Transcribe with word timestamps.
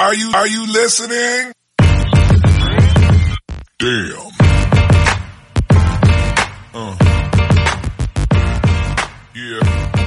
Are 0.00 0.14
you, 0.14 0.30
are 0.32 0.46
you 0.46 0.64
listening? 0.72 1.52
Damn. 3.80 4.30
Uh. 6.72 6.94
Yeah. 9.34 9.58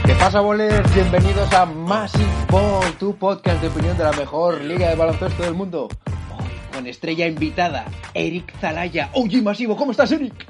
¿Qué 0.05 0.15
pasa, 0.15 0.39
bolers? 0.39 0.95
Bienvenidos 0.95 1.51
a 1.51 1.65
Massive 1.65 2.25
Ball, 2.49 2.97
tu 2.99 3.17
podcast 3.17 3.61
de 3.61 3.67
opinión 3.67 3.97
de 3.97 4.05
la 4.05 4.13
mejor 4.13 4.61
liga 4.63 4.87
de 4.87 4.95
baloncesto 4.95 5.43
del 5.43 5.55
mundo. 5.55 5.89
Hoy 6.37 6.49
con 6.73 6.87
estrella 6.87 7.27
invitada, 7.27 7.83
Eric 8.13 8.57
Zalaya. 8.61 9.09
Oye, 9.11 9.41
Masivo, 9.41 9.75
¿cómo 9.75 9.91
estás, 9.91 10.09
Eric? 10.13 10.47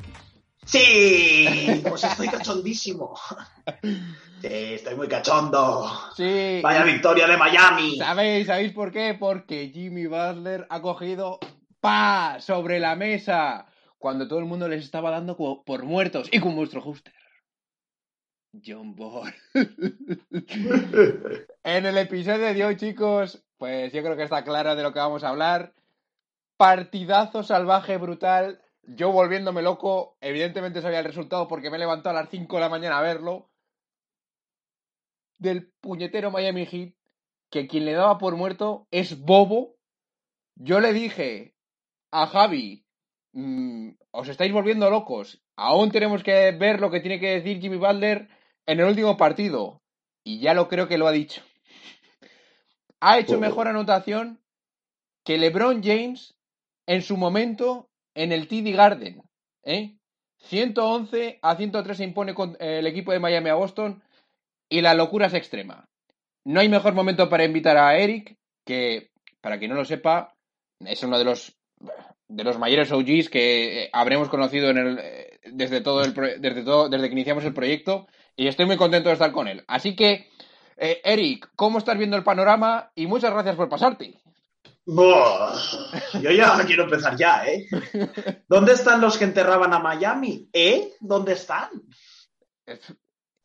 Sí, 0.66 1.82
pues 1.90 2.04
estoy 2.04 2.28
cachondísimo. 2.28 3.16
Sí, 4.42 4.74
estoy 4.74 4.96
muy 4.96 5.08
cachondo. 5.08 5.88
Sí. 6.16 6.62
Vaya 6.64 6.84
victoria 6.84 7.28
de 7.28 7.38
Miami. 7.38 7.98
¿Sabéis? 7.98 8.48
¿Sabéis 8.48 8.74
por 8.74 8.92
qué? 8.92 9.16
Porque 9.20 9.70
Jimmy 9.72 10.08
Butler 10.08 10.66
ha 10.70 10.82
cogido 10.82 11.40
pa 11.80 12.38
sobre 12.40 12.80
la 12.80 12.96
mesa 12.96 13.68
cuando 14.00 14.28
todo 14.28 14.40
el 14.40 14.46
mundo 14.46 14.68
les 14.68 14.84
estaba 14.84 15.12
dando 15.12 15.38
por 15.38 15.84
muertos 15.84 16.28
y 16.32 16.40
con 16.40 16.56
vuestro 16.56 16.82
hoster. 16.82 17.14
John 18.66 18.96
Ball. 18.96 19.34
en 21.64 21.86
el 21.86 21.98
episodio 21.98 22.54
de 22.54 22.66
hoy, 22.66 22.76
chicos, 22.78 23.44
pues 23.58 23.94
yo 23.94 24.02
creo 24.02 24.18
que 24.18 24.24
está 24.24 24.44
claro 24.44 24.76
de 24.76 24.84
lo 24.84 24.92
que 24.92 25.00
vamos 25.00 25.24
a 25.24 25.30
hablar. 25.30 25.74
Partidazo 26.58 27.44
salvaje, 27.44 27.98
brutal. 27.98 28.60
Yo 28.84 29.12
volviéndome 29.12 29.62
loco, 29.62 30.18
evidentemente 30.20 30.82
sabía 30.82 31.00
el 31.00 31.06
resultado 31.06 31.48
porque 31.48 31.70
me 31.70 31.78
he 31.78 31.80
levantado 31.80 32.18
a 32.18 32.22
las 32.22 32.32
5 32.32 32.56
de 32.56 32.62
la 32.62 32.70
mañana 32.70 32.98
a 32.98 33.04
verlo. 33.04 33.51
Del 35.42 35.72
puñetero 35.82 36.30
Miami 36.30 36.68
Heat, 36.68 36.94
que 37.50 37.68
quien 37.68 37.86
le 37.86 37.94
daba 37.94 38.20
por 38.20 38.36
muerto 38.36 38.88
es 38.92 39.20
Bobo. 39.20 39.76
Yo 40.56 40.80
le 40.80 40.94
dije 40.94 41.56
a 42.12 42.28
Javi, 42.28 42.86
mm, 43.34 43.90
os 44.12 44.28
estáis 44.28 44.54
volviendo 44.54 44.92
locos. 44.92 45.42
Aún 45.56 45.90
tenemos 45.90 46.22
que 46.22 46.52
ver 46.52 46.80
lo 46.80 46.92
que 46.92 47.00
tiene 47.00 47.20
que 47.20 47.32
decir 47.32 47.60
Jimmy 47.60 47.78
Butler 47.78 48.30
en 48.68 48.80
el 48.82 48.86
último 48.86 49.18
partido. 49.18 49.82
Y 50.24 50.42
ya 50.42 50.54
lo 50.54 50.68
creo 50.68 50.88
que 50.88 51.00
lo 51.00 51.08
ha 51.08 51.12
dicho. 51.12 51.42
Ha 53.04 53.18
hecho 53.18 53.40
mejor 53.40 53.68
anotación 53.68 54.44
que 55.26 55.40
LeBron 55.40 55.82
James 55.82 56.36
en 56.86 57.02
su 57.02 57.18
momento 57.18 57.90
en 58.14 58.32
el 58.32 58.48
TD 58.48 58.76
Garden. 58.76 59.24
¿eh? 59.64 59.98
111 60.38 61.40
a 61.42 61.56
103 61.56 61.98
se 61.98 62.04
impone 62.04 62.36
con 62.36 62.56
el 62.60 62.86
equipo 62.86 63.12
de 63.12 63.20
Miami 63.20 63.50
a 63.50 63.56
Boston 63.56 64.04
y 64.72 64.82
la 64.82 64.96
locura 64.96 65.28
es 65.28 65.34
extrema. 65.34 65.88
No 66.46 66.62
hay 66.62 66.70
mejor 66.70 66.94
momento 66.94 67.30
para 67.30 67.44
invitar 67.44 67.78
a 67.78 67.98
Eric, 67.98 68.38
que, 68.66 69.12
para 69.42 69.60
quien 69.60 69.70
no 69.70 69.78
lo 69.78 69.86
sepa, 69.86 70.34
es 70.80 71.04
uno 71.04 71.20
de 71.20 71.26
los 71.26 71.56
de 72.28 72.46
los 72.46 72.58
mayores 72.58 72.92
OGs 72.92 73.30
que 73.30 73.90
habremos 73.92 74.30
conocido 74.30 74.70
en 74.70 74.78
el, 74.78 75.00
desde 75.52 75.82
todo 75.82 76.04
el 76.04 76.14
desde 76.14 76.64
todo 76.64 76.88
desde 76.88 77.08
que 77.08 77.14
iniciamos 77.14 77.44
el 77.44 77.54
proyecto 77.54 78.08
y 78.38 78.48
estoy 78.48 78.66
muy 78.66 78.78
contento 78.78 79.10
de 79.10 79.14
estar 79.14 79.34
con 79.34 79.50
él. 79.50 79.64
Así 79.68 79.96
que 79.96 80.30
eh, 80.78 81.02
Eric, 81.04 81.50
¿cómo 81.58 81.78
estás 81.78 81.98
viendo 81.98 82.16
el 82.16 82.24
panorama? 82.24 82.92
Y 82.96 83.08
muchas 83.08 83.34
gracias 83.34 83.56
por 83.56 83.68
pasarte. 83.68 84.22
Buah, 84.86 85.54
yo 86.22 86.32
ya 86.32 86.58
quiero 86.66 86.86
empezar 86.86 87.16
ya, 87.18 87.46
¿eh? 87.46 87.68
¿Dónde 88.48 88.74
están 88.74 89.02
los 89.02 89.18
que 89.18 89.26
enterraban 89.26 89.74
a 89.74 89.80
Miami? 89.80 90.50
¿Eh? 90.54 90.94
¿Dónde 91.02 91.34
están? 91.34 91.70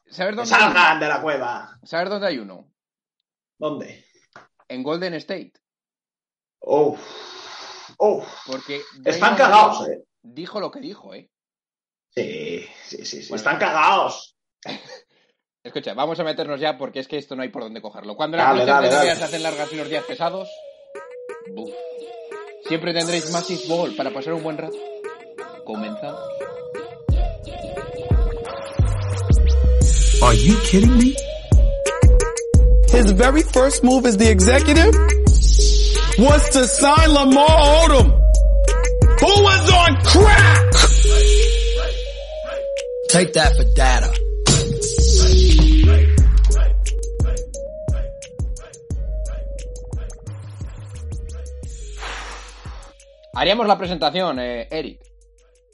¿Sabes 0.08 0.36
dónde 0.36 0.50
Salgan 0.50 1.00
de 1.00 1.08
la 1.08 1.20
cueva. 1.20 1.78
¿Sabes 1.82 2.10
dónde 2.10 2.28
hay 2.28 2.38
uno? 2.38 2.70
¿Dónde? 3.58 4.04
En 4.68 4.82
Golden 4.82 5.14
State. 5.14 5.52
Oh. 6.60 6.96
Oh. 7.98 8.24
Porque 8.46 8.82
Están 9.04 9.36
cagados, 9.36 9.88
¿eh? 9.88 10.04
Dijo 10.22 10.60
lo 10.60 10.70
que 10.70 10.80
dijo, 10.80 11.14
¿eh? 11.14 11.30
Sí, 12.14 12.66
sí, 12.84 13.04
sí, 13.04 13.22
sí. 13.22 13.28
Bueno. 13.28 13.36
Están 13.36 13.58
cagados. 13.58 14.36
Escucha, 15.62 15.94
vamos 15.94 16.20
a 16.20 16.24
meternos 16.24 16.60
ya 16.60 16.78
porque 16.78 17.00
es 17.00 17.08
que 17.08 17.18
esto 17.18 17.34
no 17.34 17.42
hay 17.42 17.48
por 17.48 17.62
dónde 17.62 17.82
cogerlo. 17.82 18.14
Cuando 18.16 18.36
las 18.36 18.54
noches 18.56 19.18
se 19.18 19.24
hacen 19.24 19.42
largas 19.42 19.72
y 19.72 19.76
los 19.76 19.88
días 19.88 20.04
pesados, 20.04 20.48
¡buf! 21.48 21.70
siempre 22.66 22.92
tendréis 22.92 23.32
Massive 23.32 23.62
Ball 23.68 23.96
para 23.96 24.10
pasar 24.10 24.34
un 24.34 24.44
buen 24.44 24.58
rato. 24.58 24.76
Comenzamos. 25.64 26.20
Are 30.22 30.34
you 30.34 30.56
kidding 30.64 30.96
me? 30.96 31.14
His 32.88 33.10
very 33.12 33.42
first 33.42 33.84
move 33.84 34.06
as 34.06 34.16
the 34.16 34.30
executive 34.30 34.94
was 36.18 36.48
to 36.50 36.64
sign 36.64 37.12
Lamar 37.12 37.46
Odom, 37.46 38.10
who 39.20 39.42
was 39.42 39.72
on 39.72 39.96
crack. 40.04 40.72
Take 43.10 43.34
that 43.34 43.56
for 43.56 43.64
data. 43.74 44.12
Haríamos 53.34 53.66
la 53.66 53.76
presentación, 53.76 54.38
eh, 54.38 54.66
Eric. 54.70 55.05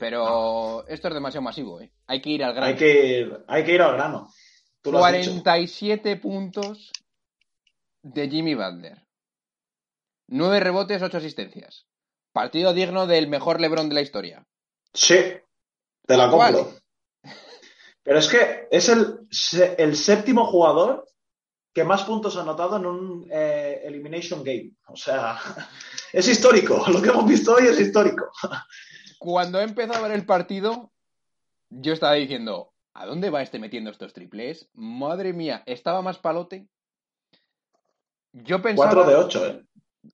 Pero 0.03 0.85
esto 0.89 1.07
es 1.07 1.15
demasiado 1.15 1.43
masivo, 1.43 1.81
¿eh? 1.81 1.93
Hay 2.09 2.21
que 2.21 2.31
ir 2.31 2.43
al 2.43 2.55
grano. 2.55 2.67
Hay 2.67 2.75
que 2.75 3.21
ir, 3.21 3.45
hay 3.47 3.63
que 3.63 3.75
ir 3.75 3.83
al 3.83 3.93
grano. 3.93 4.33
Tú 4.81 4.91
lo 4.91 5.05
has 5.05 5.13
dicho. 5.13 5.31
47 5.31 6.17
puntos 6.17 6.91
de 8.03 8.29
Jimmy 8.29 8.57
Butler. 8.57 9.07
9 10.27 10.59
rebotes, 10.59 11.01
8 11.01 11.19
asistencias. 11.19 11.87
Partido 12.33 12.75
digno 12.75 13.07
del 13.07 13.29
mejor 13.29 13.61
LeBron 13.61 13.89
de 13.91 13.95
la 13.95 14.01
historia. 14.01 14.45
Sí, 14.93 15.21
te 16.05 16.17
la 16.17 16.29
compro. 16.29 16.73
Pero 18.03 18.19
es 18.19 18.27
que 18.27 18.67
es 18.73 18.89
el, 18.89 19.21
el 19.79 19.95
séptimo 19.95 20.47
jugador 20.47 21.07
que 21.73 21.85
más 21.85 22.03
puntos 22.03 22.37
ha 22.37 22.43
anotado 22.43 22.77
en 22.77 22.87
un 22.87 23.29
eh, 23.31 23.83
Elimination 23.85 24.43
Game. 24.43 24.73
O 24.89 24.97
sea, 24.97 25.39
es 26.13 26.27
histórico. 26.27 26.85
Lo 26.93 27.01
que 27.01 27.11
hemos 27.11 27.25
visto 27.25 27.55
hoy 27.55 27.69
es 27.69 27.79
histórico. 27.79 28.33
Cuando 29.23 29.61
he 29.61 29.63
empezado 29.63 30.01
a 30.01 30.09
ver 30.09 30.17
el 30.19 30.27
partido, 30.27 30.91
yo 31.71 31.93
estaba 31.93 32.15
diciendo, 32.15 32.73
¿a 32.93 33.07
dónde 33.07 33.31
va 33.31 33.41
este 33.41 33.61
metiendo 33.61 33.89
estos 33.93 34.13
triples? 34.13 34.69
Madre 34.75 35.33
mía, 35.33 35.63
estaba 35.67 36.03
más 36.03 36.19
palote. 36.19 36.67
Yo 38.33 38.61
pensaba, 38.61 38.91
4 38.91 39.09
de 39.09 39.15
8, 39.15 39.47
¿eh? 39.47 39.65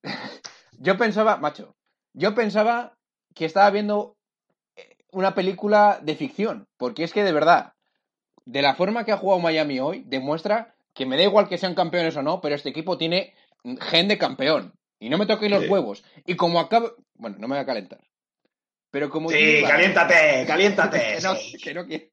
yo 0.72 0.98
pensaba, 0.98 1.38
macho, 1.38 1.74
yo 2.12 2.34
pensaba 2.34 2.98
que 3.34 3.46
estaba 3.46 3.70
viendo 3.70 4.18
eh, 4.76 4.98
una 5.10 5.34
película 5.34 6.00
de 6.02 6.14
ficción, 6.14 6.66
porque 6.76 7.02
es 7.02 7.14
que 7.14 7.24
de 7.24 7.32
verdad, 7.32 7.72
de 8.44 8.60
la 8.60 8.74
forma 8.74 9.06
que 9.06 9.12
ha 9.12 9.16
jugado 9.16 9.40
Miami 9.40 9.80
hoy, 9.80 10.02
demuestra 10.04 10.74
que 10.92 11.06
me 11.06 11.16
da 11.16 11.22
igual 11.22 11.48
que 11.48 11.56
sean 11.56 11.74
campeones 11.74 12.14
o 12.18 12.22
no, 12.22 12.42
pero 12.42 12.54
este 12.54 12.68
equipo 12.68 12.98
tiene 12.98 13.32
gen 13.80 14.08
de 14.08 14.18
campeón. 14.18 14.74
Y 15.00 15.08
no 15.08 15.16
me 15.16 15.24
toquéis 15.24 15.50
los 15.50 15.62
Sí. 15.62 15.68
huevos. 15.70 16.04
Y 16.26 16.36
como 16.36 16.60
acaba... 16.60 16.90
Bueno, 17.14 17.36
no 17.38 17.48
me 17.48 17.54
voy 17.54 17.62
a 17.62 17.66
calentar. 17.66 18.00
Pero 18.90 19.10
como... 19.10 19.30
Sí, 19.30 19.36
Jimmy 19.36 19.62
caliéntate, 19.68 20.44
caliéntate. 20.46 21.16
que 21.16 21.20
no, 21.22 21.34
sí. 21.36 21.56
que 21.58 21.74
no 21.74 21.86
quiero. 21.86 22.06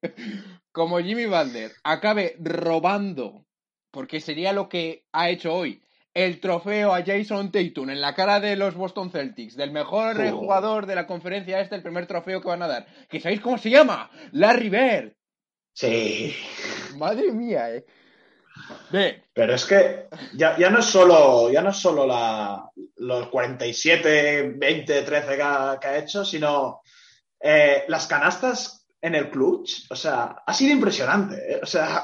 Como 0.72 0.98
Jimmy 1.00 1.26
Butler 1.26 1.72
acabe 1.84 2.36
robando, 2.38 3.46
porque 3.90 4.20
sería 4.20 4.52
lo 4.52 4.68
que 4.68 5.04
ha 5.12 5.30
hecho 5.30 5.54
hoy, 5.54 5.82
el 6.12 6.40
trofeo 6.40 6.94
a 6.94 7.02
Jason 7.04 7.50
Tatum 7.50 7.90
en 7.90 8.00
la 8.00 8.14
cara 8.14 8.40
de 8.40 8.56
los 8.56 8.74
Boston 8.74 9.10
Celtics, 9.10 9.56
del 9.56 9.70
mejor 9.70 10.18
Oh. 10.20 10.38
jugador 10.38 10.86
de 10.86 10.94
la 10.94 11.06
conferencia 11.06 11.60
este, 11.60 11.76
el 11.76 11.82
primer 11.82 12.06
trofeo 12.06 12.40
que 12.40 12.48
van 12.48 12.62
a 12.62 12.68
dar. 12.68 12.86
¿Que 13.08 13.20
sabéis 13.20 13.40
cómo 13.40 13.58
se 13.58 13.70
llama? 13.70 14.10
Larry 14.32 14.68
Bird. 14.70 15.12
Sí. 15.74 16.34
Madre 16.96 17.32
mía, 17.32 17.74
eh. 17.74 17.84
Pero 19.32 19.54
es 19.54 19.64
que 19.64 20.06
ya, 20.34 20.56
ya 20.56 20.70
no 20.70 20.78
es 20.80 20.86
solo, 20.86 21.50
ya 21.50 21.60
no 21.62 21.70
es 21.70 21.76
solo 21.76 22.06
la, 22.06 22.68
los 22.96 23.28
47, 23.28 24.54
20, 24.56 25.02
13 25.02 25.36
que 25.36 25.42
ha, 25.42 25.78
que 25.80 25.88
ha 25.88 25.98
hecho, 25.98 26.24
sino 26.24 26.80
eh, 27.40 27.84
las 27.88 28.06
canastas 28.06 28.86
en 29.00 29.14
el 29.14 29.30
clutch. 29.30 29.90
O 29.90 29.96
sea, 29.96 30.42
ha 30.46 30.54
sido 30.54 30.72
impresionante. 30.72 31.36
¿eh? 31.54 31.60
O 31.62 31.66
sea, 31.66 32.02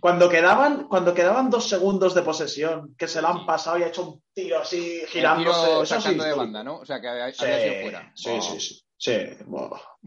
Cuando 0.00 0.28
quedaban, 0.28 0.86
cuando 0.86 1.14
quedaban 1.14 1.48
dos 1.48 1.66
segundos 1.66 2.14
de 2.14 2.20
posesión, 2.22 2.94
que 2.96 3.08
se 3.08 3.22
la 3.22 3.30
han 3.30 3.46
pasado 3.46 3.78
y 3.78 3.84
ha 3.84 3.86
hecho 3.88 4.02
un 4.10 4.22
tiro 4.34 4.58
así 4.58 5.00
girándose. 5.08 5.58
tiro 5.58 5.82
eso 5.82 5.94
sí, 5.96 6.02
sacando 6.02 6.24
de 6.24 6.34
banda, 6.34 6.62
¿no? 6.62 6.76
O 6.80 6.84
sea, 6.84 7.00
que 7.00 7.08
había, 7.08 7.32
Sí, 7.32 7.42
había 7.42 7.58
sido 7.62 7.82
fuera. 7.82 8.12
sí, 8.14 8.30
Oh. 8.30 8.40
sí, 8.42 8.60
sí, 8.60 8.84
sí. 8.98 9.34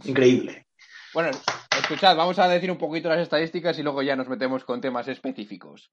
Increíble. 0.05 0.66
Bueno, 1.13 1.31
escuchad, 1.77 2.15
vamos 2.15 2.37
a 2.39 2.49
decir 2.49 2.69
un 2.69 2.77
poquito 2.77 3.09
las 3.09 3.19
estadísticas 3.19 3.77
y 3.79 3.83
luego 3.83 4.01
ya 4.01 4.15
nos 4.15 4.27
metemos 4.27 4.63
con 4.63 4.81
temas 4.81 5.07
específicos. 5.07 5.91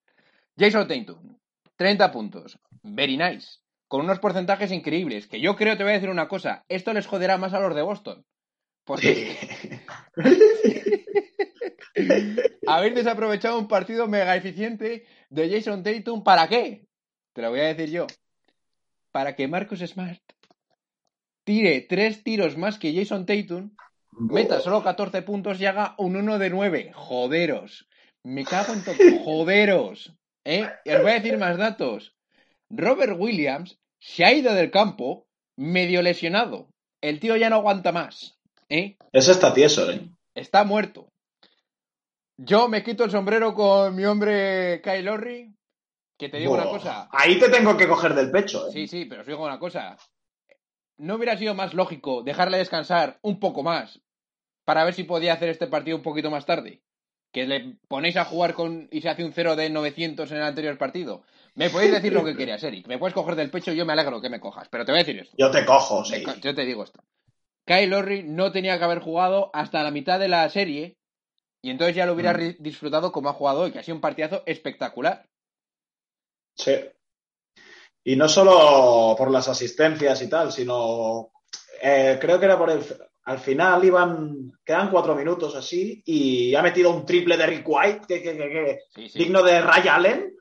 Jason 0.59 0.89
Tatum, 0.89 1.39
30 1.77 2.13
puntos. 2.13 2.59
Very 2.83 3.17
nice. 3.17 3.59
Con 3.87 4.03
unos 4.03 4.19
porcentajes 4.19 4.73
increíbles. 4.73 5.27
Que 5.27 5.41
yo 5.41 5.57
creo, 5.57 5.77
te 5.77 5.85
voy 5.85 5.93
a 5.93 5.95
decir 5.95 6.11
una 6.11 6.29
cosa, 6.29 6.65
esto 6.69 6.93
les 6.93 7.07
joderá 7.07 7.39
más 7.39 7.55
a 7.55 7.61
los 7.61 7.75
de 7.75 7.83
Boston. 7.83 8.25
Porque 8.85 9.37
habéis 12.67 12.95
desaprovechado 12.95 13.59
un 13.59 13.69
partido 13.69 14.09
mega 14.09 14.37
eficiente 14.37 15.07
de 15.31 15.51
Jason 15.51 15.83
Tatum. 15.83 16.25
¿Para 16.25 16.49
qué? 16.49 16.87
Te 17.33 17.43
lo 17.43 17.51
voy 17.51 17.61
a 17.61 17.75
decir 17.75 17.91
yo. 17.91 18.07
Para 19.13 19.37
que 19.37 19.49
Marcus 19.49 19.81
Smart 19.81 20.21
tire 21.45 21.83
tres 21.83 22.25
tiros 22.25 22.57
más 22.57 22.79
que 22.79 22.95
Jason 22.95 23.27
Tatum 23.27 23.71
meta 24.19 24.61
solo 24.61 24.83
14 24.83 25.23
puntos 25.23 25.61
y 25.61 25.67
haga 25.67 25.95
un 25.99 26.17
1 26.17 26.39
de 26.39 26.51
9. 26.51 26.93
Joderos. 26.95 27.89
Me 28.23 28.45
cago 28.45 28.73
en 28.73 28.85
todo. 28.85 28.95
Joderos. 29.25 30.13
¿Eh? 30.45 30.69
Y 30.85 30.91
os 30.91 31.03
voy 31.03 31.11
a 31.13 31.15
decir 31.15 31.39
más 31.39 31.57
datos. 31.57 32.15
Robert 32.71 33.15
Williams 33.19 33.79
se 33.99 34.25
ha 34.25 34.33
ido 34.33 34.53
del 34.55 34.71
campo 34.71 35.27
medio 35.57 36.03
lesionado. 36.03 36.69
El 37.01 37.21
tío 37.21 37.37
ya 37.37 37.51
no 37.51 37.57
aguanta 37.57 37.93
más. 37.93 38.39
¿Eh? 38.69 38.97
Ese 39.13 39.33
está 39.33 39.53
tieso, 39.53 39.91
¿eh? 39.91 40.09
Está 40.35 40.65
muerto. 40.65 41.09
Yo 42.37 42.69
me 42.69 42.83
quito 42.83 43.05
el 43.05 43.11
sombrero 43.11 43.55
con 43.55 43.95
mi 43.95 44.05
hombre 44.05 44.81
Kyle 44.83 45.05
Lowry. 45.05 45.55
Que 46.19 46.29
te 46.29 46.39
digo 46.39 46.55
una 46.55 46.65
cosa. 46.65 47.09
Ahí 47.11 47.39
te 47.39 47.49
tengo 47.49 47.77
que 47.77 47.89
coger 47.89 48.15
del 48.15 48.31
pecho, 48.31 48.69
¿eh? 48.69 48.73
Sí, 48.73 48.87
sí, 48.87 49.05
pero 49.05 49.23
os 49.23 49.27
digo 49.27 49.45
una 49.45 49.59
cosa. 49.59 49.97
¿No 50.97 51.17
hubiera 51.17 51.37
sido 51.37 51.55
más 51.55 51.75
lógico 51.75 52.23
dejarle 52.23 52.59
descansar 52.59 53.19
un 53.23 53.41
poco 53.41 53.63
más 53.63 54.01
para 54.65 54.85
ver 54.85 54.95
si 54.95 55.05
podía 55.05 55.33
hacer 55.35 55.49
este 55.49 55.67
partido 55.67 55.97
un 55.97 56.03
poquito 56.03 56.31
más 56.31 56.47
tarde? 56.47 56.81
Que 57.33 57.47
le 57.47 57.77
ponéis 57.89 58.17
a 58.17 58.25
jugar 58.25 58.55
con 58.55 58.89
y 58.93 59.01
se 59.01 59.09
hace 59.09 59.25
un 59.25 59.33
0 59.33 59.57
de 59.57 59.69
900 59.71 60.31
en 60.31 60.37
el 60.37 60.43
anterior 60.45 60.79
partido. 60.79 61.23
Me 61.57 61.69
podéis 61.71 61.93
decir 61.93 62.13
lo 62.13 62.25
que 62.25 62.37
querías, 62.37 62.63
Eric. 62.63 62.87
Me 62.87 62.99
puedes 62.99 63.15
coger 63.15 63.35
del 63.35 63.51
pecho 63.51 63.73
y 63.73 63.77
yo 63.77 63.85
me 63.85 63.93
alegro 63.93 64.21
que 64.21 64.29
me 64.31 64.41
cojas. 64.41 64.69
Pero 64.69 64.85
te 64.85 64.93
voy 64.93 65.01
a 65.01 65.05
decir 65.05 65.21
esto. 65.21 65.35
Yo 65.39 65.51
te 65.51 65.65
cojo, 65.65 66.05
sí. 66.05 66.23
Te- 66.25 66.41
Yo 66.41 66.55
te 66.55 66.65
digo 66.65 66.85
esto. 66.85 67.03
Kyle 67.67 67.89
Lowry 67.89 68.23
no 68.25 68.53
tenía 68.53 68.79
que 68.79 68.85
haber 68.85 69.01
jugado 69.01 69.51
hasta 69.55 69.83
la 69.83 69.91
mitad 69.91 70.21
de 70.21 70.29
la 70.29 70.49
serie 70.51 70.97
y 71.63 71.71
entonces 71.71 71.97
ya 71.97 72.07
lo 72.07 72.13
hubiera 72.13 72.35
Mm. 72.35 72.57
disfrutado 72.61 73.11
como 73.11 73.31
ha 73.31 73.33
jugado 73.33 73.63
hoy, 73.63 73.73
que 73.73 73.79
ha 73.79 73.83
sido 73.83 73.95
un 73.97 74.01
partidazo 74.03 74.43
espectacular. 74.47 75.27
Sí. 76.57 76.77
Y 78.05 78.17
no 78.17 78.29
solo 78.29 79.15
por 79.17 79.31
las 79.31 79.49
asistencias 79.49 80.21
y 80.23 80.29
tal, 80.29 80.53
sino 80.53 81.33
eh, 81.83 82.19
creo 82.21 82.39
que 82.39 82.45
era 82.45 82.59
por 82.59 82.71
el. 82.71 82.81
Al 83.27 83.39
final 83.39 83.85
iban. 83.85 84.53
Quedan 84.65 84.91
cuatro 84.91 85.15
minutos 85.15 85.55
así 85.57 86.03
y 86.05 86.55
ha 86.55 86.63
metido 86.63 86.91
un 86.91 87.05
triple 87.07 87.37
de 87.37 87.47
Rick 87.47 87.65
White, 87.67 88.01
que, 88.07 88.23
que- 88.23 88.37
que- 88.37 88.49
que- 88.51 88.79
Sí, 88.95 89.09
sí. 89.09 89.19
digno 89.19 89.43
de 89.43 89.61
Ray 89.61 89.89
Allen. 89.89 90.35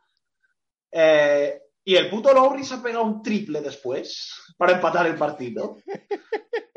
Eh, 0.92 1.60
y 1.86 1.96
el 1.96 2.10
puto 2.10 2.34
Lowry 2.34 2.64
se 2.64 2.76
ha 2.76 2.82
pegado 2.84 3.04
un 3.04 3.22
triple 3.22 3.62
después 3.62 4.34
para 4.58 4.74
empatar 4.74 5.06
el 5.08 5.16
partido. 5.16 5.78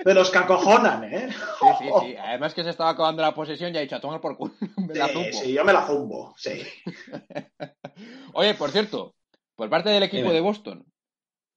De 0.05 0.14
los 0.14 0.31
que 0.31 0.38
acojonan, 0.38 1.03
¿eh? 1.05 1.29
Sí, 1.31 1.67
sí, 1.81 1.88
sí. 2.00 2.17
Además 2.17 2.55
que 2.55 2.62
se 2.64 2.70
estaba 2.70 2.91
acabando 2.91 3.23
la 3.23 3.35
posesión 3.35 3.75
y 3.75 3.79
ha 3.79 3.81
dicho 3.81 3.97
a 3.97 4.00
tomar 4.00 4.20
por 4.20 4.37
culo. 4.37 4.55
Me 4.76 4.94
la 4.94 5.08
Sí, 5.08 5.12
zumbo. 5.12 5.29
sí, 5.32 5.53
yo 5.53 5.64
me 5.64 5.73
la 5.73 5.87
zumbo, 5.87 6.35
sí. 6.37 6.62
Oye, 8.35 8.55
por 8.55 8.70
cierto, 8.70 9.14
por 9.55 9.69
parte 9.70 9.91
del 9.91 10.03
equipo 10.05 10.23
Dime. 10.25 10.35
de 10.35 10.41
Boston, 10.41 10.85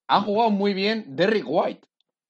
ha 0.08 0.22
jugado 0.22 0.50
muy 0.50 0.74
bien 0.74 1.16
Derrick 1.16 1.46
White, 1.48 1.88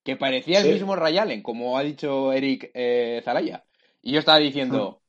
que 0.09 0.15
parecía 0.17 0.61
Sí. 0.61 0.67
el 0.67 0.73
mismo 0.73 0.95
Ray 0.95 1.19
Allen, 1.19 1.43
como 1.43 1.77
ha 1.77 1.83
dicho 1.83 2.33
Eric 2.33 2.71
eh, 2.73 3.21
Zalaya. 3.23 3.63
Y 4.01 4.13
yo 4.13 4.19
estaba 4.19 4.39
diciendo, 4.39 5.01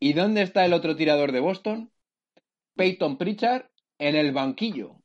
¿y 0.00 0.12
dónde 0.12 0.42
está 0.42 0.64
el 0.64 0.72
otro 0.72 0.96
tirador 0.96 1.30
de 1.30 1.38
Boston? 1.38 1.92
Peyton 2.74 3.16
Pritchard 3.16 3.66
en 3.98 4.16
el 4.16 4.32
banquillo. 4.32 4.96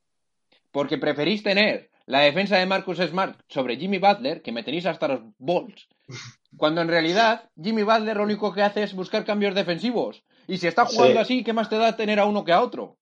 Porque 0.72 0.98
preferís 0.98 1.44
tener 1.44 1.90
la 2.06 2.20
defensa 2.22 2.58
de 2.58 2.66
Marcus 2.66 2.98
Smart 2.98 3.40
sobre 3.48 3.76
Jimmy 3.76 3.98
Butler, 3.98 4.42
que 4.42 4.50
me 4.50 4.64
tenéis 4.64 4.86
hasta 4.86 5.06
los 5.06 5.20
balls, 5.38 5.88
cuando 6.56 6.80
en 6.80 6.88
realidad 6.88 7.50
Jimmy 7.62 7.84
Butler 7.84 8.16
lo 8.16 8.24
único 8.24 8.52
que 8.52 8.62
hace 8.62 8.82
es 8.82 8.94
buscar 8.94 9.24
cambios 9.24 9.54
defensivos. 9.54 10.24
Y 10.48 10.58
si 10.58 10.66
está 10.66 10.86
jugando 10.86 11.14
Sí. 11.14 11.18
así, 11.20 11.44
¿qué 11.44 11.52
más 11.52 11.70
te 11.70 11.76
da 11.76 11.94
tener 11.96 12.18
a 12.18 12.26
uno 12.26 12.44
que 12.44 12.50
a 12.52 12.60
otro? 12.62 12.98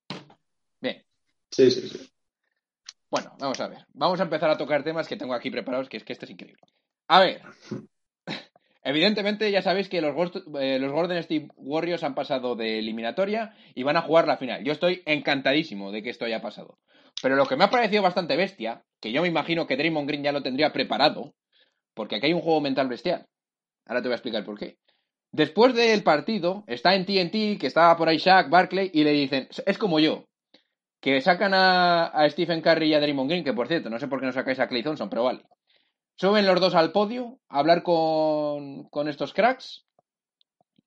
Bien, 0.79 1.03
Sí, 1.51 1.71
sí, 1.71 1.89
sí. 1.89 2.12
Bueno, 3.13 3.37
vamos 3.39 3.61
a 3.61 3.69
ver. 3.69 3.87
Vamos 3.93 4.21
a 4.21 4.23
empezar 4.23 4.49
a 4.49 4.57
tocar 4.57 4.83
temas 4.85 5.07
que 5.07 5.19
tengo 5.19 5.35
aquí 5.35 5.51
preparados, 5.51 5.91
que 5.91 5.99
es 5.99 6.05
que 6.05 6.15
este 6.15 6.25
es 6.25 6.31
increíble. 6.31 6.63
A 7.09 7.21
ver. 7.21 7.43
Evidentemente, 8.83 9.51
ya 9.51 9.61
sabéis 9.61 9.91
que 9.91 10.01
los, 10.01 10.15
eh, 10.59 10.79
los 10.79 10.91
Golden 10.91 11.19
State 11.19 11.49
Warriors 11.57 12.05
han 12.05 12.15
pasado 12.15 12.57
de 12.57 12.79
eliminatoria 12.79 13.55
y 13.75 13.83
van 13.83 13.99
a 13.99 14.01
jugar 14.01 14.27
la 14.27 14.39
final. 14.39 14.65
Yo 14.65 14.73
estoy 14.73 15.03
encantadísimo 15.05 15.93
de 15.93 16.03
que 16.03 16.09
esto 16.09 16.25
haya 16.25 16.41
pasado. 16.41 16.79
Pero 17.21 17.37
lo 17.37 17.45
que 17.45 17.55
me 17.55 17.65
ha 17.65 17.71
parecido 17.71 18.03
bastante 18.03 18.35
bestia, 18.35 18.83
que 18.99 19.13
yo 19.13 19.21
me 19.21 19.29
imagino 19.29 19.67
que 19.67 19.77
Draymond 19.77 20.09
Green 20.09 20.23
ya 20.23 20.33
lo 20.33 20.43
tendría 20.43 20.73
preparado, 20.73 21.35
porque 21.93 22.17
aquí 22.17 22.29
hay 22.29 22.33
un 22.33 22.41
juego 22.41 22.63
mental 22.63 22.89
bestial. 22.89 23.27
Ahora 23.85 24.01
te 24.01 24.09
voy 24.09 24.15
a 24.15 24.17
explicar 24.17 24.43
por 24.43 24.59
qué. 24.59 24.79
Después 25.33 25.75
del 25.75 26.03
partido, 26.03 26.65
está 26.67 26.95
en 26.95 27.05
TNT, 27.05 27.61
que 27.61 27.67
estaba 27.67 27.95
por 27.99 28.09
ahí 28.09 28.17
Shaq, 28.17 28.49
Barkley, 28.49 28.91
y 28.95 29.05
le 29.05 29.13
dicen, 29.13 29.49
es 29.67 29.77
como 29.77 30.01
yo, 30.01 30.25
que 31.03 31.21
sacan 31.21 31.53
a, 31.53 32.07
a 32.07 32.31
Stephen 32.31 32.63
Curry 32.63 32.87
y 32.91 32.95
a 32.95 33.01
Draymond 33.01 33.29
Green, 33.29 33.43
que 33.45 33.53
por 33.53 33.67
cierto, 33.67 33.91
no 33.91 33.99
sé 33.99 34.07
por 34.07 34.21
qué 34.21 34.27
no 34.27 34.33
sacáis 34.33 34.61
a 34.61 34.69
Clay 34.69 34.85
Thompson, 34.85 35.11
pero 35.11 35.25
vale. 35.25 35.43
Suben 36.15 36.47
los 36.47 36.61
dos 36.61 36.75
al 36.77 36.93
podio 36.93 37.41
a 37.49 37.59
hablar 37.59 37.83
con, 37.83 38.85
con 38.85 39.09
estos 39.09 39.33
cracks. 39.35 39.85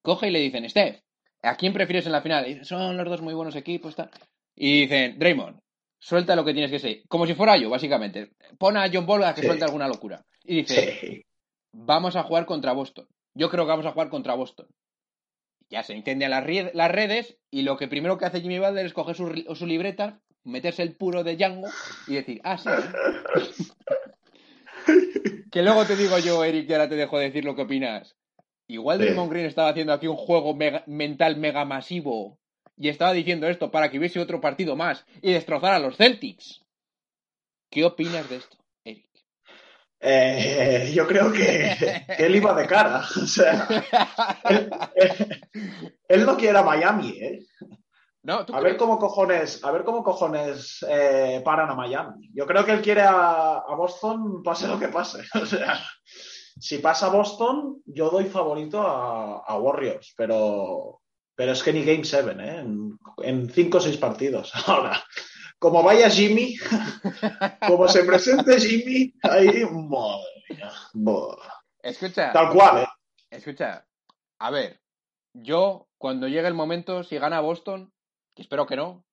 Coge 0.02 0.30
y 0.30 0.32
le 0.32 0.40
dicen, 0.40 0.70
Steph, 0.70 1.02
¿a 1.44 1.56
quién 1.58 1.74
prefieres 1.74 2.06
en 2.06 2.14
la 2.14 2.22
final? 2.22 2.48
Y 2.48 2.64
Son 2.64 2.96
los 2.96 3.10
dos 3.10 3.22
muy 3.22 3.34
buenos 3.34 3.56
equipos. 3.58 3.96
Tal. 3.96 4.10
Y 4.56 4.82
dicen, 4.82 5.20
Draymond, 5.20 5.60
suelta 6.00 6.36
lo 6.36 6.46
que 6.46 6.54
tienes 6.54 6.72
que 6.72 6.80
ser. 6.80 7.02
Como 7.10 7.26
si 7.26 7.34
fuera 7.34 7.58
yo, 7.58 7.70
básicamente. 7.70 8.32
Pon 8.58 8.78
a 8.78 8.90
John 8.92 9.06
Ball 9.06 9.24
a 9.26 9.34
que 9.36 9.42
Sí. 9.42 9.48
suelte 9.48 9.66
alguna 9.66 9.88
locura. 9.88 10.24
Y 10.46 10.58
dice, 10.58 10.98
Sí. 11.02 11.22
vamos 11.74 12.16
a 12.16 12.24
jugar 12.24 12.46
contra 12.46 12.72
Boston. 12.72 13.08
Yo 13.34 13.50
creo 13.50 13.66
que 13.66 13.72
vamos 13.72 13.86
a 13.86 13.92
jugar 13.92 14.10
contra 14.10 14.36
Boston. 14.36 14.68
Ya 15.70 15.84
se 15.84 15.96
incendian 15.96 16.32
las, 16.32 16.46
las 16.74 16.92
redes 16.92 17.38
y 17.52 17.64
lo 17.64 17.78
que 17.78 17.88
primero 17.88 18.18
que 18.18 18.26
hace 18.26 18.42
Jimmy 18.42 18.60
Butler 18.60 18.86
es 18.86 18.94
coger 18.94 19.16
su, 19.16 19.28
su 19.56 19.66
libreta, 19.66 20.20
meterse 20.44 20.84
el 20.84 20.96
puro 20.96 21.24
de 21.24 21.36
Django 21.36 21.68
y 22.08 22.16
decir, 22.16 22.42
ah, 22.44 22.58
sí. 22.58 22.70
¿eh?". 22.70 23.84
que 25.52 25.64
luego 25.64 25.86
te 25.86 25.96
digo 25.96 26.18
yo, 26.20 26.44
Eric, 26.44 26.70
y 26.70 26.74
ahora 26.74 26.90
te 26.90 26.96
dejo 26.96 27.18
decir 27.18 27.46
lo 27.46 27.56
que 27.56 27.64
opinas. 27.64 28.16
Igual 28.68 29.00
Sí. 29.00 29.06
Draymond 29.06 29.32
Green 29.32 29.46
estaba 29.46 29.70
haciendo 29.70 29.94
aquí 29.94 30.08
un 30.08 30.16
juego 30.18 30.54
mega- 30.56 30.84
mental 30.88 31.38
mega 31.38 31.66
masivo 31.66 32.40
y 32.78 32.90
estaba 32.90 33.14
diciendo 33.14 33.48
esto 33.48 33.72
para 33.72 33.90
que 33.90 33.98
hubiese 34.00 34.20
otro 34.20 34.42
partido 34.42 34.76
más 34.76 35.06
y 35.22 35.32
destrozar 35.34 35.74
a 35.74 35.80
los 35.80 35.98
Celtics. 35.98 36.62
¿Qué 37.72 37.86
opinas 37.86 38.30
de 38.30 38.38
esto? 38.38 38.58
Eh, 40.00 40.92
yo 40.94 41.08
creo 41.08 41.32
que, 41.32 42.06
que 42.18 42.26
él 42.26 42.36
iba 42.36 42.54
de 42.54 42.68
cara. 42.68 43.04
O 43.24 43.26
sea, 43.28 43.68
él, 44.50 44.70
él- 44.96 45.42
él 46.08 46.26
no 46.26 46.38
quiere 46.38 46.58
a 46.58 46.64
Miami, 46.64 47.10
¿eh? 47.20 47.40
No, 48.24 48.44
¿tú 48.46 48.56
A 48.56 48.60
ver 48.60 48.76
cómo 48.78 48.98
cojones, 48.98 49.64
a 49.64 49.72
ver 49.72 49.84
cómo 49.84 50.04
cojones 50.04 50.84
eh, 50.90 51.42
paran 51.46 51.70
a 51.70 51.76
Miami. 51.76 52.30
Yo 52.34 52.46
creo 52.48 52.66
que 52.66 52.72
él 52.72 52.82
quiere 52.82 53.02
a, 53.04 53.58
a 53.68 53.76
Boston, 53.76 54.42
pase 54.44 54.68
lo 54.68 54.80
que 54.80 54.88
pase. 54.90 55.20
O 55.42 55.46
sea, 55.46 55.80
si 56.60 56.80
pasa 56.80 57.10
Boston, 57.10 57.82
yo 57.86 58.10
doy 58.10 58.26
favorito 58.26 58.82
a, 58.82 59.44
a 59.46 59.58
Warriors, 59.60 60.14
pero, 60.18 61.02
pero 61.36 61.52
es 61.52 61.62
que 61.62 61.74
ni 61.74 61.84
Game 61.84 62.04
7, 62.04 62.32
¿eh? 62.32 62.60
En, 62.60 62.98
en 63.24 63.50
cinco 63.50 63.78
o 63.78 63.82
seis 63.82 63.98
partidos. 63.98 64.52
Ahora, 64.68 65.04
como 65.60 65.84
vaya 65.84 66.10
Jimmy, 66.10 66.56
como 67.68 67.88
se 67.88 68.04
presente 68.04 68.60
Jimmy, 68.60 69.14
ahí, 69.24 69.66
madre 69.66 70.26
mía, 70.50 70.72
buah. 70.94 71.38
Escucha, 71.82 72.32
tal 72.34 72.52
cual, 72.52 72.84
¿eh? 72.84 72.88
escucha. 73.30 73.86
A 74.40 74.52
ver, 74.52 74.82
yo 75.34 75.88
cuando 75.98 76.28
llegue 76.28 76.48
el 76.48 76.54
momento, 76.54 77.04
si 77.04 77.18
gana 77.18 77.40
Boston, 77.40 77.94
que 78.36 78.42
espero 78.42 78.66
que 78.66 78.76
no, 78.76 79.06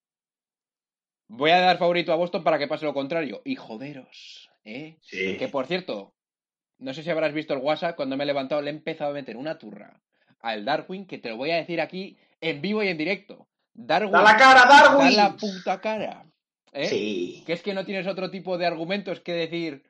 voy 1.29 1.51
a 1.51 1.61
dar 1.61 1.79
favorito 1.79 2.13
a 2.13 2.17
Boston 2.17 2.43
para 2.45 2.59
que 2.59 2.69
pase 2.69 2.85
lo 2.85 2.95
contrario. 2.95 3.43
Y 3.45 3.57
joderos, 3.57 4.51
¿eh? 4.65 4.99
Sí. 5.01 5.37
Que 5.39 5.49
por 5.49 5.67
cierto, 5.67 6.15
no 6.79 6.95
sé 6.95 7.03
si 7.03 7.11
habrás 7.11 7.33
visto 7.33 7.55
el 7.55 7.61
WhatsApp, 7.61 7.97
cuando 7.97 8.17
me 8.17 8.25
he 8.25 8.27
levantado 8.27 8.61
le 8.63 8.71
he 8.71 8.75
empezado 8.75 9.11
a 9.11 9.15
meter 9.15 9.37
una 9.37 9.59
turra 9.59 10.01
al 10.41 10.65
Darwin, 10.65 11.07
que 11.07 11.19
te 11.19 11.31
lo 11.31 11.37
voy 11.37 11.53
a 11.53 11.57
decir 11.57 11.81
aquí 11.81 12.19
en 12.41 12.61
vivo 12.61 12.83
y 12.83 12.89
en 12.89 12.99
directo. 12.99 13.49
Darwin, 13.75 14.13
¡Da 14.13 14.23
la 14.23 14.37
cara, 14.37 14.65
da 14.67 14.83
Darwin! 14.83 15.17
la 15.17 15.37
puta 15.37 15.81
cara. 15.81 16.27
¿Eh? 16.73 16.87
Sí. 16.87 17.43
Que 17.47 17.53
es 17.55 17.63
que 17.63 17.75
no 17.75 17.85
tienes 17.85 18.07
otro 18.07 18.31
tipo 18.31 18.59
de 18.59 18.67
argumentos 18.67 19.21
que 19.21 19.33
decir 19.33 19.85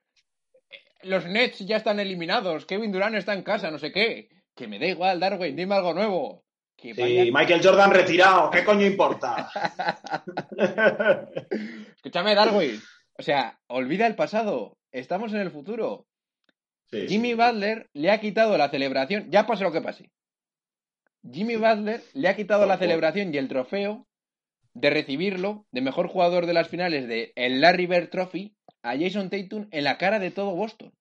"Eh, 0.71 0.77
los 1.03 1.27
Nets 1.27 1.61
ya 1.61 1.77
están 1.77 2.01
eliminados, 2.01 2.67
Kevin 2.67 2.93
Durant 2.93 3.17
está 3.17 3.35
en 3.35 3.43
casa, 3.43 3.71
no 3.71 3.79
sé 3.79 3.93
qué. 3.93 4.29
Que 4.55 4.69
me 4.69 4.79
da 4.79 4.87
igual, 4.87 5.19
Darwin, 5.21 5.57
dime 5.57 5.75
algo 5.75 5.95
nuevo. 5.95 6.45
que 6.77 6.95
Sí, 6.95 7.31
Michael 7.33 7.61
Jordan 7.63 7.91
retirado, 7.93 8.51
¿qué 8.51 8.65
coño 8.65 8.85
importa? 8.85 9.51
Escúchame, 11.97 12.35
Darwin. 12.35 12.81
O 13.19 13.23
sea, 13.23 13.59
olvida 13.69 14.07
el 14.07 14.17
pasado. 14.17 14.79
Estamos 14.91 15.33
en 15.33 15.41
el 15.41 15.51
futuro. 15.51 16.07
Sí, 16.91 17.07
Jimmy 17.09 17.31
sí. 17.31 17.35
Butler 17.35 17.89
le 17.95 18.11
ha 18.11 18.21
quitado 18.21 18.59
la 18.59 18.69
celebración, 18.69 19.31
ya 19.31 19.47
pase 19.47 19.65
lo 19.65 19.73
que 19.73 19.81
pase. 19.81 20.11
Jimmy 21.31 21.57
Butler 21.57 22.03
le 22.15 22.29
ha 22.29 22.37
quitado 22.37 22.67
la 22.67 22.79
celebración 22.79 23.33
y 23.33 23.39
el 23.39 23.49
trofeo 23.49 24.07
de 24.75 24.91
recibirlo 24.91 25.67
de 25.71 25.81
mejor 25.81 26.09
jugador 26.09 26.47
de 26.47 26.55
las 26.55 26.69
finales 26.69 27.07
de 27.09 27.33
el 27.37 27.61
Larry 27.61 27.87
Bird 27.87 28.11
Trophy 28.11 28.57
a 28.83 28.97
Jason 28.97 29.31
Tatum 29.31 29.69
en 29.71 29.85
la 29.85 29.99
cara 29.99 30.19
de 30.19 30.31
todo 30.31 30.55
Boston. 30.55 30.93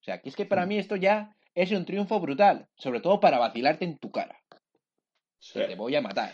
O 0.00 0.04
sea, 0.04 0.20
que 0.20 0.28
es 0.28 0.36
que 0.36 0.46
para 0.46 0.66
mí 0.66 0.78
esto 0.78 0.96
ya 0.96 1.36
es 1.54 1.70
un 1.70 1.84
triunfo 1.84 2.20
brutal, 2.20 2.68
sobre 2.76 3.00
todo 3.00 3.20
para 3.20 3.38
vacilarte 3.38 3.84
en 3.84 3.98
tu 3.98 4.10
cara. 4.10 4.38
Sí. 5.38 5.60
Te 5.66 5.74
voy 5.74 5.94
a 5.94 6.00
matar. 6.00 6.32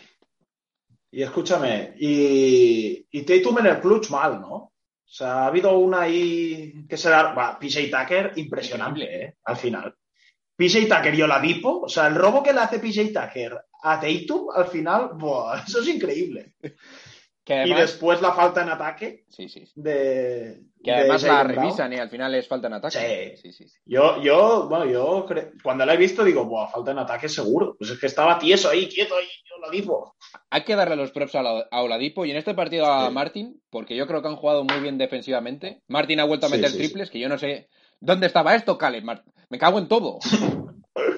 Y 1.13 1.23
escúchame, 1.23 1.95
y, 1.99 3.07
y 3.11 3.23
Tatum 3.23 3.59
en 3.59 3.67
el 3.67 3.81
clutch 3.81 4.11
mal, 4.11 4.41
¿no? 4.41 4.55
O 5.11 5.13
sea, 5.13 5.43
ha 5.43 5.47
habido 5.47 5.77
una 5.77 6.03
ahí 6.03 6.87
que 6.89 6.97
se 6.97 7.11
da. 7.11 7.33
Va, 7.33 7.59
PJ 7.59 7.91
Tucker, 7.91 8.33
impresionante, 8.37 9.25
¿eh? 9.25 9.37
Al 9.45 9.57
final. 9.57 9.97
PJ 10.55 10.87
Tucker 10.89 11.15
y 11.15 11.23
Oladipo, 11.23 11.81
o 11.81 11.89
sea, 11.89 12.07
el 12.07 12.15
robo 12.15 12.45
que 12.45 12.53
le 12.53 12.61
hace 12.61 12.79
PJ 12.79 13.13
Tucker 13.13 13.61
a 13.83 14.01
Tatum, 14.01 14.49
al 14.55 14.67
final, 14.67 15.11
buah, 15.15 15.63
eso 15.67 15.81
es 15.81 15.89
increíble. 15.89 16.55
Que 17.45 17.67
Y 17.67 17.73
después 17.75 18.21
la 18.21 18.33
falta 18.33 18.63
en 18.63 18.69
ataque 18.69 19.25
sí, 19.29 19.49
sí, 19.49 19.65
sí. 19.67 19.73
de. 19.75 20.61
Que 20.85 20.93
de 20.93 20.97
además 20.99 21.23
la 21.23 21.29
Jaylen 21.37 21.47
Brown. 21.53 21.65
revisan 21.65 21.93
y 21.93 21.97
al 21.97 22.11
final 22.11 22.33
les 22.33 22.47
faltan 22.47 22.73
ataques. 22.75 23.01
Sí. 23.41 23.43
sí, 23.43 23.53
sí. 23.53 23.69
sí. 23.69 23.79
Yo, 23.87 24.23
yo, 24.23 24.69
bueno, 24.69 24.85
yo 24.87 25.27
cre- 25.27 25.53
cuando 25.63 25.85
la 25.85 25.95
he 25.95 25.97
visto 25.97 26.23
digo, 26.23 26.45
buah, 26.45 26.69
falta 26.69 26.91
en 26.93 26.99
ataque 26.99 27.29
seguro. 27.29 27.75
Pues 27.79 27.91
es 27.91 27.99
que 27.99 28.07
estaba 28.07 28.39
tieso 28.39 28.69
ahí, 28.69 28.89
quieto 28.89 29.15
ahí, 29.17 29.27
Oladipo. 29.59 30.15
Hay 30.51 30.63
que 30.65 30.77
darle 30.77 30.97
los 30.97 31.11
props 31.13 31.35
a, 31.35 31.43
la- 31.43 31.67
a 31.71 31.83
Oladipo 31.83 32.25
y 32.25 32.31
en 32.31 32.37
este 32.37 32.55
partido 32.55 32.87
a 32.87 33.09
Sí. 33.09 33.15
Martin, 33.15 33.61
porque 33.71 33.97
yo 33.97 34.07
creo 34.07 34.23
que 34.23 34.29
han 34.29 34.37
jugado 34.37 34.63
muy 34.65 34.79
bien 34.81 34.97
defensivamente. 34.99 35.83
Martin 35.89 36.21
ha 36.21 36.25
vuelto 36.25 36.47
a 36.47 36.51
meter 36.51 36.71
triples, 36.73 37.11
que 37.11 37.19
yo 37.21 37.29
no 37.29 37.39
sé 37.39 37.69
dónde 38.01 38.27
estaba 38.27 38.55
esto, 38.55 38.79
Caleb. 38.79 39.03
Mar- 39.05 39.25
Me 39.49 39.59
cago 39.59 39.79
en 39.79 39.89
todo. 39.89 40.19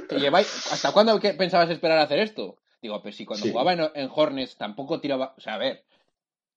Que 0.08 0.16
lleváis- 0.18 0.72
¿Hasta 0.72 0.92
cuándo 0.92 1.18
pensabas 1.20 1.70
esperar 1.70 1.98
a 1.98 2.02
hacer 2.02 2.18
esto? 2.18 2.58
Digo, 2.80 3.00
pues 3.02 3.16
si 3.16 3.24
cuando 3.24 3.44
Sí. 3.46 3.52
jugaba 3.52 3.72
en, 3.72 3.80
en 3.94 4.10
Hornets 4.14 4.56
tampoco 4.56 5.00
tiraba. 5.00 5.34
O 5.36 5.40
sea, 5.40 5.54
a 5.54 5.58
ver, 5.58 5.84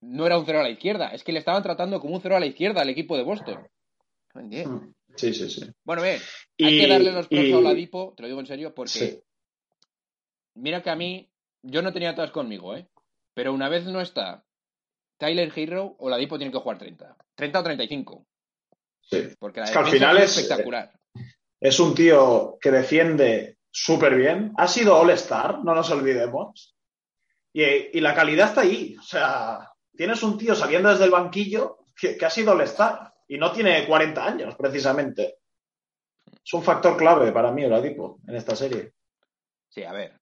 no 0.01 0.25
era 0.25 0.37
un 0.37 0.45
cero 0.45 0.59
a 0.59 0.63
la 0.63 0.69
izquierda, 0.69 1.07
es 1.09 1.23
que 1.23 1.31
le 1.31 1.39
estaban 1.39 1.63
tratando 1.63 1.99
como 1.99 2.15
un 2.15 2.21
cero 2.21 2.35
a 2.35 2.39
la 2.39 2.45
izquierda 2.47 2.81
al 2.81 2.89
equipo 2.89 3.15
de 3.17 3.23
Boston. 3.23 3.67
No 4.33 4.41
entiendo. 4.41 4.87
Sí, 5.15 5.33
sí, 5.33 5.49
sí. 5.49 5.65
Bueno, 5.85 6.01
bien, 6.01 6.19
hay 6.59 6.77
Y- 6.77 6.81
que 6.81 6.87
darle 6.87 7.11
los 7.13 7.27
props 7.27 7.43
y- 7.45 7.53
a 7.53 7.57
Oladipo, 7.57 8.13
te 8.17 8.23
lo 8.23 8.27
digo 8.27 8.39
en 8.41 8.47
serio, 8.47 8.73
porque 8.75 8.91
Sí. 8.91 9.21
Mira 10.55 10.81
que 10.81 10.89
a 10.89 10.95
mí, 10.95 11.29
yo 11.63 11.81
no 11.81 11.91
tenía 11.93 12.15
todas 12.15 12.31
conmigo, 12.31 12.75
¿eh? 12.75 12.87
Pero 13.33 13.53
una 13.53 13.67
vez 13.69 13.85
no 13.85 13.99
está 14.01 14.43
Tyler 15.17 15.51
Hero, 15.55 15.95
Oladipo 15.99 16.37
tiene 16.37 16.51
que 16.51 16.59
jugar 16.59 16.77
30. 16.77 17.15
30 17.35 17.59
o 17.59 17.63
35. 17.63 18.25
sí. 19.01 19.29
Porque 19.39 19.59
la 19.59 19.65
Es 19.67 19.71
que 19.71 19.77
al 19.79 19.87
final 19.87 20.17
es 20.17 20.23
es- 20.23 20.37
espectacular. 20.37 20.91
Es 21.65 21.79
un 21.79 21.95
tío 21.95 22.59
que 22.61 22.69
defiende 22.69 23.57
súper 23.71 24.13
bien. 24.13 24.53
Ha 24.55 24.67
sido 24.67 24.99
All-Star, 24.99 25.63
no 25.63 25.73
nos 25.73 25.89
olvidemos. 25.89 26.77
Y, 27.51 27.99
la 28.01 28.13
calidad 28.13 28.49
está 28.49 28.61
ahí. 28.61 28.95
O 28.99 29.01
sea, 29.01 29.73
tienes 29.97 30.21
un 30.21 30.37
tío 30.37 30.53
saliendo 30.53 30.89
desde 30.89 31.05
el 31.05 31.09
banquillo 31.09 31.87
que, 31.99 32.23
ha 32.23 32.29
sido 32.29 32.51
All-Star 32.51 33.11
y 33.27 33.39
no 33.39 33.51
tiene 33.51 33.87
40 33.87 34.23
años, 34.23 34.55
precisamente. 34.55 35.39
Es 36.45 36.53
un 36.53 36.61
factor 36.61 36.95
clave 36.97 37.31
para 37.31 37.51
mí, 37.51 37.65
Oladipo, 37.65 38.19
en 38.27 38.35
esta 38.35 38.55
serie. 38.55 38.93
Sí, 39.69 39.81
a 39.81 39.91
ver. 39.91 40.19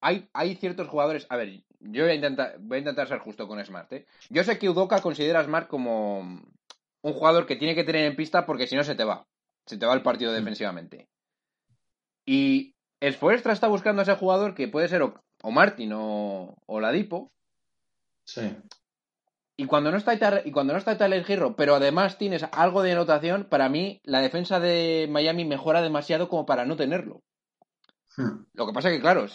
Hay, 0.00 0.54
ciertos 0.60 0.86
jugadores. 0.86 1.26
A 1.30 1.36
ver, 1.36 1.64
yo 1.80 2.04
voy 2.04 2.12
a, 2.12 2.14
intentar, 2.14 2.54
voy 2.60 2.76
a 2.76 2.78
intentar 2.78 3.08
ser 3.08 3.18
justo 3.18 3.48
con 3.48 3.64
Smart, 3.64 3.92
¿eh? 3.92 4.06
Yo 4.28 4.44
sé 4.44 4.56
que 4.56 4.68
Udoka 4.68 5.02
considera 5.02 5.40
a 5.40 5.44
Smart 5.44 5.66
como 5.66 6.20
un 6.20 7.12
jugador 7.12 7.46
que 7.46 7.56
tiene 7.56 7.74
que 7.74 7.82
tener 7.82 8.04
en 8.04 8.14
pista 8.14 8.46
porque 8.46 8.68
si 8.68 8.76
no 8.76 8.84
se 8.84 8.94
te 8.94 9.02
va. 9.02 9.26
Se 9.66 9.76
te 9.76 9.86
va 9.86 9.94
el 9.94 10.02
partido 10.02 10.32
defensivamente. 10.32 11.08
Y 12.26 12.74
Spoelstra 13.02 13.52
está 13.52 13.68
buscando 13.68 14.00
a 14.00 14.04
ese 14.04 14.16
jugador 14.16 14.54
que 14.54 14.68
puede 14.68 14.88
ser 14.88 15.02
o, 15.02 15.20
o 15.42 15.50
Martin 15.50 15.92
o, 15.94 16.56
o 16.66 16.80
Ladipo. 16.80 17.32
Sí. 18.24 18.56
Y 19.56 19.66
cuando 19.66 19.90
no 19.90 19.98
está 19.98 20.18
Tyler- 20.18 20.42
y 20.46 20.52
cuando 20.52 20.72
no 20.72 20.78
está 20.78 20.96
Tyler 20.96 21.24
Hero, 21.28 21.54
pero 21.56 21.74
además 21.74 22.18
tienes 22.18 22.44
algo 22.52 22.82
de 22.82 22.92
anotación, 22.92 23.44
para 23.44 23.68
mí 23.68 24.00
la 24.04 24.20
defensa 24.20 24.58
de 24.58 25.06
Miami 25.10 25.44
mejora 25.44 25.82
demasiado 25.82 26.28
como 26.28 26.46
para 26.46 26.64
no 26.64 26.76
tenerlo. 26.76 27.22
Hmm. 28.16 28.44
Lo 28.54 28.66
que 28.66 28.72
pasa 28.72 28.90
que, 28.90 29.00
claro, 29.00 29.26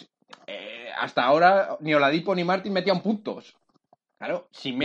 eh, 0.46 0.88
hasta 0.98 1.24
ahora 1.24 1.76
ni 1.80 1.94
Oladipo 1.94 2.34
ni 2.34 2.44
Martin 2.44 2.72
metían 2.72 3.02
puntos. 3.02 3.56
Claro, 4.18 4.48
si, 4.50 4.76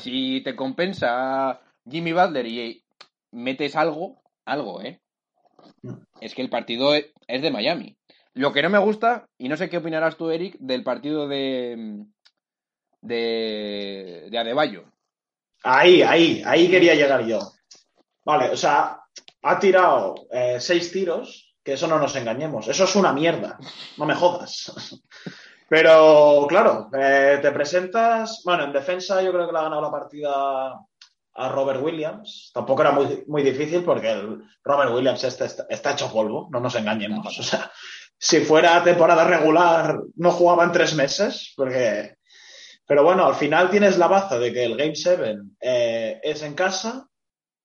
si 0.00 0.40
te 0.42 0.54
compensa 0.54 1.60
Jimmy 1.88 2.12
Butler 2.12 2.46
y 2.46 2.84
metes 3.32 3.74
algo, 3.74 4.22
algo, 4.44 4.82
¿eh? 4.82 5.00
Mm. 5.82 5.94
Es 6.20 6.34
que 6.34 6.42
el 6.42 6.50
partido 6.50 6.94
e- 6.94 7.12
es 7.26 7.42
de 7.42 7.50
Miami. 7.50 7.96
Lo 8.34 8.52
que 8.52 8.62
no 8.62 8.70
me 8.70 8.78
gusta, 8.78 9.26
y 9.38 9.48
no 9.48 9.56
sé 9.56 9.68
qué 9.68 9.78
opinarás 9.78 10.16
tú, 10.16 10.30
Eric, 10.30 10.56
del 10.60 10.84
partido 10.84 11.26
de, 11.26 12.04
de, 13.00 14.28
de 14.30 14.38
Adebayo. 14.38 14.84
Ahí, 15.62 16.02
ahí, 16.02 16.42
ahí 16.46 16.70
quería 16.70 16.94
llegar 16.94 17.24
yo. 17.26 17.40
Vale, 18.24 18.50
o 18.50 18.56
sea, 18.56 19.00
ha 19.42 19.58
tirado 19.58 20.14
eh, 20.30 20.58
seis 20.60 20.92
tiros, 20.92 21.54
que 21.62 21.72
eso 21.74 21.86
no 21.86 21.98
nos 21.98 22.14
engañemos. 22.16 22.68
Eso 22.68 22.84
es 22.84 22.96
una 22.96 23.12
mierda. 23.12 23.58
No 23.98 24.06
me 24.06 24.14
jodas. 24.14 24.72
Pero, 25.68 26.46
claro, 26.48 26.88
eh, 26.98 27.38
te 27.40 27.52
presentas. 27.52 28.42
Bueno, 28.44 28.64
en 28.64 28.72
defensa 28.72 29.22
yo 29.22 29.32
creo 29.32 29.46
que 29.46 29.52
le 29.52 29.58
ha 29.58 29.62
ganado 29.62 29.82
la 29.82 29.90
partida 29.90 30.74
a 31.40 31.48
Robert 31.48 31.82
Williams. 31.82 32.50
Tampoco 32.54 32.82
era 32.82 32.92
muy, 32.92 33.24
muy 33.26 33.42
difícil 33.42 33.82
porque 33.84 34.10
el 34.10 34.42
Robert 34.64 34.92
Williams 34.92 35.24
este 35.24 35.44
está, 35.46 35.66
está 35.68 35.92
hecho 35.92 36.12
polvo, 36.12 36.48
no 36.52 36.60
nos 36.60 36.74
engañemos. 36.74 37.38
O 37.38 37.42
sea, 37.42 37.70
si 38.18 38.40
fuera 38.40 38.82
temporada 38.84 39.24
regular, 39.24 39.98
no 40.16 40.30
jugaba 40.30 40.64
en 40.64 40.72
tres 40.72 40.94
meses, 40.94 41.52
porque 41.56 42.14
pero 42.86 43.04
bueno, 43.04 43.24
al 43.24 43.36
final 43.36 43.70
tienes 43.70 43.98
la 43.98 44.08
baza 44.08 44.36
de 44.38 44.52
que 44.52 44.64
el 44.64 44.76
Game 44.76 44.96
7 44.96 45.36
eh, 45.60 46.20
es 46.22 46.42
en 46.42 46.54
casa. 46.54 47.06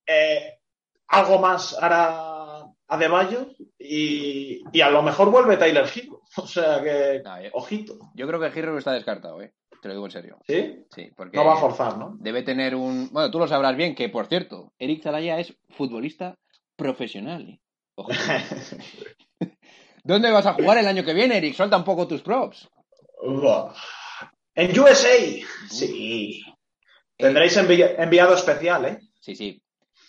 eh, 0.08 0.60
algo 1.08 1.40
más 1.40 1.76
hará 1.82 2.64
Adebayo 2.88 3.48
y, 3.80 4.62
y 4.72 4.82
a 4.82 4.90
lo 4.92 5.02
mejor 5.02 5.32
vuelve 5.32 5.58
Tyler 5.58 5.86
Hero. 5.94 6.22
O 6.38 6.46
sea 6.48 6.82
que, 6.84 7.22
No, 7.24 7.42
yo, 7.42 7.50
ojito. 7.54 7.98
yo 8.14 8.28
creo 8.28 8.40
que 8.40 8.48
Hero 8.60 8.78
está 8.78 8.92
descartado, 8.92 9.42
¿eh? 9.42 9.54
Te 9.86 9.90
lo 9.90 9.94
digo 9.94 10.06
en 10.08 10.12
serio. 10.12 10.40
¿Sí? 10.48 10.84
Sí, 10.96 11.12
porque 11.16 11.38
No 11.38 11.46
va 11.46 11.54
a 11.54 11.58
forzar, 11.58 11.96
¿no? 12.00 12.16
debe 12.20 12.42
tener 12.42 12.74
un... 12.74 13.08
Bueno, 13.12 13.30
tú 13.30 13.38
lo 13.38 13.48
sabrás 13.48 13.78
bien, 13.78 13.94
que 13.94 14.10
por 14.10 14.26
cierto, 14.26 14.74
Eric 14.80 15.04
Zalaya 15.04 15.40
es 15.40 15.54
futbolista 15.78 16.40
profesional. 16.76 17.48
¿eh? 17.48 17.60
Ojo. 17.94 18.10
¿Dónde 20.04 20.32
vas 20.32 20.48
a 20.48 20.54
jugar 20.54 20.80
el 20.80 20.88
año 20.88 21.04
que 21.06 21.14
viene, 21.14 21.38
Eric? 21.38 21.54
Suelta 21.54 21.78
un 21.78 21.84
poco 21.84 22.08
tus 22.08 22.24
props. 22.24 22.68
En 24.56 24.80
USA. 24.80 25.08
Sí. 25.70 26.42
Tendréis 27.16 27.56
envi- 27.56 27.96
enviado 28.00 28.34
especial, 28.34 28.86
¿eh? 28.86 29.00
Sí, 29.20 29.36
sí. 29.36 29.62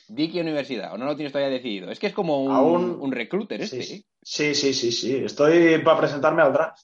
Di 0.08 0.30
qué 0.32 0.40
universidad, 0.40 0.94
o 0.94 0.96
no 0.96 1.04
lo 1.04 1.16
tienes 1.16 1.32
todavía 1.34 1.54
decidido. 1.54 1.90
Es 1.90 1.98
que 1.98 2.06
es 2.06 2.14
como 2.14 2.42
un, 2.42 2.50
Aún- 2.52 2.96
un 2.98 3.12
recruiter 3.12 3.60
este. 3.60 3.82
Sí, 3.82 3.94
¿eh? 3.94 4.04
sí, 4.22 4.54
sí, 4.54 4.72
sí, 4.72 4.90
sí. 4.90 5.16
Estoy 5.22 5.80
para 5.84 5.98
presentarme 5.98 6.40
al 6.40 6.54
draft. 6.54 6.78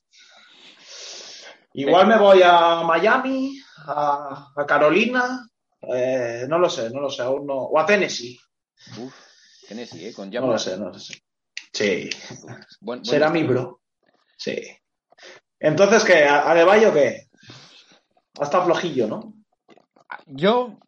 Igual 1.75 2.07
me 2.07 2.19
voy 2.19 2.41
a 2.45 2.83
Miami, 2.83 3.59
a, 3.87 4.53
a 4.55 4.67
Carolina, 4.67 5.49
eh, 5.95 6.45
no 6.49 6.59
lo 6.59 6.69
sé, 6.69 6.91
no 6.91 7.01
lo 7.01 7.11
sé, 7.11 7.23
aún 7.23 7.47
no. 7.47 7.55
O 7.55 7.79
a 7.79 7.87
Tennessee, 7.87 8.39
Uf, 8.99 9.15
Tennessee, 9.69 10.07
¿eh? 10.09 10.13
Con 10.13 10.29
no 10.29 10.35
Jamal. 10.35 10.51
lo 10.51 10.59
sé, 10.59 10.77
no 10.79 10.89
lo 10.91 10.99
sé. 10.99 11.15
Sí, 11.73 12.11
Buen- 12.47 12.67
buen 12.81 13.05
será 13.05 13.31
mi 13.31 13.43
bro. 13.45 13.81
Sí. 14.37 14.57
Entonces, 15.59 16.05
¿qué? 16.05 16.25
¿A 16.25 16.51
Adebayo 16.51 16.93
qué? 16.93 17.29
Hasta 18.39 18.63
flojillo, 18.65 19.07
¿no? 19.07 19.33
Yo. 20.27 20.79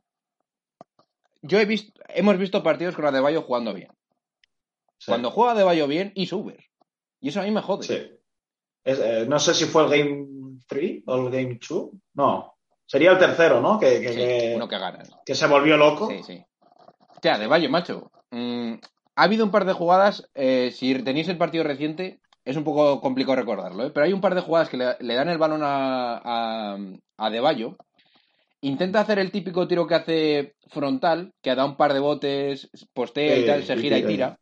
Yo 1.43 1.59
he 1.59 1.65
visto. 1.65 1.93
Hemos 2.09 2.37
visto 2.39 2.63
partidos 2.63 2.97
con 2.97 3.07
Adebayo 3.07 3.43
jugando 3.43 3.73
bien. 3.73 3.89
Sí. 4.99 5.07
Cuando 5.11 5.31
juega 5.31 5.53
Adebayo 5.53 5.87
bien, 5.87 6.13
y 6.15 6.33
Uber. 6.35 6.63
Y 7.21 7.29
eso 7.29 7.41
a 7.41 7.45
mí 7.45 7.51
me 7.51 7.63
jode. 7.63 7.87
Sí. 7.87 8.11
Es, 8.85 8.99
eh, 9.01 9.25
no 9.29 9.39
sé 9.39 9.55
si 9.55 9.65
fue 9.65 9.85
el 9.85 9.91
Game 9.91 10.27
3 10.69 11.03
o 11.07 11.17
el 11.17 11.31
Game 11.33 11.59
2. 11.69 11.89
No. 12.15 12.55
Sería 12.87 13.13
el 13.13 13.19
tercero, 13.19 13.61
¿no? 13.61 13.79
Que, 13.81 14.01
que- 14.01 14.09
Sí, 14.11 14.15
que- 14.17 14.53
uno 14.57 14.69
que 14.69 14.79
gana. 14.79 15.03
que 15.25 15.35
se 15.35 15.47
volvió 15.47 15.77
loco. 15.77 16.09
Sí, 16.11 16.23
sí. 16.23 16.45
Hostia, 17.11 17.35
Adebayo, 17.37 17.71
macho. 17.71 18.11
Mm, 18.31 18.75
ha 19.17 19.23
habido 19.23 19.45
un 19.45 19.51
par 19.51 19.65
de 19.65 19.73
jugadas. 19.73 20.29
eh, 20.35 20.71
si 20.73 20.95
tenéis 21.03 21.29
el 21.29 21.39
partido 21.39 21.65
reciente, 21.65 22.21
es 22.45 22.57
un 22.59 22.65
poco 22.65 23.01
complicado 23.01 23.37
recordarlo, 23.37 23.87
¿eh? 23.87 23.91
pero 23.91 24.05
hay 24.05 24.13
un 24.13 24.21
par 24.21 24.35
de 24.35 24.43
jugadas 24.43 24.69
que 24.69 24.77
le, 24.77 24.97
le 25.01 25.15
dan 25.15 25.31
el 25.31 25.39
balón 25.39 25.63
a, 25.63 26.17
a, 26.19 26.75
a 26.75 27.27
Adebayo. 27.27 27.77
Intenta 28.61 29.01
hacer 29.01 29.19
el 29.19 29.31
típico 29.31 29.67
tiro 29.69 29.87
que 29.87 29.95
hace 29.95 30.55
frontal, 30.69 31.33
que 31.43 31.55
da 31.55 31.65
un 31.65 31.77
par 31.77 31.93
de 31.95 32.01
botes, 32.01 32.69
postea 32.93 33.39
y 33.39 33.47
tal, 33.47 33.63
se 33.65 33.77
gira 33.79 33.99
y 33.99 34.03
tira. 34.07 34.39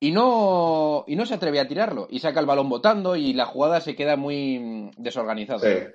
Y 0.00 0.12
no, 0.12 1.04
y 1.06 1.14
no 1.14 1.26
se 1.26 1.34
atreve 1.34 1.60
a 1.60 1.68
tirarlo. 1.68 2.08
Y 2.10 2.20
saca 2.20 2.40
el 2.40 2.46
balón 2.46 2.70
botando 2.70 3.16
y 3.16 3.34
la 3.34 3.44
jugada 3.44 3.82
se 3.82 3.94
queda 3.94 4.16
muy 4.16 4.58
mm, 4.58 4.90
desorganizada. 4.96 5.60
Sí, 5.60 5.86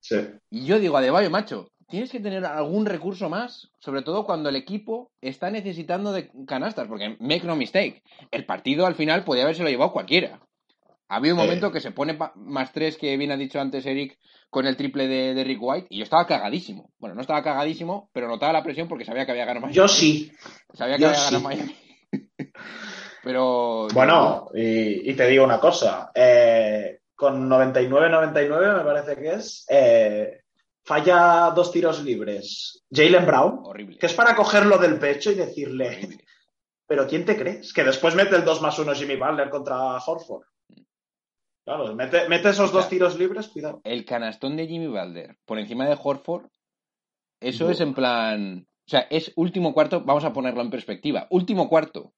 sí. 0.00 0.16
Y 0.48 0.64
yo 0.64 0.78
digo, 0.78 0.96
Adebayo, 0.96 1.28
macho, 1.28 1.68
tienes 1.88 2.10
que 2.12 2.20
tener 2.20 2.44
algún 2.44 2.86
recurso 2.86 3.28
más, 3.28 3.70
sobre 3.80 4.02
todo 4.02 4.24
cuando 4.24 4.48
el 4.48 4.56
equipo 4.56 5.10
está 5.20 5.50
necesitando 5.50 6.12
de 6.12 6.30
canastas, 6.46 6.86
porque 6.86 7.16
make 7.18 7.44
no 7.44 7.56
mistake, 7.56 8.02
el 8.30 8.46
partido 8.46 8.86
al 8.86 8.94
final 8.94 9.24
podía 9.24 9.42
haberse 9.42 9.64
lo 9.64 9.70
llevado 9.70 9.92
cualquiera. 9.92 10.40
Ha 11.08 11.16
habido 11.16 11.34
un 11.34 11.40
momento 11.40 11.72
que 11.72 11.80
se 11.80 11.90
pone 11.90 12.18
más 12.34 12.72
tres, 12.72 12.98
que 12.98 13.16
bien 13.16 13.32
ha 13.32 13.36
dicho 13.38 13.58
antes 13.58 13.86
Eric, 13.86 14.18
con 14.50 14.66
el 14.66 14.76
triple 14.76 15.08
de, 15.08 15.34
de 15.34 15.42
Rick 15.42 15.58
White, 15.60 15.86
y 15.88 15.98
yo 15.98 16.04
estaba 16.04 16.26
cagadísimo. 16.26 16.90
Bueno, 16.98 17.14
no 17.14 17.22
estaba 17.22 17.42
cagadísimo, 17.42 18.10
pero 18.12 18.28
notaba 18.28 18.52
la 18.52 18.62
presión 18.62 18.88
porque 18.88 19.06
sabía 19.06 19.24
que 19.24 19.32
había 19.32 19.46
ganado 19.46 19.62
Miami. 19.62 19.74
Yo 19.74 19.88
sí. 19.88 20.30
Sabía 20.74 20.96
que 20.96 21.02
yo 21.02 21.08
había 21.08 21.20
ganado 21.20 21.38
sí. 21.38 21.44
Miami. 21.44 21.76
pero. 23.22 23.88
Bueno, 23.92 24.48
y, 24.54 25.10
y 25.10 25.14
te 25.14 25.26
digo 25.26 25.44
una 25.44 25.60
cosa. 25.60 26.10
eh, 26.14 27.00
con 27.14 27.48
99-99, 27.50 28.78
me 28.78 28.84
parece 28.84 29.16
que 29.20 29.28
es, 29.34 29.66
eh, 29.68 30.42
falla 30.84 31.50
dos 31.54 31.72
tiros 31.72 32.02
libres. 32.04 32.84
Jalen 32.90 33.26
Brown, 33.26 33.60
Horrible. 33.64 33.98
que 33.98 34.06
es 34.06 34.14
para 34.14 34.36
cogerlo 34.36 34.78
del 34.78 34.98
pecho 35.00 35.32
y 35.32 35.34
decirle, 35.34 35.88
horrible. 35.88 36.24
¿pero 36.86 37.06
quién 37.08 37.24
te 37.24 37.36
crees? 37.36 37.72
Que 37.72 37.82
después 37.82 38.14
mete 38.14 38.36
el 38.36 38.44
2 38.44 38.62
más 38.62 38.78
1 38.78 38.94
Jimmy 38.94 39.16
Butler 39.16 39.50
contra 39.50 39.96
Horford. 39.96 40.44
Claro, 41.64 41.94
mete, 41.94 42.28
mete 42.28 42.48
esos 42.50 42.72
dos 42.72 42.88
tiros 42.88 43.18
libres, 43.18 43.48
cuidado. 43.48 43.80
El 43.84 44.04
canastón 44.04 44.56
de 44.56 44.66
Jimmy 44.66 44.86
Butler 44.86 45.36
por 45.44 45.58
encima 45.58 45.86
de 45.86 45.98
Horford, 46.02 46.46
eso 47.40 47.68
es 47.70 47.80
en 47.80 47.94
plan. 47.94 48.66
O 48.86 48.90
sea, 48.90 49.00
es 49.10 49.32
último 49.36 49.74
cuarto, 49.74 50.02
vamos 50.02 50.24
a 50.24 50.32
ponerlo 50.32 50.62
en 50.62 50.70
perspectiva. 50.70 51.26
Último 51.30 51.68
cuarto. 51.68 52.12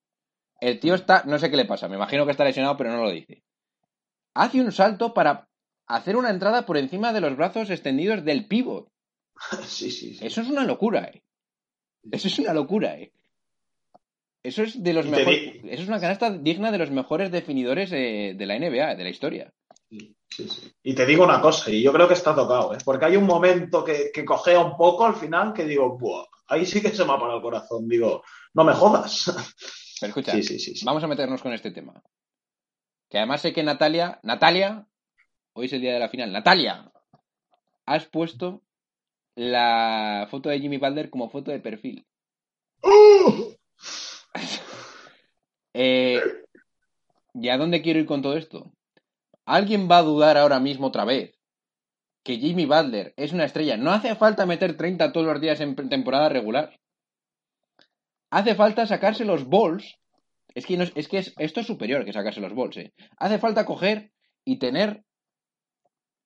El 0.60 0.78
tío 0.78 0.94
está, 0.94 1.24
no 1.26 1.38
sé 1.38 1.50
qué 1.50 1.56
le 1.56 1.64
pasa, 1.64 1.88
me 1.88 1.96
imagino 1.96 2.24
que 2.24 2.32
está 2.32 2.44
lesionado, 2.44 2.76
pero 2.76 2.92
no 2.92 3.02
lo 3.02 3.10
dice. 3.10 3.42
Hace 4.34 4.60
un 4.60 4.72
salto 4.72 5.14
para 5.14 5.48
hacer 5.86 6.16
una 6.16 6.30
entrada 6.30 6.66
por 6.66 6.76
encima 6.76 7.12
de 7.12 7.20
los 7.20 7.36
brazos 7.36 7.70
extendidos 7.70 8.24
del 8.24 8.46
pívot. 8.46 8.88
Sí, 9.66 9.90
sí, 9.90 10.14
sí. 10.14 10.26
Eso 10.26 10.42
es 10.42 10.48
una 10.48 10.64
locura, 10.64 11.04
eh. 11.04 11.22
Eso 12.10 12.28
es 12.28 12.38
una 12.38 12.52
locura, 12.52 12.98
eh. 12.98 13.12
Eso 14.42 14.62
es 14.62 14.82
de 14.82 14.92
los 14.92 15.06
mejores. 15.06 15.56
Eso 15.64 15.82
es 15.82 15.88
una 15.88 16.00
canasta 16.00 16.30
digna 16.30 16.70
de 16.70 16.78
los 16.78 16.90
mejores 16.90 17.30
definidores 17.30 17.90
eh, 17.92 18.34
de 18.36 18.46
la 18.46 18.58
NBA, 18.58 18.94
de 18.94 19.04
la 19.04 19.10
historia. 19.10 19.52
Sí, 19.88 20.14
sí. 20.48 20.72
Y 20.82 20.94
te 20.94 21.04
digo 21.06 21.24
una 21.24 21.40
cosa, 21.40 21.70
y 21.70 21.82
yo 21.82 21.92
creo 21.92 22.06
que 22.06 22.14
está 22.14 22.34
tocado, 22.34 22.74
¿eh? 22.74 22.78
porque 22.84 23.06
hay 23.06 23.16
un 23.16 23.24
momento 23.24 23.84
que, 23.84 24.10
que 24.12 24.24
cojea 24.24 24.60
un 24.60 24.76
poco 24.76 25.04
al 25.04 25.16
final 25.16 25.52
que 25.52 25.64
digo, 25.64 25.98
Buah, 25.98 26.26
ahí 26.46 26.64
sí 26.66 26.80
que 26.80 26.90
se 26.90 27.04
me 27.04 27.12
ha 27.12 27.18
parado 27.18 27.38
el 27.38 27.42
corazón. 27.42 27.88
Digo, 27.88 28.22
no 28.54 28.64
me 28.64 28.74
jodas. 28.74 29.32
Pero 30.00 30.10
escucha, 30.10 30.32
Sí, 30.32 30.42
sí, 30.42 30.58
sí. 30.58 30.84
Vamos 30.84 31.04
a 31.04 31.06
meternos 31.06 31.42
con 31.42 31.52
este 31.52 31.70
tema. 31.70 32.02
Que 33.08 33.18
además 33.18 33.42
sé 33.42 33.52
que 33.52 33.62
Natalia, 33.62 34.20
Natalia, 34.22 34.86
hoy 35.52 35.66
es 35.66 35.72
el 35.72 35.80
día 35.80 35.92
de 35.92 35.98
la 35.98 36.08
final. 36.08 36.32
Natalia, 36.32 36.90
has 37.86 38.06
puesto 38.06 38.62
la 39.34 40.26
foto 40.30 40.48
de 40.48 40.60
Jimmy 40.60 40.78
Butler 40.78 41.10
como 41.10 41.30
foto 41.30 41.50
de 41.50 41.60
perfil. 41.60 42.06
Eh, 45.72 46.20
¿Y 47.34 47.48
a 47.48 47.56
dónde 47.56 47.80
quiero 47.80 48.00
ir 48.00 48.06
con 48.06 48.22
todo 48.22 48.36
esto? 48.36 48.72
¿Alguien 49.44 49.88
va 49.88 49.98
a 49.98 50.02
dudar 50.02 50.36
ahora 50.36 50.58
mismo 50.60 50.88
otra 50.88 51.04
vez 51.04 51.38
que 52.24 52.38
Jimmy 52.38 52.66
Butler 52.66 53.14
es 53.16 53.32
una 53.32 53.44
estrella? 53.44 53.76
No 53.76 53.92
hace 53.92 54.14
falta 54.16 54.46
meter 54.46 54.76
30 54.76 55.12
todos 55.12 55.26
los 55.26 55.40
días 55.40 55.60
en 55.60 55.76
temporada 55.88 56.28
regular. 56.28 56.78
Hace 58.30 58.54
falta 58.54 58.86
sacarse 58.86 59.24
los 59.24 59.48
balls. 59.48 59.96
Es 60.54 60.66
que, 60.66 60.76
no 60.76 60.84
es, 60.84 61.08
que 61.08 61.18
es- 61.18 61.34
esto 61.38 61.60
es 61.60 61.66
superior 61.66 62.04
que 62.04 62.12
sacarse 62.12 62.40
los 62.40 62.54
balls. 62.54 62.76
¿eh? 62.78 62.92
Hace 63.18 63.38
falta 63.38 63.64
coger 63.64 64.10
y 64.44 64.58
tener, 64.58 65.04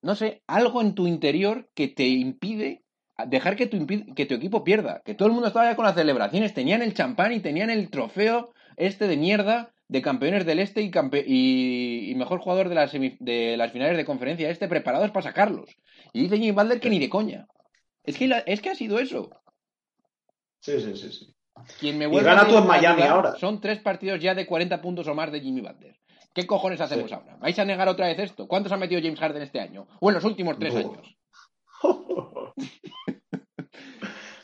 no 0.01 0.15
sé, 0.15 0.41
algo 0.47 0.81
en 0.81 0.95
tu 0.95 1.07
interior 1.07 1.69
que 1.75 1.87
te 1.87 2.07
impide 2.07 2.83
dejar 3.27 3.55
que 3.55 3.67
tu, 3.67 3.85
que 3.87 4.25
tu 4.25 4.33
equipo 4.35 4.63
pierda. 4.63 5.01
Que 5.05 5.13
todo 5.15 5.27
el 5.27 5.33
mundo 5.33 5.47
estaba 5.47 5.69
ya 5.69 5.75
con 5.75 5.85
las 5.85 5.95
celebraciones. 5.95 6.53
Tenían 6.53 6.81
el 6.81 6.93
champán 6.93 7.33
y 7.33 7.39
tenían 7.39 7.69
el 7.69 7.89
trofeo 7.89 8.53
este 8.77 9.07
de 9.07 9.17
mierda 9.17 9.71
de 9.87 10.01
campeones 10.01 10.45
del 10.47 10.59
este 10.59 10.81
y, 10.81 10.89
campe- 10.89 11.23
y, 11.27 12.09
y 12.09 12.15
mejor 12.15 12.39
jugador 12.39 12.69
de 12.69 12.75
las, 12.75 12.91
de 12.91 13.55
las 13.55 13.71
finales 13.71 13.95
de 13.97 14.05
conferencia 14.05 14.49
este 14.49 14.67
preparados 14.67 15.11
para 15.11 15.23
sacarlos. 15.23 15.69
Y 16.11 16.21
dice 16.23 16.37
Jimmy 16.37 16.51
Butler 16.51 16.79
que 16.79 16.89
ni 16.89 16.97
de 16.99 17.09
coña. 17.09 17.47
Es 18.03 18.17
que, 18.17 18.43
es 18.47 18.61
que 18.61 18.69
ha 18.71 18.75
sido 18.75 18.97
eso. 18.99 19.29
Sí, 20.59 20.79
sí, 20.81 20.95
sí, 20.97 21.11
sí. 21.11 21.34
Quien 21.79 21.97
me 21.97 22.05
Y 22.05 22.07
vuelve 22.07 22.29
gana 22.29 22.47
tú 22.47 22.57
en 22.57 22.67
Miami 22.67 23.03
ahora. 23.03 23.35
Son 23.37 23.59
tres 23.61 23.79
partidos 23.79 24.19
ya 24.21 24.35
de 24.35 24.45
40 24.45 24.81
puntos 24.81 25.07
o 25.07 25.15
más 25.15 25.31
de 25.31 25.41
Jimmy 25.41 25.61
Butler. 25.61 25.95
¿Qué 26.33 26.45
cojones 26.45 26.81
hacemos 26.81 27.09
Sí. 27.09 27.13
ahora? 27.15 27.37
¿Vais 27.37 27.57
a 27.57 27.65
negar 27.65 27.87
otra 27.87 28.07
vez 28.07 28.19
esto? 28.19 28.47
¿Cuántos 28.47 28.71
ha 28.71 28.77
metido 28.77 29.01
James 29.01 29.19
Harden 29.19 29.41
este 29.41 29.59
año? 29.61 29.87
O 30.01 30.09
en 30.09 30.15
los 30.15 30.23
últimos 30.25 30.59
tres 30.59 30.75
años. 30.75 31.15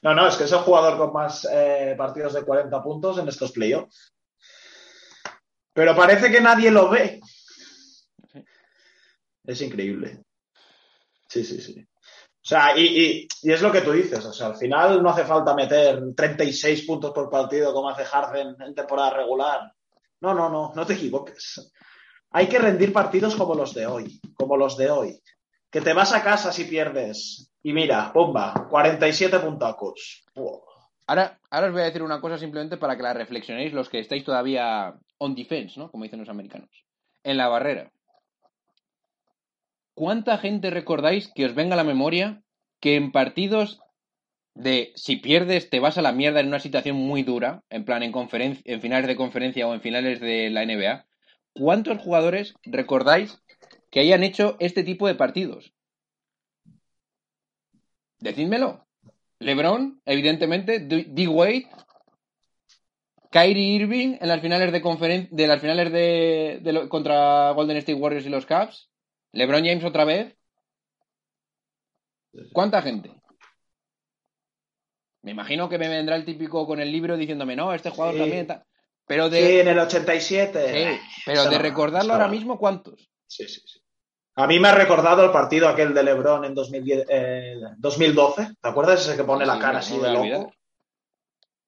No, 0.03 0.15
no, 0.15 0.27
es 0.27 0.35
que 0.35 0.45
es 0.45 0.51
el 0.51 0.57
jugador 0.59 0.97
con 0.97 1.13
más 1.13 1.47
eh, 1.51 1.93
partidos 1.95 2.33
de 2.33 2.43
40 2.43 2.81
puntos 2.81 3.19
en 3.19 3.27
estos 3.27 3.51
playoffs. 3.51 4.15
Pero 5.73 5.95
parece 5.95 6.31
que 6.31 6.41
nadie 6.41 6.71
lo 6.71 6.89
ve. 6.89 7.21
Es 9.45 9.61
increíble. 9.61 10.23
Sí, 11.27 11.43
sí, 11.43 11.61
sí. 11.61 11.87
O 12.43 12.47
sea, 12.47 12.75
y, 12.77 12.81
y- 12.85 13.27
y 13.43 13.51
es 13.51 13.61
lo 13.61 13.71
que 13.71 13.81
tú 13.81 13.91
dices. 13.91 14.25
O 14.25 14.33
sea, 14.33 14.47
al 14.47 14.55
final 14.55 15.01
no 15.03 15.09
hace 15.09 15.23
falta 15.25 15.53
meter 15.53 16.01
36 16.15 16.85
puntos 16.85 17.11
por 17.11 17.29
partido 17.29 17.73
como 17.73 17.89
hace 17.89 18.03
Harden 18.03 18.55
en 18.59 18.73
temporada 18.75 19.11
regular. 19.11 19.71
No, 20.21 20.33
no, 20.33 20.49
no, 20.49 20.71
no 20.75 20.85
te 20.85 20.93
equivoques. 20.93 21.71
Hay 22.31 22.47
que 22.47 22.59
rendir 22.59 22.93
partidos 22.93 23.35
como 23.35 23.53
los 23.55 23.73
de 23.73 23.85
hoy, 23.85 24.19
como 24.35 24.57
los 24.57 24.77
de 24.77 24.89
hoy. 24.89 25.19
Que 25.69 25.81
te 25.81 25.93
vas 25.93 26.13
a 26.13 26.23
casa 26.23 26.51
si 26.51 26.65
pierdes. 26.65 27.51
Y 27.63 27.73
mira, 27.73 28.11
bomba, 28.13 28.67
47 28.69 29.39
puntacos. 29.39 30.23
Buah. 30.33 30.59
Ahora, 31.07 31.39
ahora 31.49 31.67
os 31.67 31.73
voy 31.73 31.81
a 31.81 31.85
decir 31.85 32.01
una 32.03 32.21
cosa 32.21 32.37
simplemente 32.37 32.77
para 32.77 32.95
que 32.95 33.03
la 33.03 33.13
reflexionéis 33.13 33.73
los 33.73 33.89
que 33.89 33.99
estáis 33.99 34.23
todavía 34.23 34.93
on 35.17 35.35
defense, 35.35 35.79
¿no? 35.79 35.91
Como 35.91 36.03
dicen 36.05 36.19
los 36.19 36.29
americanos. 36.29 36.69
En 37.23 37.37
la 37.37 37.49
barrera. 37.49 37.91
¿Cuánta 40.01 40.39
gente 40.39 40.71
recordáis 40.71 41.31
que 41.35 41.45
os 41.45 41.53
venga 41.53 41.75
a 41.75 41.77
la 41.77 41.83
memoria 41.83 42.41
que 42.79 42.95
en 42.95 43.11
partidos 43.11 43.81
de 44.55 44.93
si 44.95 45.17
pierdes 45.17 45.69
te 45.69 45.79
vas 45.79 45.99
a 45.99 46.01
la 46.01 46.11
mierda 46.11 46.39
en 46.39 46.47
una 46.47 46.59
situación 46.59 46.95
muy 46.95 47.21
dura, 47.21 47.63
en 47.69 47.85
plan 47.85 48.01
en, 48.01 48.11
en 48.11 48.81
finales 48.81 49.07
de 49.07 49.15
conferencia 49.15 49.67
o 49.67 49.75
en 49.75 49.81
finales 49.81 50.19
de 50.19 50.49
la 50.49 50.65
NBA, 50.65 51.05
¿cuántos 51.53 51.99
jugadores 51.99 52.55
recordáis 52.63 53.43
que 53.91 53.99
hayan 53.99 54.23
hecho 54.23 54.57
este 54.59 54.81
tipo 54.81 55.05
de 55.05 55.13
partidos? 55.13 55.71
Decídmelo. 58.17 58.87
LeBron, 59.37 60.01
evidentemente, 60.05 60.79
D. 60.79 61.27
Wade, 61.27 61.67
Kyrie 63.29 63.75
Irving 63.75 64.17
en 64.19 64.27
las 64.27 64.41
finales 64.41 64.71
de 64.71 65.27
de 65.29 65.47
las 65.47 65.61
finales 65.61 65.91
de, 65.91 66.59
de 66.63 66.89
contra 66.89 67.51
Golden 67.51 67.77
State 67.77 67.99
Warriors 67.99 68.25
y 68.25 68.29
los 68.29 68.47
Cavs, 68.47 68.90
LeBron 69.33 69.63
James 69.65 69.83
otra 69.83 70.05
vez. 70.05 70.35
¿Cuánta 72.53 72.81
gente? 72.81 73.11
Me 75.23 75.31
imagino 75.31 75.69
que 75.69 75.77
me 75.77 75.87
vendrá 75.87 76.15
el 76.15 76.25
típico 76.25 76.65
con 76.65 76.79
el 76.79 76.91
libro 76.91 77.15
diciéndome, 77.15 77.55
no, 77.55 77.73
este 77.73 77.89
jugador 77.91 78.15
Sí. 78.15 78.19
también 78.21 78.41
está. 78.41 78.65
Pero 79.05 79.25
Sí, 79.25 79.31
de, 79.31 79.61
en 79.61 79.67
el 79.67 79.79
87. 79.79 80.93
sí, 80.95 80.99
pero 81.25 81.45
de 81.49 81.57
recordarlo 81.57 82.13
ahora 82.13 82.27
mismo, 82.27 82.57
¿cuántos? 82.57 83.09
Sí, 83.27 83.47
sí, 83.47 83.61
sí. 83.65 83.79
A 84.35 84.47
mí 84.47 84.59
me 84.59 84.69
ha 84.69 84.75
recordado 84.75 85.25
el 85.25 85.31
partido 85.31 85.67
aquel 85.67 85.93
de 85.93 86.03
LeBron 86.03 86.45
en 86.45 86.55
2010, 86.55 87.05
eh, 87.09 87.55
2012. 87.77 88.55
¿Te 88.61 88.69
acuerdas 88.69 89.05
ese 89.05 89.17
que 89.17 89.23
pone 89.25 89.45
la 89.45 89.55
Sí, 89.55 89.59
cara 89.59 89.79
así 89.79 89.99
de 89.99 90.11
loco? 90.13 90.53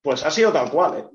Pues 0.01 0.23
ha 0.23 0.31
sido 0.31 0.51
tal 0.51 0.71
cual, 0.71 0.97
¿eh? 0.99 1.05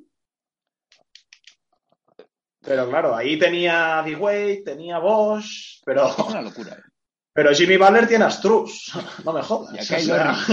Pero 2.68 2.88
claro, 2.88 3.16
ahí 3.16 3.38
tenía 3.38 4.02
D-Wade, 4.04 4.62
tenía 4.64 4.98
Bosch, 4.98 5.80
pero, 5.86 6.06
Es 6.08 6.18
una 6.18 6.42
locura. 6.42 6.72
¿eh? 6.74 6.82
pero 7.32 7.52
Jimmy 7.54 7.76
Butler 7.78 8.06
tiene 8.06 8.24
a 8.24 8.30
Struz. 8.30 8.92
No 9.24 9.32
me 9.32 9.42
jodas. 9.42 9.74
Y 9.74 9.78
O 9.78 9.82
sea. 9.82 10.34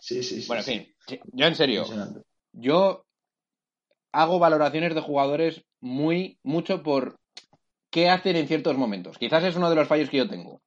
Sí, 0.00 0.22
sí, 0.22 0.40
sí. 0.40 0.48
Bueno, 0.48 0.60
en 0.60 0.64
sí. 0.64 0.94
fin, 1.06 1.20
yo 1.32 1.46
en 1.46 1.54
serio, 1.54 1.84
yo 2.52 3.04
hago 4.12 4.38
valoraciones 4.38 4.94
de 4.94 5.02
jugadores 5.02 5.62
muy 5.80 6.38
mucho 6.42 6.82
por 6.82 7.18
qué 7.90 8.08
hacen 8.08 8.36
en 8.36 8.48
ciertos 8.48 8.76
momentos. 8.78 9.18
Quizás 9.18 9.44
es 9.44 9.56
uno 9.56 9.68
de 9.68 9.76
los 9.76 9.86
fallos 9.86 10.08
que 10.08 10.16
yo 10.16 10.26
tengo. 10.28 10.62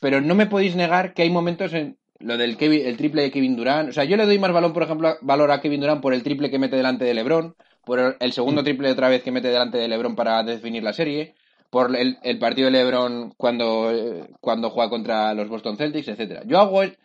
Pero 0.00 0.20
no 0.20 0.34
me 0.34 0.46
podéis 0.46 0.74
negar 0.74 1.14
que 1.14 1.22
hay 1.22 1.30
momentos 1.30 1.72
en 1.72 1.98
lo 2.18 2.36
del 2.36 2.56
Kevin- 2.56 2.84
el 2.84 2.96
triple 2.96 3.22
de 3.22 3.30
Kevin 3.30 3.54
Durant. 3.56 3.90
O 3.90 3.92
sea, 3.92 4.02
yo 4.04 4.16
le 4.16 4.26
doy 4.26 4.40
más 4.40 4.52
valor, 4.52 4.72
por 4.72 4.82
ejemplo, 4.82 5.16
valor 5.20 5.52
a 5.52 5.60
Kevin 5.60 5.80
Durant 5.80 6.02
por 6.02 6.14
el 6.14 6.24
triple 6.24 6.50
que 6.50 6.58
mete 6.58 6.74
delante 6.74 7.04
de 7.04 7.14
LeBron, 7.14 7.54
por 7.84 8.16
el- 8.18 8.32
segundo 8.32 8.62
triple 8.62 8.90
otra 8.90 9.08
vez 9.08 9.22
que 9.22 9.32
mete 9.32 9.48
delante 9.48 9.78
de 9.78 9.88
LeBron 9.88 10.14
para 10.16 10.42
definir 10.42 10.82
la 10.82 10.92
serie, 10.92 11.34
por 11.70 11.94
el, 11.96 12.18
el 12.22 12.38
partido 12.38 12.66
de 12.66 12.72
LeBron 12.72 13.32
cuando, 13.36 13.90
cuando 14.40 14.70
juega 14.70 14.90
contra 14.90 15.32
los 15.34 15.48
Boston 15.48 15.76
Celtics, 15.76 16.08
etcétera. 16.08 16.42
Yo 16.46 16.58
hago 16.60 16.82
el- 16.82 16.98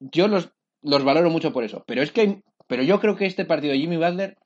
yo 0.00 0.28
los, 0.28 0.50
los 0.82 1.04
valoro 1.04 1.28
mucho 1.30 1.52
por 1.52 1.64
eso. 1.64 1.82
Pero 1.86 2.02
es 2.02 2.12
que, 2.12 2.42
pero 2.66 2.82
yo 2.82 3.00
creo 3.00 3.16
que 3.16 3.26
este 3.26 3.44
partido 3.44 3.72
de 3.72 3.80
Jimmy 3.80 3.96
Butler 3.96 4.36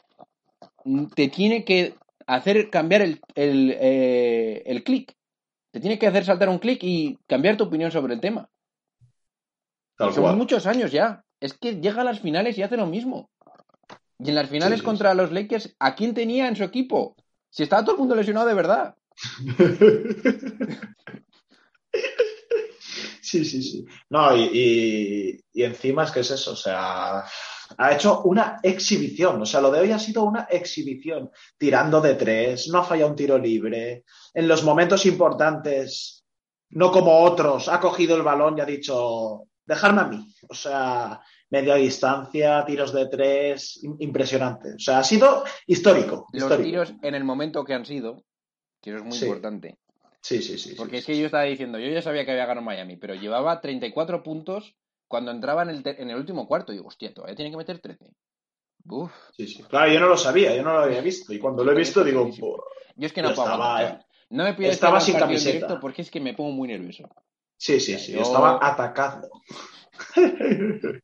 mm, 0.84 1.06
te 1.14 1.28
tiene 1.28 1.64
que 1.64 1.94
hacer 2.26 2.70
cambiar 2.70 3.02
el, 3.02 3.20
el, 3.34 3.76
eh, 3.78 4.62
el 4.66 4.82
clic. 4.82 5.14
Te 5.70 5.80
tiene 5.80 5.98
que 5.98 6.06
hacer 6.06 6.24
saltar 6.24 6.48
un 6.48 6.58
clic 6.58 6.78
y 6.82 7.18
cambiar 7.26 7.56
tu 7.56 7.64
opinión 7.64 7.90
sobre 7.90 8.14
el 8.14 8.20
tema. 8.20 8.48
Tal 9.96 10.12
Son 10.12 10.22
cual. 10.24 10.36
muchos 10.36 10.66
años 10.66 10.90
ya. 10.90 11.24
Es 11.40 11.52
que 11.52 11.80
llega 11.80 12.00
a 12.00 12.04
las 12.04 12.20
finales 12.20 12.56
y 12.56 12.62
hace 12.62 12.76
lo 12.76 12.86
mismo. 12.86 13.28
Y 14.18 14.28
en 14.28 14.34
las 14.34 14.48
finales 14.48 14.78
Sí, 14.80 14.84
contra 14.84 15.14
los 15.14 15.32
Lakers, 15.32 15.74
¿a 15.78 15.94
quién 15.94 16.14
tenía 16.14 16.48
en 16.48 16.56
su 16.56 16.64
equipo? 16.64 17.16
Si 17.50 17.62
estaba 17.62 17.82
todo 17.84 17.94
el 17.94 18.00
mundo 18.00 18.14
lesionado 18.14 18.46
de 18.48 18.54
verdad. 18.54 18.94
Sí, 23.20 23.44
sí, 23.44 23.62
sí. 23.62 23.86
No, 24.10 24.36
y, 24.36 24.42
y- 24.52 25.40
y 25.52 25.62
encima 25.64 26.04
es 26.04 26.10
que 26.10 26.20
es 26.20 26.30
eso, 26.30 26.52
o 26.52 26.56
sea, 26.56 27.24
ha 27.78 27.92
hecho 27.92 28.22
una 28.22 28.60
exhibición, 28.62 29.40
o 29.40 29.46
sea, 29.46 29.60
lo 29.60 29.70
de 29.70 29.80
hoy 29.80 29.90
ha 29.92 29.98
sido 29.98 30.24
una 30.24 30.42
exhibición, 30.50 31.30
tirando 31.56 32.00
de 32.00 32.14
tres, 32.14 32.68
no 32.68 32.78
ha 32.80 32.84
fallado 32.84 33.10
un 33.10 33.16
tiro 33.16 33.38
libre, 33.38 34.04
en 34.34 34.46
los 34.46 34.62
momentos 34.62 35.06
importantes, 35.06 36.24
no 36.70 36.92
como 36.92 37.18
otros, 37.22 37.68
ha 37.68 37.80
cogido 37.80 38.14
el 38.16 38.22
balón 38.22 38.58
y 38.58 38.60
ha 38.60 38.66
dicho, 38.66 39.44
dejarme 39.64 40.00
a 40.02 40.04
mí, 40.04 40.34
o 40.48 40.54
sea, 40.54 41.20
media 41.54 41.74
distancia, 41.76 42.64
tiros 42.66 42.92
de 42.92 43.06
tres, 43.08 43.80
im- 43.82 43.96
impresionante, 44.00 44.74
o 44.74 44.78
sea, 44.78 44.98
ha 44.98 45.04
sido 45.04 45.44
histórico, 45.66 46.26
Los 46.32 46.42
histórico. 46.42 46.64
tiros 46.68 46.94
en 47.02 47.14
el 47.14 47.24
momento 47.24 47.64
que 47.64 47.74
han 47.74 47.84
sido, 47.86 48.24
que 48.82 48.90
eso 48.90 48.98
es 48.98 49.04
muy 49.04 49.12
Sí. 49.16 49.24
importante. 49.24 49.78
Sí, 50.20 50.42
sí, 50.42 50.56
sí. 50.58 50.70
sí, 50.70 50.74
Porque 50.76 50.98
es 50.98 51.04
sí, 51.04 51.12
que 51.12 51.18
yo 51.18 51.26
estaba 51.26 51.44
diciendo, 51.44 51.78
yo 51.78 51.88
ya 51.90 52.00
sabía 52.02 52.24
que 52.24 52.32
había 52.32 52.46
ganado 52.46 52.64
Miami, 52.64 52.96
pero 52.96 53.14
llevaba 53.14 53.60
34 53.60 54.22
puntos 54.22 54.74
cuando 55.06 55.30
entraba 55.30 55.62
en 55.62 55.68
el, 55.70 55.82
en 55.84 56.10
el 56.10 56.16
último 56.16 56.46
cuarto. 56.48 56.72
Y 56.72 56.76
digo, 56.76 56.88
hostia, 56.88 57.12
todavía 57.12 57.36
tiene 57.36 57.50
que 57.50 57.56
meter 57.58 57.78
13. 57.78 58.06
Uf. 58.88 59.12
sí, 59.36 59.46
sí. 59.46 59.62
Claro, 59.64 59.92
yo 59.92 60.00
no 60.00 60.08
lo 60.08 60.16
sabía, 60.16 60.54
yo 60.56 60.62
no 60.62 60.72
lo 60.72 60.80
había 60.80 61.00
visto, 61.02 61.32
y 61.32 61.38
cuando 61.38 61.62
lo 61.64 61.72
he 61.72 61.74
visto 61.74 62.02
digo. 62.02 62.28
Yo 62.96 63.06
es 63.06 63.12
que 63.12 63.22
no 63.22 63.34
puedo 63.34 63.44
estaba-. 63.48 64.04
No 64.30 64.44
me 64.44 64.54
pides 64.54 64.72
estaba 64.72 64.98
sin 65.00 65.16
camiseta. 65.18 65.52
directo 65.52 65.78
porque 65.80 66.02
es 66.02 66.10
que 66.10 66.20
me 66.20 66.32
pongo 66.34 66.52
muy 66.52 66.68
nervioso. 66.68 67.04
Sí, 67.58 67.78
sí, 67.78 67.98
sí, 67.98 68.12
Yo- 68.12 68.22
estaba 68.22 68.58
atacando. 68.62 69.28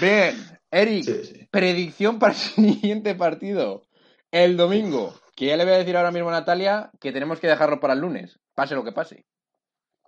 Bien, 0.00 0.36
Eric, 0.70 1.04
Sí, 1.04 1.24
sí. 1.24 1.48
predicción 1.50 2.18
para 2.18 2.32
el 2.32 2.38
siguiente 2.38 3.14
partido. 3.14 3.86
El 4.30 4.56
domingo. 4.56 5.14
Que 5.34 5.46
ya 5.46 5.56
le 5.56 5.64
voy 5.64 5.74
a 5.74 5.78
decir 5.78 5.96
ahora 5.96 6.10
mismo 6.10 6.28
a 6.28 6.32
Natalia 6.32 6.90
que 7.00 7.12
tenemos 7.12 7.40
que 7.40 7.48
dejarlo 7.48 7.80
para 7.80 7.94
el 7.94 8.00
lunes. 8.00 8.38
Pase 8.54 8.74
lo 8.74 8.84
que 8.84 8.92
pase. 8.92 9.24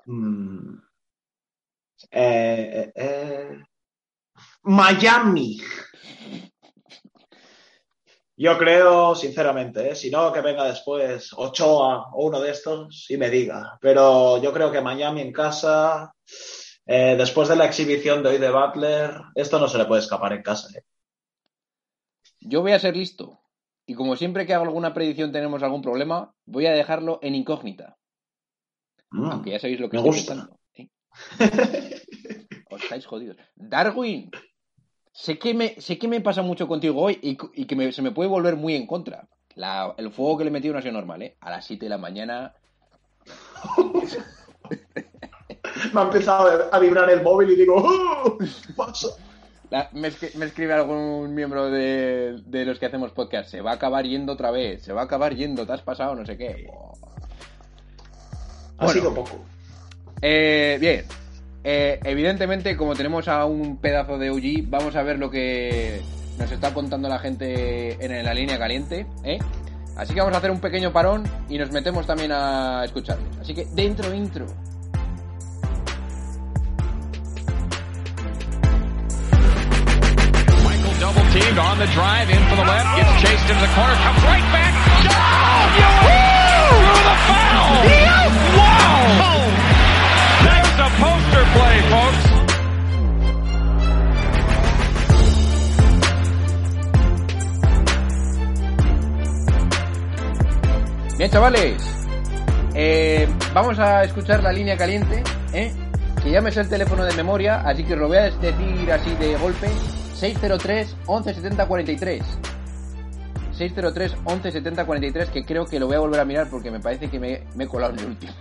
Mm. 0.07 0.77
Eh, 2.11 2.71
eh, 2.85 2.93
eh. 2.95 3.63
Miami. 4.65 5.61
Yo 8.37 8.59
creo, 8.59 9.15
sinceramente, 9.15 9.91
¿eh? 9.91 9.95
si 9.95 10.11
no, 10.11 10.33
que 10.33 10.41
venga 10.41 10.65
después 10.65 11.33
Ochoa 11.37 12.09
o 12.13 12.27
uno 12.27 12.41
de 12.41 12.51
estos 12.51 13.07
y 13.09 13.17
me 13.17 13.31
diga. 13.31 13.79
Pero 13.81 14.43
yo 14.43 14.53
creo 14.53 14.73
que 14.73 14.81
Miami 14.81 15.21
en 15.21 15.33
casa, 15.33 16.13
eh, 16.87 17.15
después 17.17 17.49
de 17.49 17.57
la 17.57 17.67
exhibición 17.67 18.23
de 18.23 18.31
hoy 18.31 18.39
de 18.39 18.51
Butler, 18.51 19.11
esto 19.35 19.59
no 19.59 19.69
se 19.69 19.79
le 19.79 19.85
puede 19.85 20.01
escapar 20.03 20.33
en 20.33 20.43
casa. 20.43 20.69
¿eh? 20.79 20.83
Yo 22.41 22.61
voy 22.63 22.73
a 22.73 22.79
ser 22.79 22.97
listo. 22.97 23.39
Y 23.87 23.95
como 23.95 24.17
siempre 24.17 24.47
que 24.47 24.55
hago 24.55 24.65
alguna 24.65 24.95
predicción 24.95 25.33
tenemos 25.33 25.63
algún 25.63 25.83
problema, 25.83 26.35
voy 26.45 26.67
a 26.67 26.73
dejarlo 26.73 27.19
en 27.23 27.35
incógnita. 27.35 27.97
Mm. 29.11 29.31
Aunque 29.33 29.51
ya 29.51 29.59
sabéis 29.59 29.81
lo 29.81 29.91
que 29.91 29.97
Me 29.99 30.09
estoy 30.09 30.17
gusta. 30.17 30.35
pensando. 30.35 30.59
¿eh? 30.75 32.03
Os 32.71 32.83
estáis 32.83 33.05
jodidos. 33.07 33.37
Darwin, 33.55 34.31
sé 35.13 35.39
que 35.39 35.53
me, 35.53 35.81
sé 35.81 35.99
que 35.99 36.09
me 36.09 36.21
pasa 36.21 36.43
mucho 36.43 36.67
contigo 36.69 37.01
hoy 37.03 37.19
y, 37.23 37.37
y 37.61 37.67
que 37.67 37.77
me- 37.77 37.93
se 37.93 38.03
me 38.03 38.13
puede 38.13 38.31
volver 38.31 38.57
muy 38.57 38.75
en 38.75 38.87
contra. 38.87 39.29
La- 39.55 39.95
el 39.99 40.11
fuego 40.13 40.39
que 40.39 40.45
le 40.45 40.49
he 40.51 40.53
metido 40.53 40.73
no 40.73 40.79
ha 40.79 40.83
sido 40.83 40.95
normal, 40.95 41.23
¿eh? 41.23 41.37
A 41.41 41.51
las 41.51 41.67
7 41.67 41.85
de 41.87 41.91
la 41.91 41.99
mañana. 41.99 42.55
Me 45.93 46.01
ha 46.01 46.05
empezado 46.05 46.69
a 46.73 46.79
vibrar 46.79 47.09
el 47.11 47.23
móvil 47.23 47.51
y 47.51 47.57
digo, 47.57 47.75
"Oh, 47.77 48.39
¿qué 48.39 48.73
pasa?". 48.77 49.09
la- 49.71 49.89
me, 49.93 50.09
escri- 50.11 50.35
me 50.35 50.45
escribe 50.47 50.75
algún 50.75 51.35
miembro 51.35 51.71
de, 51.71 52.43
de 52.47 52.65
los 52.67 52.79
que 52.79 52.87
hacemos 52.87 53.11
podcast. 53.13 53.51
Se 53.51 53.61
va 53.63 53.71
a 53.73 53.75
acabar 53.75 54.05
yendo 54.05 54.33
otra 54.35 54.51
vez. 54.51 54.83
Se 54.83 54.93
va 54.93 55.01
a 55.03 55.05
acabar 55.05 55.35
yendo. 55.35 55.67
Te 55.67 55.73
has 55.73 55.83
pasado, 55.83 56.15
no 56.15 56.27
sé 56.27 56.37
qué. 56.37 56.67
Ha 58.79 58.85
Bueno. 58.85 58.93
sido 59.01 59.15
poco. 59.15 59.45
Eh, 60.21 60.77
bien. 60.81 61.05
Eh, 61.65 62.01
evidentemente, 62.05 62.77
como 62.77 62.95
tenemos 62.95 63.29
a 63.29 63.45
un 63.45 63.77
pedazo 63.79 64.19
de 64.19 64.31
OG, 64.31 64.69
vamos 64.69 64.97
a 64.97 65.03
ver 65.03 65.19
lo 65.19 65.31
que 65.31 66.03
nos 66.39 66.51
está 66.51 66.75
contando 66.75 67.09
la 67.09 67.19
gente 67.19 68.05
en 68.05 68.25
la 68.25 68.35
línea 68.35 68.59
caliente. 68.59 69.07
¿eh? 69.25 69.39
Así 69.97 70.13
que 70.15 70.21
vamos 70.21 70.35
a 70.35 70.39
hacer 70.39 70.51
un 70.51 70.61
pequeño 70.61 70.93
parón 70.93 71.23
y 71.49 71.59
nos 71.59 71.71
metemos 71.71 72.07
también 72.07 72.33
a 72.33 72.85
escucharles. 72.85 73.37
Así 73.41 73.55
que 73.55 73.67
dentro 73.67 74.13
intro. 74.13 74.47
Teamed 81.33 81.57
on 81.57 81.79
the 81.79 81.87
drive, 81.87 82.29
in 82.29 82.45
for 82.49 82.57
the 82.57 82.65
left, 82.65 82.95
gets 82.95 83.09
chased 83.23 83.49
into 83.49 83.63
the 83.65 83.73
corner, 83.73 83.95
comes 84.05 84.23
right 84.25 84.45
back. 84.53 84.75
Oh, 85.09 85.65
through 85.73 86.93
the 87.09 87.17
foul! 87.29 87.73
Wow! 88.61 89.41
That's 90.45 90.73
the 90.77 90.89
poster 91.01 91.45
play, 91.57 91.77
folks. 91.89 92.23
Bien, 101.17 101.31
chavales. 101.31 101.83
Eh, 102.75 103.27
vamos 103.55 103.79
a 103.79 104.05
escuchar 104.05 104.43
la 104.43 104.53
línea 104.53 104.77
caliente. 104.77 105.23
¿eh? 105.55 105.73
Que 106.23 106.31
ya 106.31 106.43
me 106.43 106.53
sé 106.53 106.61
el 106.61 106.69
teléfono 106.69 107.05
de 107.05 107.15
memoria, 107.15 107.61
así 107.61 107.85
que 107.85 107.97
lo 107.97 108.09
voy 108.09 108.19
a 108.19 108.25
decir 108.31 108.93
así 108.93 109.15
de 109.15 109.35
golpe. 109.37 109.71
603 110.23 110.97
11 111.07 111.35
70 111.35 111.67
43. 111.67 112.23
603 113.59 114.17
11 114.25 114.53
70 114.53 114.87
43, 114.87 115.31
que 115.31 115.45
creo 115.45 115.67
que 115.67 115.81
lo 115.81 115.89
voy 115.89 115.97
a 115.97 115.99
volver 115.99 116.21
a 116.21 116.25
mirar 116.25 116.49
porque 116.49 116.71
me 116.71 116.79
parece 116.79 117.11
que 117.11 117.19
me, 117.19 117.43
me 117.57 117.65
he 117.65 117.67
colado 117.67 117.95
en 117.95 117.99
el 117.99 118.07
último. 118.07 118.33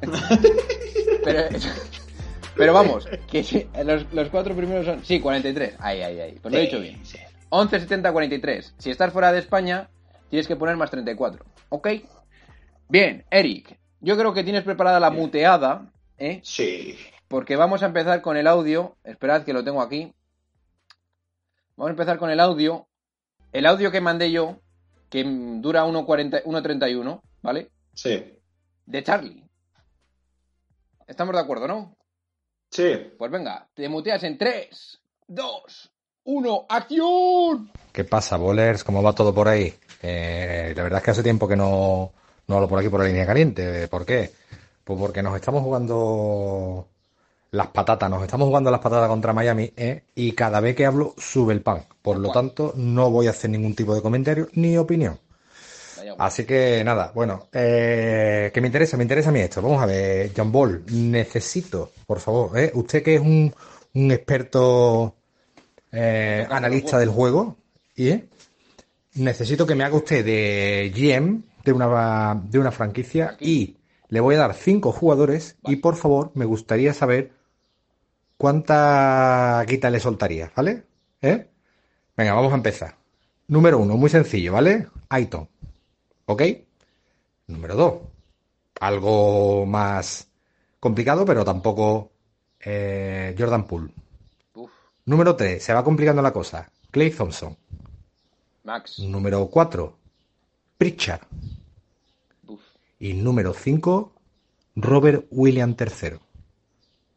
pero, 1.24 1.42
pero 2.56 2.72
vamos, 2.72 3.06
que 3.30 3.68
los, 3.84 4.12
los 4.12 4.28
cuatro 4.28 4.56
primeros 4.56 4.86
son. 4.86 5.04
Sí, 5.04 5.20
43. 5.20 5.76
Ahí, 5.78 6.02
ahí, 6.02 6.18
ahí. 6.18 6.38
Pues 6.42 6.52
lo 6.52 6.58
he 6.58 6.62
dicho 6.62 6.80
bien. 6.80 7.00
11 7.50 7.78
70 7.78 8.10
43. 8.10 8.74
Si 8.78 8.90
estás 8.90 9.12
fuera 9.12 9.30
de 9.30 9.38
España, 9.38 9.90
tienes 10.30 10.48
que 10.48 10.56
poner 10.56 10.76
más 10.76 10.90
34. 10.90 11.44
¿Ok? 11.68 11.90
Bien, 12.88 13.24
Eric. 13.30 13.78
Yo 14.00 14.16
creo 14.16 14.34
que 14.34 14.42
tienes 14.42 14.64
preparada 14.64 14.98
la 14.98 15.10
muteada, 15.10 15.92
¿eh? 16.18 16.40
Sí. 16.42 16.98
Porque 17.28 17.54
vamos 17.54 17.84
a 17.84 17.86
empezar 17.86 18.20
con 18.20 18.36
el 18.36 18.48
audio. 18.48 18.96
Esperad 19.04 19.44
que 19.44 19.52
lo 19.52 19.62
tengo 19.62 19.80
aquí. 19.80 20.12
Vamos 21.78 21.90
a 21.90 21.92
empezar 21.92 22.18
con 22.18 22.28
el 22.28 22.40
audio. 22.40 22.88
El 23.52 23.64
audio 23.64 23.92
que 23.92 24.00
mandé 24.00 24.32
yo, 24.32 24.56
que 25.08 25.22
dura 25.22 25.84
1.40 25.84 26.42
1.31, 26.42 27.22
¿vale? 27.40 27.70
Sí. 27.94 28.36
De 28.84 29.04
Charlie. 29.04 29.44
Estamos 31.06 31.36
de 31.36 31.40
acuerdo, 31.40 31.68
¿no? 31.68 31.96
Sí. 32.68 33.12
Pues 33.16 33.30
venga, 33.30 33.68
te 33.74 33.88
muteas 33.88 34.24
en 34.24 34.36
3, 34.36 35.00
2, 35.28 35.92
1, 36.24 36.66
¡acción! 36.68 37.70
¿Qué 37.92 38.02
pasa, 38.02 38.36
bolers? 38.36 38.82
¿Cómo 38.82 39.00
va 39.00 39.14
todo 39.14 39.32
por 39.32 39.46
ahí? 39.46 39.72
Eh, 40.02 40.72
la 40.76 40.82
verdad 40.82 40.98
es 40.98 41.04
que 41.04 41.10
hace 41.12 41.22
tiempo 41.22 41.46
que 41.46 41.54
no, 41.54 42.12
no 42.48 42.56
hablo 42.56 42.68
por 42.68 42.80
aquí 42.80 42.88
por 42.88 42.98
la 42.98 43.06
línea 43.06 43.24
caliente. 43.24 43.86
¿Por 43.86 44.04
qué? 44.04 44.32
Pues 44.82 44.98
porque 44.98 45.22
nos 45.22 45.36
estamos 45.36 45.62
jugando 45.62 46.88
las 47.50 47.68
patatas, 47.68 48.10
nos 48.10 48.22
estamos 48.22 48.48
jugando 48.48 48.70
las 48.70 48.80
patatas 48.80 49.08
contra 49.08 49.32
Miami, 49.32 49.72
¿eh? 49.76 50.04
y 50.14 50.32
cada 50.32 50.60
vez 50.60 50.76
que 50.76 50.86
hablo 50.86 51.14
sube 51.16 51.54
el 51.54 51.62
pan. 51.62 51.84
Por 52.02 52.18
lo 52.18 52.30
tanto, 52.30 52.72
no 52.76 53.10
voy 53.10 53.26
a 53.26 53.30
hacer 53.30 53.50
ningún 53.50 53.74
tipo 53.74 53.94
de 53.94 54.02
comentario 54.02 54.48
ni 54.52 54.76
opinión. 54.76 55.18
Así 56.18 56.44
que 56.44 56.82
nada, 56.84 57.12
bueno, 57.14 57.48
eh, 57.52 58.50
que 58.52 58.60
me 58.60 58.68
interesa, 58.68 58.96
me 58.96 59.04
interesa 59.04 59.28
a 59.28 59.32
mí 59.32 59.40
esto. 59.40 59.62
Vamos 59.62 59.82
a 59.82 59.86
ver, 59.86 60.32
John 60.36 60.50
Ball, 60.50 60.84
necesito, 60.90 61.92
por 62.06 62.20
favor, 62.20 62.58
¿eh? 62.58 62.70
usted 62.74 63.02
que 63.02 63.16
es 63.16 63.20
un, 63.20 63.54
un 63.94 64.10
experto 64.10 65.14
eh, 65.92 66.46
analista 66.50 66.98
del 66.98 67.10
juego, 67.10 67.56
¿y, 67.94 68.08
eh? 68.08 68.28
necesito 69.14 69.66
que 69.66 69.74
me 69.74 69.84
haga 69.84 69.96
usted 69.96 70.24
de 70.24 70.92
GM 70.94 71.42
de 71.64 71.72
una, 71.72 72.40
de 72.44 72.58
una 72.58 72.70
franquicia 72.70 73.36
y 73.40 73.76
le 74.08 74.20
voy 74.20 74.36
a 74.36 74.38
dar 74.38 74.54
cinco 74.54 74.92
jugadores 74.92 75.56
y 75.64 75.76
por 75.76 75.96
favor 75.96 76.30
me 76.34 76.46
gustaría 76.46 76.94
saber 76.94 77.32
cuánta 78.38 79.62
guita 79.68 79.90
le 79.90 80.00
soltaría, 80.00 80.50
¿vale? 80.56 80.84
¿Eh? 81.20 81.46
Venga, 82.16 82.32
vamos 82.32 82.52
a 82.52 82.56
empezar. 82.56 82.96
Número 83.48 83.78
uno, 83.78 83.96
muy 83.96 84.08
sencillo, 84.08 84.54
¿vale? 84.54 84.88
Aiton. 85.10 85.48
¿Ok? 86.26 86.42
Número 87.48 87.74
dos, 87.74 87.94
algo 88.80 89.66
más 89.66 90.28
complicado, 90.80 91.24
pero 91.24 91.44
tampoco 91.44 92.12
eh, 92.60 93.34
Jordan 93.38 93.66
Poole. 93.66 93.92
Uf, 94.54 94.70
Número 95.06 95.34
tres, 95.34 95.62
se 95.62 95.74
va 95.74 95.84
complicando 95.84 96.22
la 96.22 96.32
cosa. 96.32 96.70
Clay 96.90 97.10
Thompson. 97.10 97.56
Max. 98.64 98.98
Número 98.98 99.46
4, 99.48 99.98
Pritchard. 100.76 101.22
Uf. 102.46 102.60
Y 102.98 103.14
número 103.14 103.54
5, 103.54 104.12
Robert 104.76 105.26
William 105.30 105.74
III. 105.78 106.18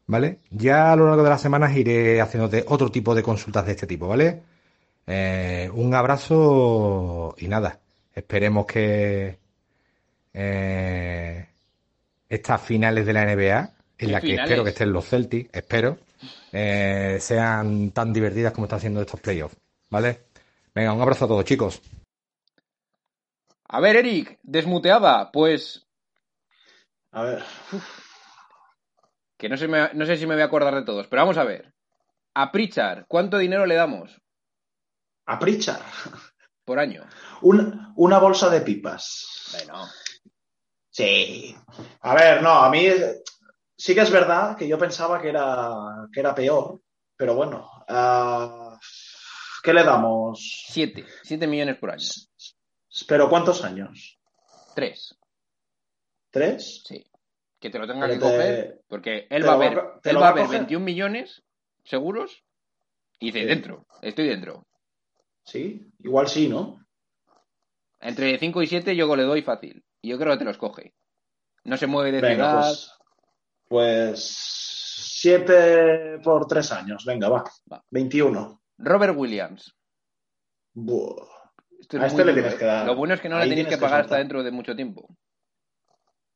¿Vale? 0.06 0.40
Ya 0.50 0.92
a 0.92 0.96
lo 0.96 1.06
largo 1.06 1.22
de 1.22 1.30
las 1.30 1.40
semanas 1.40 1.76
iré 1.76 2.20
haciéndote 2.20 2.64
otro 2.68 2.90
tipo 2.90 3.14
de 3.14 3.22
consultas 3.22 3.64
de 3.66 3.72
este 3.72 3.86
tipo, 3.86 4.08
¿vale? 4.08 4.42
Eh, 5.06 5.70
un 5.72 5.94
abrazo 5.94 7.34
y 7.38 7.48
nada. 7.48 7.78
Esperemos 8.14 8.66
que 8.66 9.38
eh, 10.34 11.46
estas 12.28 12.60
finales 12.60 13.06
de 13.06 13.12
la 13.12 13.24
NBA, 13.24 13.58
en 13.60 13.70
¿Qué 13.96 14.06
las 14.08 14.20
que 14.20 14.26
finales? 14.28 14.50
espero 14.50 14.64
que 14.64 14.70
estén 14.70 14.92
los 14.92 15.08
Celtics, 15.08 15.50
espero, 15.52 15.98
eh, 16.52 17.18
sean 17.20 17.90
tan 17.92 18.12
divertidas 18.12 18.52
como 18.52 18.66
están 18.66 18.80
siendo 18.80 19.00
estos 19.00 19.20
playoffs, 19.20 19.56
¿vale? 19.88 20.20
Venga, 20.74 20.92
un 20.92 21.00
abrazo 21.00 21.24
a 21.24 21.28
todos, 21.28 21.44
chicos. 21.44 21.80
A 23.68 23.80
ver, 23.80 23.96
Eric, 23.96 24.38
desmuteada. 24.42 25.30
Pues 25.32 25.86
A 27.12 27.22
ver, 27.22 27.42
que 29.42 29.48
no 29.48 29.56
sé, 29.56 29.66
me- 29.66 29.90
no 29.92 30.06
sé 30.06 30.16
si 30.16 30.24
me 30.24 30.34
voy 30.34 30.42
a 30.42 30.46
acordar 30.46 30.72
de 30.72 30.84
todos, 30.84 31.08
pero 31.08 31.22
vamos 31.22 31.36
a 31.36 31.42
ver. 31.42 31.74
A 32.34 32.52
Pritchard, 32.52 33.06
¿cuánto 33.08 33.38
dinero 33.38 33.66
le 33.66 33.74
damos 33.74 34.16
a 35.26 35.36
Pritchard. 35.38 35.82
por 36.64 36.78
año? 36.78 37.04
Un- 37.42 37.92
una 37.96 38.18
bolsa 38.20 38.48
de 38.48 38.60
pipas. 38.60 39.50
Bueno, 39.52 39.84
Sí. 40.90 41.56
A 42.02 42.14
ver, 42.14 42.40
no, 42.42 42.50
a 42.50 42.70
mí 42.70 42.86
sí 43.76 43.94
que 43.94 44.02
es 44.02 44.10
verdad 44.10 44.56
que 44.56 44.68
yo 44.68 44.78
pensaba 44.78 45.20
que 45.20 45.30
era, 45.30 45.72
que 46.12 46.20
era 46.20 46.34
peor, 46.34 46.80
pero 47.16 47.34
bueno. 47.34 47.68
ah, 47.88 48.78
¿Qué 49.62 49.72
le 49.72 49.82
damos? 49.84 50.66
7. 50.68 51.04
7 51.22 51.46
millones 51.48 51.78
por 51.78 51.90
año. 51.90 52.04
¿Pero 53.08 53.28
cuántos 53.30 53.64
años? 53.64 54.18
3. 54.74 55.18
¿Tres? 56.30 56.82
Sí. 56.86 57.04
Que 57.62 57.70
te 57.70 57.78
lo 57.78 57.86
tenga 57.86 58.08
que 58.08 58.14
te- 58.14 58.20
coger, 58.20 58.80
porque 58.88 59.26
él 59.30 59.46
va 59.46 59.52
a 59.52 59.56
va 59.56 59.68
ver, 59.70 59.82
él 60.04 60.16
va 60.20 60.28
a 60.28 60.32
ver 60.32 60.44
coger. 60.46 60.58
21 60.62 60.84
millones 60.84 61.42
seguros 61.84 62.42
y 63.20 63.26
dice, 63.26 63.40
Sí. 63.40 63.46
dentro, 63.46 63.86
estoy 64.02 64.26
dentro. 64.26 64.66
Sí, 65.44 65.86
igual 66.00 66.26
sí, 66.28 66.48
¿no? 66.48 66.84
Entre 68.00 68.36
5 68.38 68.62
y 68.62 68.66
7 68.66 68.96
yo 68.96 69.14
le 69.14 69.22
doy 69.22 69.42
fácil. 69.42 69.84
Y 70.00 70.08
yo 70.10 70.18
creo 70.18 70.32
que 70.32 70.38
te 70.40 70.44
los 70.44 70.58
coge. 70.58 70.92
No 71.62 71.76
se 71.76 71.86
mueve 71.86 72.10
de 72.10 72.20
Venga, 72.20 72.34
ciudad. 72.34 72.60
pues, 72.62 72.92
pues 73.68 74.34
siete 75.20 76.18
por 76.24 76.46
tres 76.48 76.72
años, 76.72 77.04
venga, 77.04 77.28
va. 77.28 77.44
Va. 77.72 77.84
21. 77.90 78.60
Robert 78.78 79.14
Williams. 79.16 79.72
Buah. 80.74 81.26
Esto 81.80 81.96
es 81.98 82.02
A 82.02 82.06
este 82.08 82.24
le 82.24 82.32
tienes 82.32 82.54
¿eh? 82.54 82.58
que 82.58 82.64
dar. 82.64 82.86
Lo 82.86 82.96
bueno 82.96 83.14
es 83.14 83.20
que 83.20 83.28
no 83.28 83.36
le 83.38 83.42
tenéis 83.44 83.60
que 83.60 83.64
tienes 83.68 83.78
que 83.78 83.84
pagar 83.84 84.00
hasta 84.00 84.16
dentro 84.18 84.42
de 84.42 84.50
mucho 84.50 84.74
tiempo. 84.74 85.06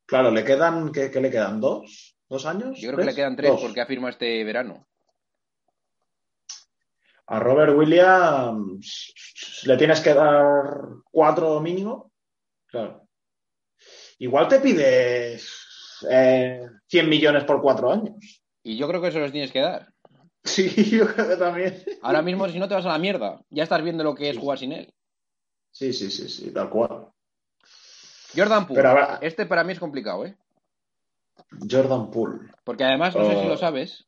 Claro, 0.07 0.31
le 0.31 0.45
quedan, 0.45 0.93
¿qué, 0.93 1.11
qué 1.11 1.21
le 1.21 1.31
quedan? 1.31 1.61
¿Dos? 1.61 2.17
¿Dos 2.29 2.47
años? 2.47 2.79
Yo 2.81 2.89
creo 2.89 3.01
que 3.01 3.11
le 3.11 3.15
quedan 3.15 3.37
3 3.37 3.51
Dos. 3.51 3.61
porque 3.61 3.81
ha 3.81 3.87
firmado 3.87 4.11
este 4.11 4.43
verano. 4.45 4.87
A 7.29 7.41
Robert 7.41 7.77
Williams 7.77 9.13
le 9.65 9.77
tienes 9.77 10.01
que 10.01 10.15
dar 10.15 10.65
cuatro 11.11 11.61
mínimo. 11.61 12.13
Claro. 12.67 13.09
Igual 14.19 14.49
te 14.49 14.61
pide 14.61 15.41
eh, 16.11 16.67
100 16.87 17.09
millones 17.09 17.45
por 17.45 17.61
cuatro 17.61 17.91
años. 17.91 18.43
Y 18.63 18.77
yo 18.77 18.87
creo 18.89 19.01
que 19.01 19.09
eso 19.09 19.19
los 19.19 19.33
tienes 19.33 19.53
que 19.53 19.61
dar. 19.61 19.89
Sí, 20.47 20.69
yo 20.97 21.13
creo 21.13 21.29
que 21.29 21.37
también. 21.37 21.83
Ahora 22.03 22.23
mismo, 22.23 22.49
si 22.49 22.61
no 22.61 22.69
te 22.69 22.75
vas 22.75 22.87
a 22.87 22.91
la 22.91 22.99
mierda, 22.99 23.43
ya 23.51 23.65
estás 23.65 23.83
viendo 23.83 24.05
lo 24.05 24.15
que 24.15 24.31
es 24.31 24.39
jugar 24.39 24.57
sin 24.57 24.71
él. 24.71 24.95
Sí, 25.73 25.93
sí, 25.93 26.09
sí, 26.09 26.29
sí, 26.29 26.53
tal 26.53 26.71
cual. 26.71 27.09
Jordan 28.37 28.67
Poole. 28.67 28.81
Este 29.23 29.47
para 29.47 29.65
mí 29.65 29.73
es 29.73 29.81
complicado, 29.81 30.25
¿eh? 30.27 30.37
Jordan 31.71 32.11
Poole. 32.11 32.49
Porque 32.65 32.85
además, 32.85 33.15
no 33.17 33.25
sé 33.25 33.33
si 33.37 33.47
Oh. 33.47 33.49
lo 33.49 33.57
sabes, 33.57 34.07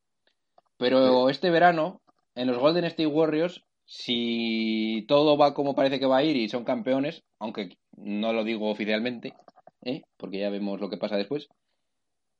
pero 0.76 1.28
este 1.30 1.50
verano, 1.50 2.00
en 2.34 2.46
los 2.48 2.58
Golden 2.58 2.84
State 2.84 3.06
Warriors, 3.06 3.64
si 3.84 5.04
todo 5.08 5.36
va 5.38 5.54
como 5.54 5.74
parece 5.74 5.98
que 5.98 6.06
va 6.06 6.18
a 6.18 6.22
ir 6.24 6.36
y 6.36 6.48
son 6.48 6.64
campeones, 6.64 7.24
aunque 7.38 7.78
no 7.96 8.32
lo 8.32 8.44
digo 8.44 8.70
oficialmente, 8.70 9.34
¿eh? 9.82 10.02
porque 10.16 10.40
ya 10.40 10.50
vemos 10.50 10.80
lo 10.80 10.90
que 10.90 10.98
pasa 10.98 11.16
después, 11.16 11.48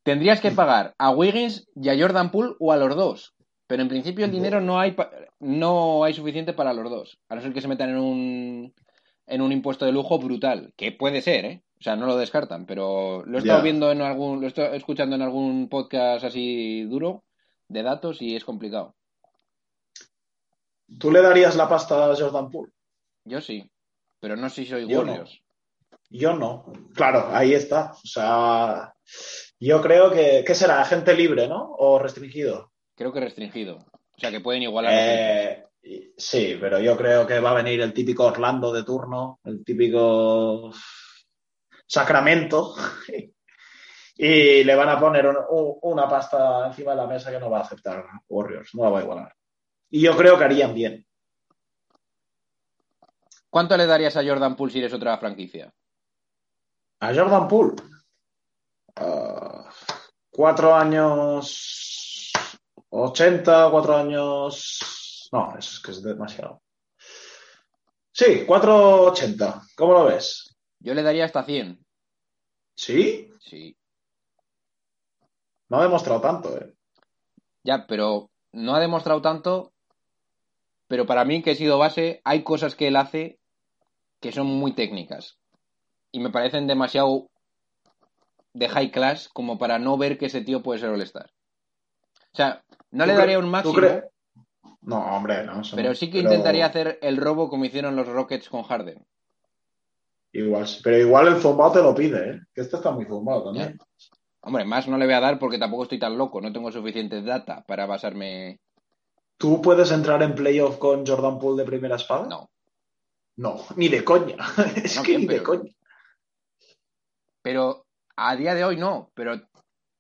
tendrías 0.03 0.41
que 0.41 0.51
pagar 0.51 0.95
a 0.99 1.11
Wiggins 1.11 1.67
y 1.75 1.89
a 1.89 1.99
Jordan 1.99 2.31
Poole 2.31 2.55
o 2.59 2.73
a 2.73 2.77
los 2.77 2.95
dos. 2.97 3.35
Pero 3.67 3.83
en 3.83 3.89
principio 3.89 4.25
el 4.25 4.31
dinero 4.31 4.61
no 4.63 4.81
hay, 4.81 4.97
no 5.41 6.03
hay 6.03 6.15
suficiente 6.15 6.55
para 6.55 6.73
los 6.73 6.91
dos. 6.91 7.19
A 7.29 7.35
no 7.35 7.43
ser 7.43 7.53
que 7.53 7.61
se 7.61 7.69
metan 7.69 7.91
en 7.91 7.99
un, 7.99 8.75
en 9.27 9.43
un 9.43 9.53
impuesto 9.53 9.85
de 9.85 9.93
lujo 9.93 10.19
brutal, 10.19 10.73
que 10.77 10.91
puede 10.93 11.21
ser, 11.21 11.45
¿eh? 11.45 11.63
O 11.79 11.83
sea, 11.83 11.95
no 11.95 12.07
lo 12.07 12.17
descartan, 12.17 12.67
pero 12.67 13.25
lo 13.25 13.39
he 13.39 13.41
estado 13.41 13.63
viendo 13.63 13.93
en 13.93 14.03
algún, 14.03 14.41
lo 14.41 14.49
estado 14.49 14.75
escuchando 14.75 15.15
en 15.15 15.23
algún 15.23 15.69
podcast 15.69 16.25
así 16.25 16.83
duro 16.83 17.25
de 17.69 17.83
datos 17.85 18.21
y 18.21 18.35
es 18.35 18.45
complicado. 18.45 18.97
¿Tú 20.99 21.13
le 21.13 21.23
darías 21.23 21.55
la 21.55 21.69
pasta 21.69 22.11
a 22.11 22.17
Jordan 22.17 22.51
Poole? 22.51 22.73
Yo 23.25 23.41
sí, 23.41 23.71
pero 24.19 24.35
no 24.37 24.49
sé 24.49 24.65
si 24.65 24.71
soy 24.71 24.89
Yo 24.89 25.05
no. 25.05 25.13
Warriors. 25.13 25.41
Yo 26.11 26.35
no. 26.35 26.73
Claro, 26.95 27.29
ahí 27.31 27.53
está. 27.53 27.93
O 27.93 28.07
sea, 28.07 28.95
yo 29.61 29.81
creo 29.81 30.11
que, 30.11 30.43
¿qué 30.45 30.55
será? 30.55 30.81
¿Agente 30.81 31.15
libre, 31.15 31.47
no? 31.47 31.75
¿O 31.79 31.99
restringido? 31.99 32.73
Creo 32.97 33.13
que 33.13 33.21
restringido. 33.21 33.77
O 33.77 34.21
sea, 34.21 34.31
que 34.31 34.41
pueden 34.41 34.63
igualar. 34.63 34.93
Eh, 34.95 35.65
sí, 36.17 36.57
pero 36.61 36.81
yo 36.81 36.97
creo 36.97 37.27
que 37.27 37.39
va 37.39 37.51
a 37.51 37.63
venir 37.63 37.81
el 37.83 37.93
típico 37.93 38.25
Orlando 38.25 38.73
de 38.73 38.83
turno, 38.83 39.39
el 39.45 39.63
típico 39.65 40.73
Sacramento, 41.89 42.75
y 44.17 44.63
le 44.65 44.75
van 44.77 44.89
a 44.91 45.01
poner 45.01 45.27
un- 45.27 45.37
un- 45.49 45.79
una 45.83 46.09
pasta 46.09 46.67
encima 46.67 46.91
de 46.93 46.97
la 46.99 47.07
mesa 47.07 47.31
que 47.31 47.41
no 47.41 47.49
va 47.51 47.59
a 47.59 47.63
aceptar 47.63 48.05
Warriors, 48.29 48.75
no 48.75 48.85
la 48.85 48.91
va 48.91 48.99
a 48.99 49.03
igualar. 49.03 49.35
Y 49.91 50.03
yo 50.03 50.17
creo 50.17 50.37
que 50.39 50.45
harían 50.45 50.75
bien. 50.75 51.07
¿Cuánto 53.51 53.77
le 53.77 53.87
darías 53.87 54.17
a 54.17 54.23
Jordan 54.25 54.55
Poole 54.57 54.73
si 54.73 54.79
eres 54.81 54.93
otra 54.93 55.17
franquicia? 55.19 55.73
A 57.01 57.15
Jordan 57.15 57.49
Poole, 57.49 57.75
ah, 58.97 59.71
cuatro 60.31 60.75
años 60.75 62.33
80, 62.91 63.69
cuatro 63.71 63.97
años... 63.97 65.29
No, 65.33 65.55
es 65.59 65.81
que 65.81 65.91
es 65.93 66.03
demasiado. 66.03 66.63
Sí, 68.13 68.45
480. 68.47 69.63
¿Cómo 69.77 69.93
lo 69.93 70.05
ves? 70.07 70.48
Yo 70.81 70.95
le 70.95 71.03
daría 71.03 71.25
hasta 71.25 71.45
100. 71.45 71.85
¿Sí? 72.75 73.31
Sí. 73.41 73.77
No 75.69 75.79
ha 75.79 75.83
demostrado 75.83 76.21
tanto, 76.21 76.57
¿eh? 76.57 76.75
Ya, 77.65 77.87
pero 77.87 78.31
no 78.53 78.75
ha 78.75 78.81
demostrado 78.81 79.21
tanto. 79.21 79.73
Pero 80.87 81.05
para 81.05 81.25
mí, 81.25 81.43
que 81.43 81.51
he 81.51 81.57
sido 81.57 81.79
base, 81.79 82.21
hay 82.25 82.43
cosas 82.43 82.75
que 82.75 82.89
él 82.89 82.97
hace 82.97 83.39
que 84.21 84.33
son 84.33 84.47
muy 84.47 84.73
técnicas. 84.73 85.39
Y 86.11 86.21
me 86.21 86.31
parecen 86.31 86.67
demasiado 86.67 87.29
de 88.55 88.69
high 88.69 88.91
class 88.91 89.29
como 89.29 89.59
para 89.59 89.79
no 89.79 89.99
ver 89.99 90.19
que 90.19 90.27
ese 90.27 90.41
tío 90.41 90.63
puede 90.63 90.81
ser 90.81 90.89
All-Star. 90.91 91.31
O 92.33 92.37
sea, 92.37 92.65
no 92.91 93.05
¿Tú 93.05 93.11
le 93.11 93.17
daría 93.17 93.39
un 93.39 93.45
tú 93.45 93.51
máximo, 93.51 93.81
No, 94.81 95.17
hombre, 95.17 95.45
no. 95.45 95.61
pero 95.75 95.95
sí 95.95 96.11
que 96.11 96.19
intentaría 96.21 96.67
hacer 96.67 96.99
el 97.03 97.17
robo 97.17 97.49
como 97.49 97.65
hicieron 97.65 97.95
los 97.95 98.09
Rockets 98.09 98.49
con 98.49 98.63
Harden. 98.63 99.05
Igual, 100.39 100.67
pero 100.85 100.99
igual 100.99 101.29
el 101.29 101.41
zumbado 101.41 101.73
te 101.73 101.83
lo 101.83 101.95
pide, 101.95 102.31
¿eh? 102.31 102.41
Que 102.55 102.61
este 102.61 102.77
está 102.77 102.93
muy 102.93 103.05
zumbado 103.07 103.47
también. 103.47 103.77
Hombre, 104.43 104.65
más 104.65 104.87
no 104.87 104.97
le 104.97 105.05
voy 105.05 105.15
a 105.15 105.21
dar 105.21 105.39
porque 105.39 105.59
tampoco 105.59 105.83
estoy 105.83 105.99
tan 105.99 106.17
loco, 106.17 106.41
no 106.41 106.53
tengo 106.53 106.71
suficiente 106.71 107.23
data 107.23 107.65
para 107.67 107.87
basarme. 107.87 108.61
¿Tú 109.37 109.61
puedes 109.61 109.91
entrar 109.91 110.23
en 110.23 110.35
playoff 110.35 110.79
con 110.79 111.05
Jordan 111.05 111.39
Poole 111.39 111.63
de 111.63 111.69
primera 111.69 111.97
espada? 111.97 112.27
No. 112.27 112.51
No, 113.37 113.65
ni 113.77 113.89
de 113.89 114.05
coña. 114.05 114.37
es 114.77 114.97
No, 114.97 115.03
que 115.03 115.17
bien, 115.17 115.21
ni 115.23 115.35
de 115.35 115.43
coña. 115.43 115.73
Pero 117.43 117.87
a 118.17 118.37
día 118.37 118.55
de 118.55 118.65
hoy 118.65 118.77
no, 118.77 119.11
pero 119.15 119.41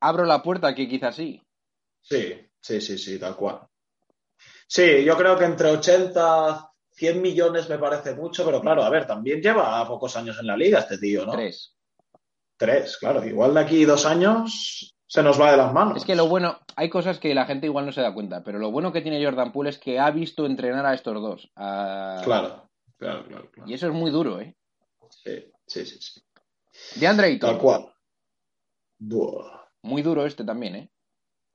abro 0.00 0.24
la 0.24 0.42
puerta 0.42 0.74
que 0.74 0.88
quizás 0.88 1.16
sí. 1.16 1.42
Sí, 2.00 2.34
sí, 2.60 2.80
sí, 2.80 2.96
sí, 2.96 3.18
tal 3.18 3.34
cual. 3.36 3.60
Sí, 4.68 5.04
yo 5.04 5.16
creo 5.16 5.36
que 5.36 5.44
entre 5.46 5.68
80, 5.70 6.67
100 6.98 7.22
millones 7.22 7.68
me 7.68 7.78
parece 7.78 8.14
mucho, 8.14 8.44
pero 8.44 8.60
claro, 8.60 8.82
a 8.82 8.90
ver, 8.90 9.06
también 9.06 9.40
lleva 9.40 9.86
pocos 9.86 10.16
años 10.16 10.36
en 10.40 10.46
la 10.48 10.56
liga 10.56 10.80
este 10.80 10.98
tío, 10.98 11.24
¿no? 11.24 11.32
Tres. 11.32 11.74
Tres, 12.56 12.96
claro. 12.98 13.24
Igual 13.24 13.54
de 13.54 13.60
aquí 13.60 13.84
dos 13.84 14.04
años 14.04 14.96
se 15.06 15.22
nos 15.22 15.40
va 15.40 15.52
de 15.52 15.56
las 15.58 15.72
manos. 15.72 15.96
Es 15.98 16.04
que 16.04 16.16
lo 16.16 16.26
bueno, 16.28 16.58
hay 16.74 16.90
cosas 16.90 17.18
que 17.20 17.34
la 17.34 17.46
gente 17.46 17.66
igual 17.66 17.86
no 17.86 17.92
se 17.92 18.00
da 18.00 18.12
cuenta, 18.12 18.42
pero 18.42 18.58
lo 18.58 18.70
bueno 18.72 18.92
que 18.92 19.00
tiene 19.00 19.24
Jordan 19.24 19.52
Poole 19.52 19.70
es 19.70 19.78
que 19.78 19.98
ha 20.00 20.10
visto 20.10 20.44
entrenar 20.44 20.84
a 20.86 20.94
estos 20.94 21.14
dos. 21.22 21.50
a- 21.54 22.20
Claro, 22.24 22.68
claro, 22.96 23.24
claro. 23.28 23.50
claro. 23.52 23.70
Y 23.70 23.74
eso 23.74 23.86
es 23.86 23.92
muy 23.92 24.10
duro, 24.10 24.40
¿eh? 24.40 24.56
Sí, 25.10 25.50
sí, 25.66 25.86
sí, 25.86 25.98
sí. 26.00 26.20
De 27.00 27.06
Andre 27.06 27.36
Tal 27.38 27.58
cual. 27.58 27.86
Buah. 28.98 29.66
muy 29.82 30.02
duro 30.02 30.26
este 30.26 30.44
también, 30.44 30.74
¿eh? 30.76 30.90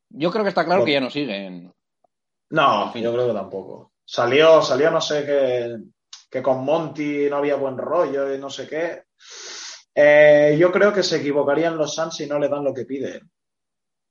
Yo 0.10 0.32
creo 0.32 0.44
que 0.44 0.50
está 0.50 0.64
claro 0.66 0.82
Bueno. 0.82 0.86
que 0.86 0.94
ya 0.94 1.02
no 1.02 1.10
siguen. 1.10 1.74
No, 2.50 2.94
yo 2.96 3.12
creo 3.14 3.28
que 3.28 3.34
tampoco. 3.34 3.93
Salió, 4.06 4.62
salió 4.62 4.92
no 4.92 5.02
sé 5.02 5.26
qué, 5.26 5.78
que 6.30 6.42
con 6.42 6.64
Monty 6.64 7.30
no 7.30 7.38
había 7.38 7.56
buen 7.56 7.78
rollo 7.78 8.34
y 8.34 8.38
no 8.38 8.50
sé 8.50 8.68
qué. 8.68 9.04
Eh, 9.96 10.58
yo 10.60 10.72
creo 10.72 10.92
que 10.92 11.04
se 11.04 11.18
equivocarían 11.18 11.78
los 11.78 11.94
Suns 11.94 12.16
si 12.16 12.28
no 12.28 12.40
le 12.40 12.50
dan 12.50 12.64
lo 12.64 12.74
que 12.74 12.86
piden. 12.86 13.30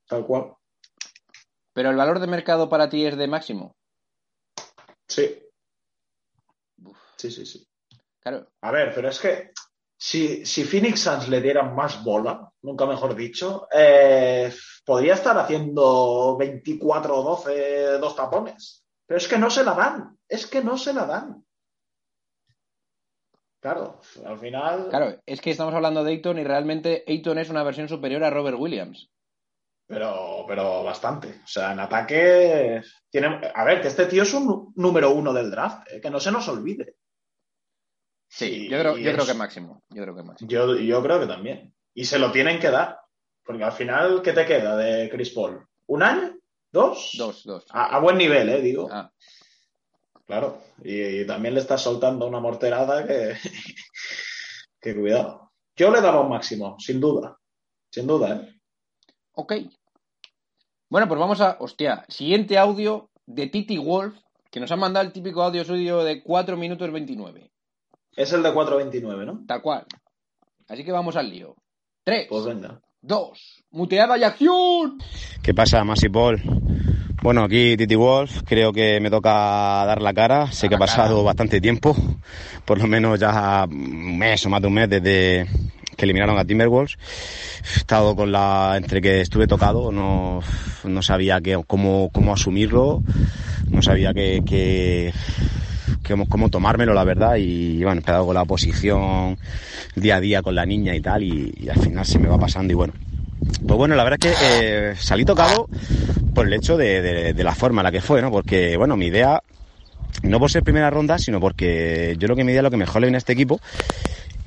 Tal 0.07 0.25
cual. 0.25 0.55
Pero 1.73 1.91
el 1.91 1.97
valor 1.97 2.21
de 2.21 2.27
mercado 2.27 2.69
para 2.69 2.89
ti 2.89 3.07
es 3.07 3.17
de 3.17 3.27
máximo. 3.27 3.75
Sí. 5.09 5.43
Sí, 7.17 7.31
sí, 7.31 7.47
sí. 7.47 7.67
Claro. 8.21 8.49
A 8.61 8.71
ver, 8.71 8.93
pero 8.95 9.09
es 9.09 9.19
que 9.19 9.53
si, 9.97 10.45
si 10.45 10.65
Phoenix 10.65 11.01
Suns 11.01 11.29
le 11.29 11.41
dieran 11.41 11.75
más 11.75 12.03
bola, 12.03 12.51
nunca 12.63 12.87
mejor 12.87 13.15
dicho, 13.15 13.69
eh, 13.73 14.53
podría 14.85 15.15
estar 15.15 15.37
haciendo 15.39 16.37
24 16.37 17.17
o 17.17 17.23
12, 17.23 17.99
dos 17.99 18.17
tapones. 18.17 18.82
Pero 19.13 19.21
es 19.21 19.29
que 19.29 19.37
no 19.37 19.51
se 19.51 19.63
la 19.63 19.75
dan. 19.75 20.17
Es 20.27 20.47
que 20.47 20.65
no 20.65 20.79
se 20.79 20.95
la 20.95 21.05
dan. 21.05 21.45
Claro, 23.61 24.01
al 24.25 24.39
final. 24.39 24.89
Claro, 24.89 25.21
es 25.27 25.43
que 25.43 25.51
estamos 25.51 25.75
hablando 25.75 26.03
de 26.03 26.13
Ayton 26.13 26.39
y 26.39 26.45
realmente 26.45 27.05
Ayton 27.07 27.37
es 27.37 27.51
una 27.51 27.63
versión 27.63 27.91
superior 27.91 28.25
a 28.25 28.31
Robert 28.31 28.57
Williams. 28.59 29.11
Pero, 29.87 30.47
pero 30.49 30.83
bastante. 30.83 31.43
O 31.45 31.47
sea, 31.47 31.73
en 31.73 31.81
ataque. 31.81 32.81
Tiene... 33.11 33.39
A 33.55 33.65
ver, 33.65 33.83
que 33.83 33.89
este 33.89 34.07
tío 34.07 34.23
es 34.23 34.33
un 34.33 34.73
número 34.77 35.11
uno 35.11 35.35
del 35.35 35.51
draft, 35.51 35.87
eh, 35.93 36.01
que 36.01 36.09
no 36.09 36.19
se 36.19 36.33
nos 36.33 36.49
olvide. 36.49 36.97
Sí, 38.31 38.65
Y- 38.65 38.71
yo 38.71 38.79
creo, 38.79 38.97
yo 38.97 39.11
es- 39.11 39.15
creo 39.15 39.27
que 39.27 39.35
máximo. 39.35 39.83
Yo 39.91 40.05
creo 40.05 40.17
que 40.17 40.23
máximo. 40.23 40.49
Yo, 40.51 40.75
yo 40.77 41.03
creo 41.03 41.21
que 41.21 41.27
también. 41.27 41.75
Y 41.93 42.07
se 42.07 42.19
lo 42.19 42.33
tienen 42.33 42.59
que 42.59 42.71
dar. 42.71 42.99
Porque 43.45 43.63
al 43.63 43.73
final, 43.73 44.23
¿qué 44.23 44.33
te 44.33 44.47
queda 44.47 44.75
de 44.79 45.11
Chris 45.11 45.35
Paul? 45.35 45.69
¿Un 45.89 46.03
año? 46.03 46.35
¿Dos? 46.73 47.13
Dos, 47.19 47.45
dos. 47.45 47.65
A, 47.71 47.97
a 47.97 48.01
buen 48.01 48.17
nivel, 48.19 48.49
¿eh? 48.49 48.61
Digo. 48.61 48.89
Ah, 48.91 49.11
Claro. 50.27 50.63
Y, 50.83 51.21
y 51.21 51.27
también 51.27 51.55
le 51.55 51.61
estás 51.61 51.83
soltando 51.83 52.27
una 52.27 52.41
morterada 52.41 53.07
que. 53.07 53.37
que 54.81 54.95
cuidado. 54.95 55.53
Yo 55.77 55.91
le 55.91 56.01
daba 56.01 56.21
un 56.21 56.31
máximo, 56.31 56.77
sin 56.79 57.01
duda. 57.01 57.39
Sin 57.91 58.07
duda, 58.07 58.37
¿eh? 58.37 58.61
ok. 59.33 59.53
Bueno, 60.89 61.09
pues 61.09 61.21
vamos 61.21 61.41
a. 61.41 61.57
Hostia, 61.61 62.05
siguiente 62.09 62.57
audio 62.57 63.11
de 63.27 63.47
Titi 63.49 63.77
Wolf, 63.79 64.17
que 64.51 64.61
nos 64.61 64.71
ha 64.73 64.77
mandado 64.77 65.05
el 65.07 65.13
típico 65.13 65.43
audio 65.43 65.65
suyo 65.65 66.03
de 66.05 66.23
4 66.23 66.57
minutos 66.57 66.91
29. 66.91 67.51
Es 68.17 68.33
el 68.33 68.43
de 68.43 68.51
4.29, 68.53 69.25
¿no? 69.27 69.45
Tal 69.47 69.63
cual. 69.63 69.87
Así 70.69 70.85
que 70.85 70.93
vamos 70.93 71.17
al 71.17 71.29
lío. 71.31 71.57
3, 72.05 72.27
Pues 72.29 72.45
venga. 72.45 72.81
2, 73.03 73.65
muteada 73.73 74.17
y 74.17 74.25
acción. 74.25 74.99
¿Qué 75.43 75.53
pasa, 75.55 75.83
Masi 75.85 76.09
Paul? 76.09 76.41
Bueno, 77.23 77.45
aquí 77.45 77.77
Titi 77.77 77.95
Wolf, 77.95 78.43
creo 78.45 78.73
que 78.73 79.01
me 79.01 79.11
toca 79.11 79.31
dar 79.31 80.01
la 80.03 80.13
cara. 80.13 80.51
Sé 80.51 80.69
que 80.69 80.75
ha 80.77 80.79
pasado 80.79 81.17
cara. 81.17 81.23
bastante 81.27 81.61
tiempo, 81.61 81.97
por 82.65 82.79
lo 82.79 82.87
menos 82.87 83.19
ya 83.19 83.65
un 83.69 84.19
mes 84.19 84.45
o 84.47 84.51
más 84.51 84.61
de 84.61 84.69
un 84.69 84.75
mes 84.75 84.89
desde 84.91 85.47
que 85.97 86.05
eliminaron 86.05 86.39
a 86.39 86.45
Timberwolves. 86.45 86.97
He 87.75 87.79
estado 87.79 88.17
con 88.17 88.33
la. 88.33 88.75
entre 88.77 89.01
que 89.01 89.21
estuve 89.21 89.47
tocado, 89.47 89.93
no, 89.93 90.41
no 90.85 91.03
sabía 91.03 91.41
qué- 91.41 91.63
cómo, 91.67 92.09
cómo 92.13 92.33
asumirlo, 92.33 93.03
no 93.69 93.83
sabía 93.83 94.13
qué. 94.15 94.43
qué- 94.45 95.13
cómo, 96.07 96.29
cómo 96.29 96.49
tomármelo, 96.49 96.95
la 96.95 97.05
verdad, 97.05 97.37
y 97.37 97.79
bueno, 97.79 97.93
he 97.93 97.99
empezado 97.99 98.27
con 98.27 98.35
la 98.35 98.43
oposición 98.43 99.39
día 99.97 100.17
a 100.17 100.21
día 100.21 100.43
con 100.43 100.55
la 100.55 100.67
niña 100.67 100.95
y 100.95 101.01
tal, 101.01 101.23
y, 101.23 101.69
al 101.69 101.81
final 101.81 102.05
se 102.05 102.19
me 102.19 102.29
va 102.29 102.39
pasando, 102.39 102.73
y 102.73 102.77
bueno, 102.77 102.93
pues 103.67 103.77
bueno, 103.77 103.95
la 103.95 104.05
verdad 104.05 104.19
es 104.23 104.39
que 104.39 104.91
eh, 104.91 104.95
salí 104.97 105.25
tocado 105.25 105.69
por 106.35 106.47
el 106.47 106.53
hecho 106.53 106.77
de 106.77 107.35
la 107.37 107.55
forma 107.55 107.83
en 107.83 107.85
la 107.85 107.93
que 107.93 108.01
fue, 108.01 108.23
¿no? 108.23 108.31
Porque, 108.31 108.77
bueno, 108.77 108.97
mi 108.97 109.07
idea, 109.07 109.43
no 110.23 110.39
por 110.39 110.51
ser 110.51 110.63
primera 110.63 110.91
ronda, 110.91 111.19
sino 111.19 111.41
porque 111.41 112.17
yo 112.19 112.29
lo 112.29 112.37
que 112.37 112.45
mi 112.45 112.53
idea, 112.53 112.63
lo 112.63 112.71
que 112.71 112.77
mejor 112.77 113.01
le 113.01 113.07
viene 113.07 113.17
a 113.17 113.19
este 113.19 113.33
equipo, 113.33 113.61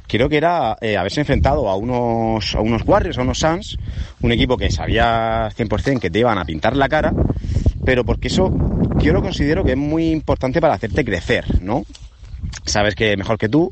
creo 0.08 0.30
que 0.30 0.38
era 0.38 0.78
eh, 0.82 0.98
haberse 0.98 1.20
enfrentado 1.22 1.70
a 1.70 1.76
unos, 1.76 2.56
a 2.56 2.62
unos 2.62 2.84
Warriors, 2.86 3.18
a 3.18 3.22
unos 3.22 3.40
Suns, 3.40 3.78
un 4.22 4.32
equipo 4.32 4.58
que 4.58 4.72
sabía 4.72 5.50
100% 5.56 6.00
que 6.00 6.10
te 6.10 6.20
iban 6.20 6.38
a 6.38 6.46
pintar 6.46 6.76
la 6.76 6.90
cara, 6.90 7.14
pero 7.84 8.04
porque 8.04 8.28
eso 8.28 8.52
yo 9.06 9.14
lo 9.14 9.22
considero 9.22 9.64
que 9.64 9.74
es 9.74 9.78
muy 9.78 10.10
importante 10.10 10.60
para 10.60 10.74
hacerte 10.74 11.06
crecer, 11.06 11.62
¿no? 11.62 11.86
Sabes 12.66 12.96
que 12.96 13.16
mejor 13.16 13.38
que 13.38 13.48
tú, 13.48 13.72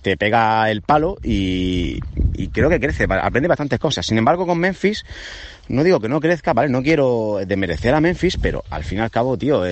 te 0.00 0.16
pega 0.16 0.70
el 0.70 0.82
palo 0.82 1.18
y, 1.24 1.98
creo 2.52 2.70
que 2.70 2.78
crece, 2.78 3.08
aprende 3.10 3.48
bastantes 3.48 3.80
cosas. 3.80 4.06
Sin 4.06 4.16
embargo, 4.16 4.46
con 4.46 4.58
Memphis, 4.58 5.04
no 5.66 5.82
digo 5.82 5.98
que 5.98 6.08
no 6.08 6.20
crezca, 6.20 6.52
¿vale? 6.52 6.68
No 6.68 6.84
quiero 6.84 7.40
desmerecer 7.44 7.94
a 7.94 8.00
Memphis, 8.00 8.38
pero 8.40 8.62
al 8.70 8.84
fin 8.84 8.98
y 8.98 9.00
al 9.00 9.10
cabo, 9.10 9.36
tío, 9.36 9.64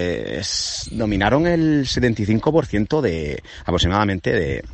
dominaron 0.91 1.47
el 1.47 1.87
75% 1.87 3.01
de, 3.01 3.41
aproximadamente, 3.65 4.33
de, 4.33 4.65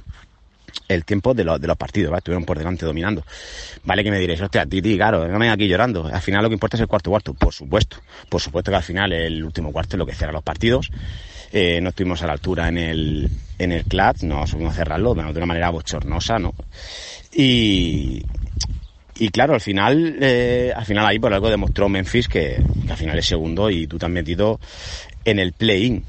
el 0.87 1.05
tiempo 1.05 1.35
de, 1.35 1.45
los 1.45 1.61
de 1.61 1.67
los 1.67 1.77
partidos, 1.77 2.11
¿vale? 2.11 2.19
Estuvieron 2.19 2.45
por 2.45 2.59
delante 2.59 2.87
dominando. 2.87 3.25
Vale 3.85 4.05
que 4.05 4.11
me 4.11 4.19
diréis, 4.19 4.41
hostia, 4.41 4.67
Titi, 4.67 4.97
claro, 4.97 5.27
no 5.29 5.39
me 5.39 5.51
aquí 5.51 5.69
llorando. 5.69 6.07
Al 6.07 6.21
final 6.21 6.43
lo 6.43 6.49
que 6.49 6.55
importa 6.55 6.77
es 6.77 6.81
el 6.81 6.87
cuarto 6.87 7.11
cuarto, 7.11 7.35
por 7.35 7.53
supuesto. 7.53 7.99
Por 8.29 8.41
supuesto 8.41 8.71
que 8.71 8.77
al 8.77 8.83
final 8.83 9.13
el 9.13 9.45
último 9.45 9.73
cuarto 9.73 9.97
es 9.97 9.99
lo 9.99 10.07
que 10.07 10.15
cierra 10.15 10.33
los 10.33 10.43
partidos. 10.43 10.91
Eh, 11.53 11.81
no 11.81 11.91
estuvimos 11.91 12.23
a 12.23 12.27
la 12.27 12.35
altura 12.35 12.69
en 12.69 12.79
el, 12.79 13.31
en 13.59 13.73
el 13.73 13.85
clutch, 13.85 14.23
no 14.23 14.47
supimos 14.47 14.75
cerrarlo 14.75 15.15
de 15.15 15.21
una 15.21 15.47
manera 15.47 15.71
bochornosa, 15.71 16.39
¿no? 16.39 16.55
Y, 17.33 18.23
y 19.19 19.29
claro, 19.31 19.55
al 19.55 19.61
final, 19.61 20.17
eh, 20.21 20.73
al 20.75 20.85
final 20.85 21.07
ahí 21.07 21.19
por 21.19 21.33
algo 21.33 21.49
demostró 21.49 21.89
Memphis 21.89 22.29
que, 22.29 22.63
que 22.87 22.93
al 22.93 22.99
final 22.99 23.19
es 23.19 23.27
segundo 23.27 23.71
y 23.71 23.87
tú 23.87 23.99
te 23.99 24.07
has 24.07 24.13
metido 24.13 24.61
en 25.25 25.39
el 25.39 25.53
play-in 25.53 26.05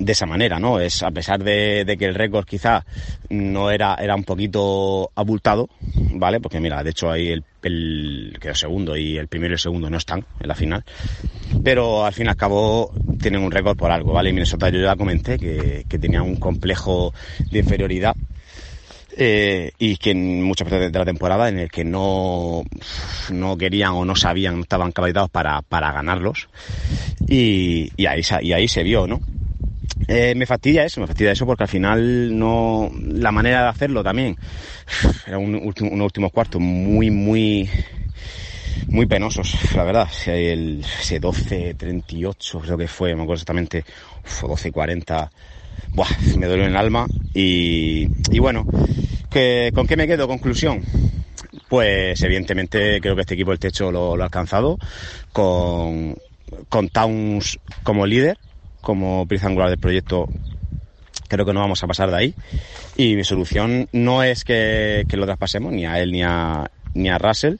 de 0.00 0.12
esa 0.12 0.24
manera, 0.24 0.58
¿no? 0.58 0.80
Es 0.80 1.02
a 1.02 1.10
pesar 1.10 1.44
de, 1.44 1.96
que 1.98 2.06
el 2.06 2.14
récord 2.14 2.46
quizá 2.46 2.84
no 3.28 3.70
era, 3.70 3.94
era 3.96 4.16
un 4.16 4.24
poquito 4.24 5.10
abultado, 5.14 5.68
¿vale? 6.14 6.40
Porque 6.40 6.58
mira, 6.58 6.82
de 6.82 6.90
hecho 6.90 7.10
ahí 7.10 7.28
el, 7.28 7.44
el 7.62 8.38
quedó 8.40 8.54
segundo 8.54 8.96
y 8.96 9.18
el 9.18 9.28
primero 9.28 9.52
y 9.52 9.54
el 9.54 9.58
segundo 9.58 9.90
no 9.90 9.98
están 9.98 10.24
en 10.40 10.48
la 10.48 10.54
final. 10.54 10.84
Pero 11.62 12.06
al 12.06 12.14
fin 12.14 12.26
y 12.26 12.28
al 12.30 12.36
cabo 12.36 12.92
tienen 13.20 13.42
un 13.42 13.50
récord 13.50 13.76
por 13.76 13.92
algo, 13.92 14.14
¿vale? 14.14 14.30
Y 14.30 14.32
Minnesota 14.32 14.70
yo 14.70 14.80
ya 14.80 14.96
comenté 14.96 15.38
que, 15.38 15.84
que 15.86 15.98
tenía 15.98 16.22
un 16.22 16.36
complejo 16.36 17.12
de 17.50 17.58
inferioridad 17.58 18.16
eh, 19.18 19.72
y 19.78 19.98
que 19.98 20.12
en 20.12 20.42
muchas 20.42 20.66
partes 20.66 20.90
de 20.90 20.98
la 20.98 21.04
temporada 21.04 21.50
en 21.50 21.58
el 21.58 21.70
que 21.70 21.84
no, 21.84 22.62
no 23.30 23.58
querían 23.58 23.92
o 23.92 24.06
no 24.06 24.16
sabían, 24.16 24.56
no 24.56 24.62
estaban 24.62 24.92
capacitados 24.92 25.28
para, 25.28 25.60
para 25.60 25.92
ganarlos. 25.92 26.48
Y, 27.28 27.92
y, 27.98 28.06
ahí, 28.06 28.22
y 28.40 28.52
ahí 28.52 28.66
se 28.66 28.82
vio, 28.82 29.06
¿no? 29.06 29.20
Eh, 30.08 30.34
me 30.34 30.46
fastidia 30.46 30.84
eso, 30.84 31.00
me 31.00 31.06
fastidia 31.06 31.32
eso 31.32 31.46
porque 31.46 31.64
al 31.64 31.68
final 31.68 32.36
no 32.36 32.90
la 33.02 33.30
manera 33.32 33.62
de 33.62 33.68
hacerlo 33.68 34.02
también 34.02 34.36
era 35.26 35.38
un 35.38 35.54
último, 35.54 35.90
unos 35.90 36.06
últimos 36.06 36.32
cuartos 36.32 36.60
muy 36.60 37.10
muy 37.10 37.68
muy 38.88 39.06
penosos, 39.06 39.54
la 39.74 39.84
verdad. 39.84 40.08
El 40.26 40.84
ese 41.00 41.20
12 41.20 41.74
38 41.74 42.60
creo 42.60 42.78
que 42.78 42.88
fue, 42.88 43.14
me 43.14 43.22
acuerdo 43.22 43.34
exactamente, 43.34 43.84
fue 44.24 44.48
12 44.48 44.72
40. 44.72 45.30
Buah, 45.92 46.08
me 46.38 46.46
duele 46.46 46.66
el 46.66 46.76
alma 46.76 47.06
y, 47.34 48.06
y 48.30 48.38
bueno, 48.38 48.64
¿con 48.64 49.86
qué 49.86 49.96
me 49.96 50.06
quedo? 50.06 50.28
Conclusión. 50.28 50.82
Pues 51.68 52.20
evidentemente 52.22 53.00
creo 53.00 53.14
que 53.14 53.22
este 53.22 53.34
equipo 53.34 53.52
el 53.52 53.58
techo 53.58 53.90
lo, 53.90 54.16
lo 54.16 54.22
ha 54.22 54.26
alcanzado 54.26 54.78
con, 55.32 56.16
con 56.68 56.88
Towns 56.88 57.58
como 57.82 58.06
líder, 58.06 58.38
como 58.80 59.26
pieza 59.26 59.46
angular 59.46 59.70
del 59.70 59.78
proyecto. 59.78 60.28
Creo 61.28 61.46
que 61.46 61.52
no 61.52 61.60
vamos 61.60 61.82
a 61.82 61.86
pasar 61.86 62.10
de 62.10 62.16
ahí. 62.16 62.34
Y 62.96 63.14
mi 63.14 63.24
solución 63.24 63.88
no 63.92 64.22
es 64.22 64.44
que, 64.44 65.06
lo 65.10 65.26
traspasemos 65.26 65.72
ni 65.72 65.86
a 65.86 66.00
él 66.00 66.12
ni 66.12 66.22
a, 66.22 66.70
ni 66.94 67.08
a 67.08 67.18
Russell, 67.18 67.56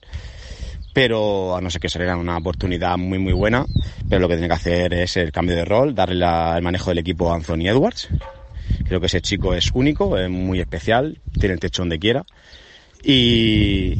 pero 0.92 1.56
a 1.56 1.61
no 1.61 1.70
ser 1.70 1.80
que 1.80 1.88
sería 1.88 2.16
una 2.16 2.37
oportunidad 2.37 2.98
muy 2.98 3.18
muy 3.18 3.33
buena, 3.33 3.64
pero 4.09 4.20
lo 4.20 4.28
que 4.28 4.35
tiene 4.35 4.48
que 4.48 4.54
hacer 4.54 4.92
es 4.94 5.16
el 5.16 5.30
cambio 5.30 5.54
de 5.54 5.64
rol, 5.64 5.94
darle 5.94 6.16
la- 6.16 6.56
el 6.56 6.62
manejo 6.62 6.90
del 6.90 6.98
equipo 6.98 7.30
a 7.30 7.37
Anthony 7.37 7.68
Edwards. 7.68 8.09
Creo 8.87 8.98
que 9.00 9.06
ese 9.06 9.20
chico 9.20 9.54
es 9.54 9.70
único, 9.72 10.18
es 10.18 10.28
muy 10.28 10.59
especial, 10.61 11.18
tiene 11.38 11.54
el 11.54 11.61
techo 11.61 11.83
donde 11.83 11.98
quiera. 12.00 12.24
Y 13.02 13.94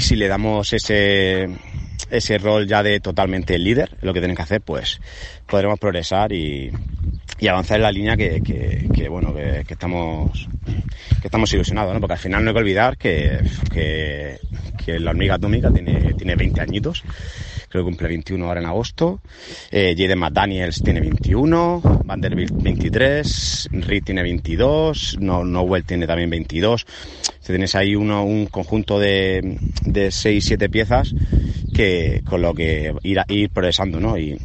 si 0.00 0.14
le 0.16 0.28
damos 0.28 0.72
ese, 0.72 1.48
ese 2.10 2.38
rol 2.38 2.66
ya 2.66 2.82
de 2.82 3.00
totalmente 3.00 3.58
líder, 3.58 3.96
lo 4.02 4.12
que 4.12 4.20
tienen 4.20 4.36
que 4.36 4.42
hacer, 4.42 4.60
pues 4.60 5.00
podremos 5.46 5.78
progresar 5.78 6.32
y, 6.32 6.70
avanzar 7.48 7.76
en 7.76 7.82
la 7.82 7.92
línea 7.92 8.16
que, 8.16 9.08
bueno, 9.10 9.34
que, 9.34 9.64
estamos 9.68 10.48
que 11.20 11.28
estamos 11.28 11.52
ilusionados, 11.52 11.94
¿no? 11.94 12.00
Porque 12.00 12.14
al 12.14 12.18
final 12.18 12.44
no 12.44 12.50
hay 12.50 12.54
que 12.54 12.60
olvidar 12.60 12.96
que 12.96 14.38
la 14.86 15.10
hormiga 15.10 15.34
atómica 15.34 15.70
tiene, 15.70 16.14
tiene 16.14 16.36
20 16.36 16.60
añitos, 16.60 17.02
creo 17.68 17.84
que 17.84 17.90
cumple 17.90 18.08
21 18.08 18.46
ahora 18.46 18.60
en 18.60 18.66
agosto, 18.66 19.20
eh, 19.70 19.94
Jaden 19.96 20.18
McDaniels 20.18 20.82
tiene 20.82 21.00
21, 21.00 21.80
Vanderbilt 22.04 22.52
23, 22.54 23.68
Reed 23.72 24.04
tiene 24.04 24.22
22, 24.22 25.18
no, 25.20 25.44
Nowell 25.44 25.84
tiene 25.84 26.06
también 26.06 26.30
22, 26.30 26.86
tienes 27.44 27.74
ahí 27.74 27.94
uno, 27.94 28.24
un 28.24 28.46
conjunto 28.46 28.98
de, 28.98 29.58
de 29.82 30.08
6-7 30.08 30.70
piezas 30.70 31.14
que 31.74 32.22
con 32.24 32.42
lo 32.42 32.54
que 32.54 32.94
ir, 33.02 33.20
ir 33.28 33.50
progresando, 33.50 34.00
¿no? 34.00 34.18
Y, 34.18 34.38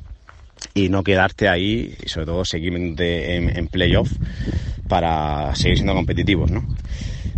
y 0.73 0.89
no 0.89 1.03
quedarte 1.03 1.47
ahí 1.49 1.95
y 2.03 2.09
sobre 2.09 2.27
todo 2.27 2.45
seguir 2.45 2.75
en, 2.75 2.95
en 2.99 3.67
playoff 3.67 4.11
para 4.87 5.55
seguir 5.55 5.77
siendo 5.77 5.93
competitivos, 5.93 6.51
¿no? 6.51 6.65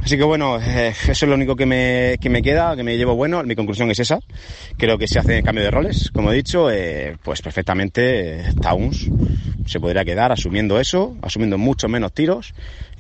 Así 0.04 0.18
que 0.18 0.24
bueno, 0.24 0.60
eh, 0.60 0.90
eso 0.90 1.12
es 1.12 1.24
lo 1.24 1.36
único 1.36 1.56
que 1.56 1.66
me, 1.66 2.18
que 2.20 2.30
me 2.30 2.42
queda, 2.42 2.76
que 2.76 2.84
me 2.84 2.98
llevo 2.98 3.16
bueno. 3.16 3.42
Mi 3.44 3.56
conclusión 3.56 3.90
es 3.90 4.00
esa. 4.00 4.20
Creo 4.78 4.98
que 4.98 5.08
se 5.08 5.20
hace 5.20 5.42
cambio 5.42 5.64
de 5.64 5.72
roles, 5.72 6.12
como 6.12 6.32
he 6.32 6.36
dicho, 6.36 6.70
eh, 6.70 7.16
pues 7.24 7.42
perfectamente 7.42 8.42
eh, 8.42 8.54
Towns 8.62 9.10
se 9.66 9.80
podría 9.80 10.04
quedar 10.04 10.34
asumiendo 10.34 10.78
eso, 10.78 11.16
asumiendo 11.22 11.58
mucho 11.58 11.88
menos 11.88 12.12
tiros 12.12 12.54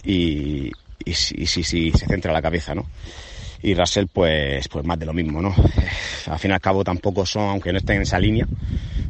y, 0.05 0.71
si, 1.05 1.45
si, 1.45 1.91
se 1.91 2.05
centra 2.07 2.31
la 2.31 2.41
cabeza, 2.41 2.73
¿no? 2.73 2.85
Y 3.61 3.75
Russell, 3.75 4.05
pues, 4.11 4.69
pues 4.69 4.85
más 4.85 4.97
de 4.97 5.05
lo 5.05 5.13
mismo, 5.13 5.41
¿no? 5.41 5.53
Al 6.27 6.39
fin 6.39 6.51
y 6.51 6.53
al 6.53 6.61
cabo 6.61 6.85
tampoco 6.85 7.25
son, 7.25 7.49
aunque 7.49 7.73
no 7.73 7.79
estén 7.79 7.97
en 7.97 8.01
esa 8.03 8.17
línea 8.17 8.47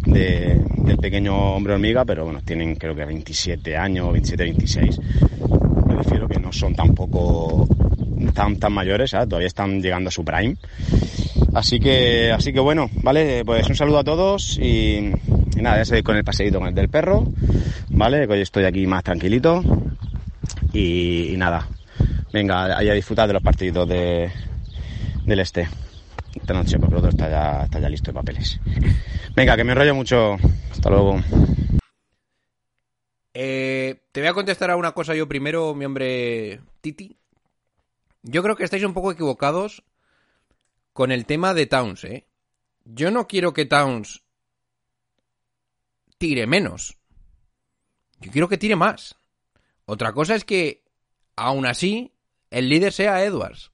de, 0.06 0.60
del 0.78 0.98
pequeño 0.98 1.56
hombre 1.56 1.74
hormiga, 1.74 2.06
pero 2.06 2.26
bueno, 2.26 2.42
tienen 2.44 2.76
creo 2.76 2.96
que 2.96 3.06
27 3.06 3.78
años, 3.78 4.12
27, 4.12 4.44
26. 4.44 5.00
Refiero 6.04 6.28
que 6.28 6.40
no 6.40 6.52
son 6.52 6.76
tampoco 6.76 7.68
tan, 8.34 8.58
tan 8.58 8.74
mayores. 8.74 9.12
Todavía 9.12 9.48
están 9.48 9.82
llegando 9.82 10.10
a 10.10 10.12
su 10.12 10.26
prime. 10.26 10.58
Así 11.54 11.80
que, 11.80 12.32
así 12.32 12.52
que 12.52 12.60
bueno, 12.60 12.90
vale, 13.04 13.46
pues 13.46 13.68
un 13.70 13.76
saludo 13.76 14.00
a 14.00 14.04
todos 14.04 14.58
y, 14.58 15.12
nada, 15.56 15.78
ya 15.78 15.86
seguir 15.86 16.04
con 16.04 16.18
el 16.18 16.24
paseíto 16.24 16.60
con 16.60 16.68
el 16.68 16.76
del 16.76 16.90
perro, 16.90 17.28
vale, 17.90 18.26
que 18.26 18.34
hoy 18.34 18.42
estoy 18.42 18.66
aquí 18.66 18.88
más 18.88 19.04
tranquilito 19.04 19.64
y, 20.74 21.32
y 21.32 21.38
nada, 21.38 21.68
venga, 22.34 22.76
ahí 22.76 22.90
a 22.90 22.94
disfrutar 22.94 23.28
de 23.28 23.34
los 23.34 23.44
partidos 23.44 23.88
de, 23.88 24.32
del 25.26 25.40
este. 25.40 25.68
Esta 26.34 26.54
noche, 26.56 26.80
porque 26.80 26.96
el 26.96 26.98
otro 26.98 27.12
está 27.12 27.30
ya, 27.30 27.64
está 27.66 27.80
ya 27.80 27.90
listo 27.90 28.12
de 28.12 28.16
papeles. 28.16 28.60
Venga, 29.36 29.56
que 29.56 29.64
me 29.64 29.74
enrollo 29.74 29.94
mucho. 29.94 30.38
Hasta 30.72 30.90
luego. 30.90 31.22
Eh, 33.34 34.04
te 34.12 34.22
voy 34.22 34.30
a 34.30 34.34
contestar 34.34 34.70
a 34.70 34.76
una 34.76 34.92
cosa 34.92 35.16
yo 35.16 35.28
primero, 35.28 35.74
mi 35.74 35.86
hombre 35.86 36.62
Titi. 36.82 37.18
Yo 38.22 38.44
creo 38.44 38.56
que 38.56 38.64
estáis 38.64 38.84
un 38.84 38.94
poco 38.94 39.12
equivocados 39.12 39.84
con 40.94 41.12
el 41.12 41.26
tema 41.26 41.54
de 41.54 41.66
Towns, 41.66 42.04
¿eh? 42.04 42.28
Yo 42.86 43.12
no 43.12 43.28
quiero 43.28 43.54
que 43.54 43.66
Towns 43.66 44.24
tire 46.18 46.48
menos. 46.48 46.98
Yo 48.20 48.32
quiero 48.32 48.48
que 48.48 48.58
tire 48.58 48.76
más. 48.76 49.16
Otra 49.86 50.14
cosa 50.14 50.36
es 50.36 50.46
que, 50.46 50.84
aún 51.36 51.66
así, 51.66 52.14
el 52.50 52.70
líder 52.70 52.94
sea 52.94 53.24
Edwards. 53.26 53.72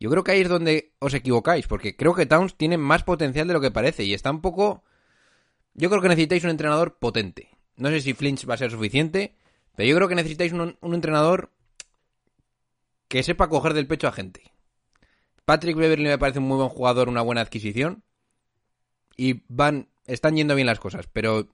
Yo 0.00 0.10
creo 0.10 0.24
que 0.24 0.32
ahí 0.32 0.40
es 0.40 0.48
donde 0.48 0.92
os 0.98 1.14
equivocáis, 1.14 1.66
porque 1.66 1.96
creo 1.96 2.14
que 2.14 2.26
Towns 2.26 2.56
tiene 2.56 2.78
más 2.78 3.04
potencial 3.04 3.46
de 3.46 3.54
lo 3.54 3.60
que 3.60 3.70
parece 3.70 4.04
y 4.04 4.14
está 4.14 4.30
un 4.30 4.40
poco... 4.40 4.82
Yo 5.74 5.90
creo 5.90 6.00
que 6.00 6.08
necesitáis 6.08 6.44
un 6.44 6.50
entrenador 6.50 6.98
potente. 6.98 7.50
No 7.76 7.88
sé 7.90 8.00
si 8.00 8.14
Flinch 8.14 8.48
va 8.48 8.54
a 8.54 8.58
ser 8.58 8.70
suficiente, 8.70 9.34
pero 9.74 9.88
yo 9.88 9.96
creo 9.96 10.08
que 10.08 10.14
necesitáis 10.14 10.52
un, 10.52 10.78
entrenador 10.82 11.52
que 13.08 13.22
sepa 13.22 13.48
coger 13.48 13.74
del 13.74 13.88
pecho 13.88 14.06
a 14.06 14.12
gente. 14.12 14.42
Patrick 15.44 15.76
Beverly 15.76 16.04
me 16.04 16.18
parece 16.18 16.38
un 16.38 16.46
muy 16.46 16.56
buen 16.56 16.68
jugador, 16.68 17.08
una 17.08 17.22
buena 17.22 17.40
adquisición. 17.40 18.04
Y 19.16 19.42
van, 19.48 19.88
están 20.06 20.36
yendo 20.36 20.54
bien 20.54 20.66
las 20.66 20.80
cosas, 20.80 21.06
pero 21.12 21.48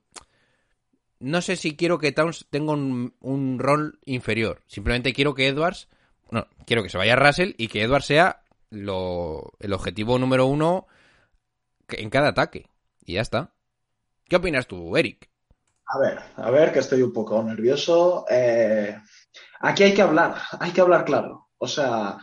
no 1.19 1.43
sé 1.43 1.57
si 1.57 1.77
quiero 1.77 1.99
que 1.99 2.13
Towns 2.13 2.47
tenga 2.51 2.73
un, 2.73 3.15
un 3.21 3.59
rol 3.59 3.99
inferior. 4.05 4.63
Simplemente 4.67 5.13
quiero 5.13 5.35
que 5.35 5.49
Edwards, 5.49 5.89
no, 6.31 6.47
quiero 6.67 6.83
que 6.83 6.89
se 6.89 6.99
vaya 6.99 7.17
Russell 7.17 7.55
y 7.59 7.69
que 7.69 7.83
Edwards 7.83 8.07
sea 8.07 8.43
lo, 8.71 9.53
el 9.59 9.73
objetivo 9.73 10.19
número 10.19 10.47
uno 10.47 10.87
en 11.89 12.11
cada 12.11 12.29
ataque. 12.29 12.71
Y 13.05 13.15
ya 13.15 13.23
está. 13.23 13.53
¿Qué 14.31 14.37
opinas 14.37 14.69
tú, 14.69 14.97
Eric? 14.97 15.29
A 15.87 15.99
ver, 15.99 16.21
a 16.37 16.51
ver, 16.53 16.73
que 16.73 16.79
estoy 16.79 17.03
un 17.03 17.13
poco 17.13 17.43
nervioso. 17.43 18.25
Eh, 18.31 18.97
aquí 19.59 19.83
hay 19.83 19.93
que 19.93 20.03
hablar, 20.03 20.37
hay 20.61 20.71
que 20.71 20.81
hablar 20.81 21.05
claro. 21.05 21.49
O 21.59 21.67
sea, 21.67 22.17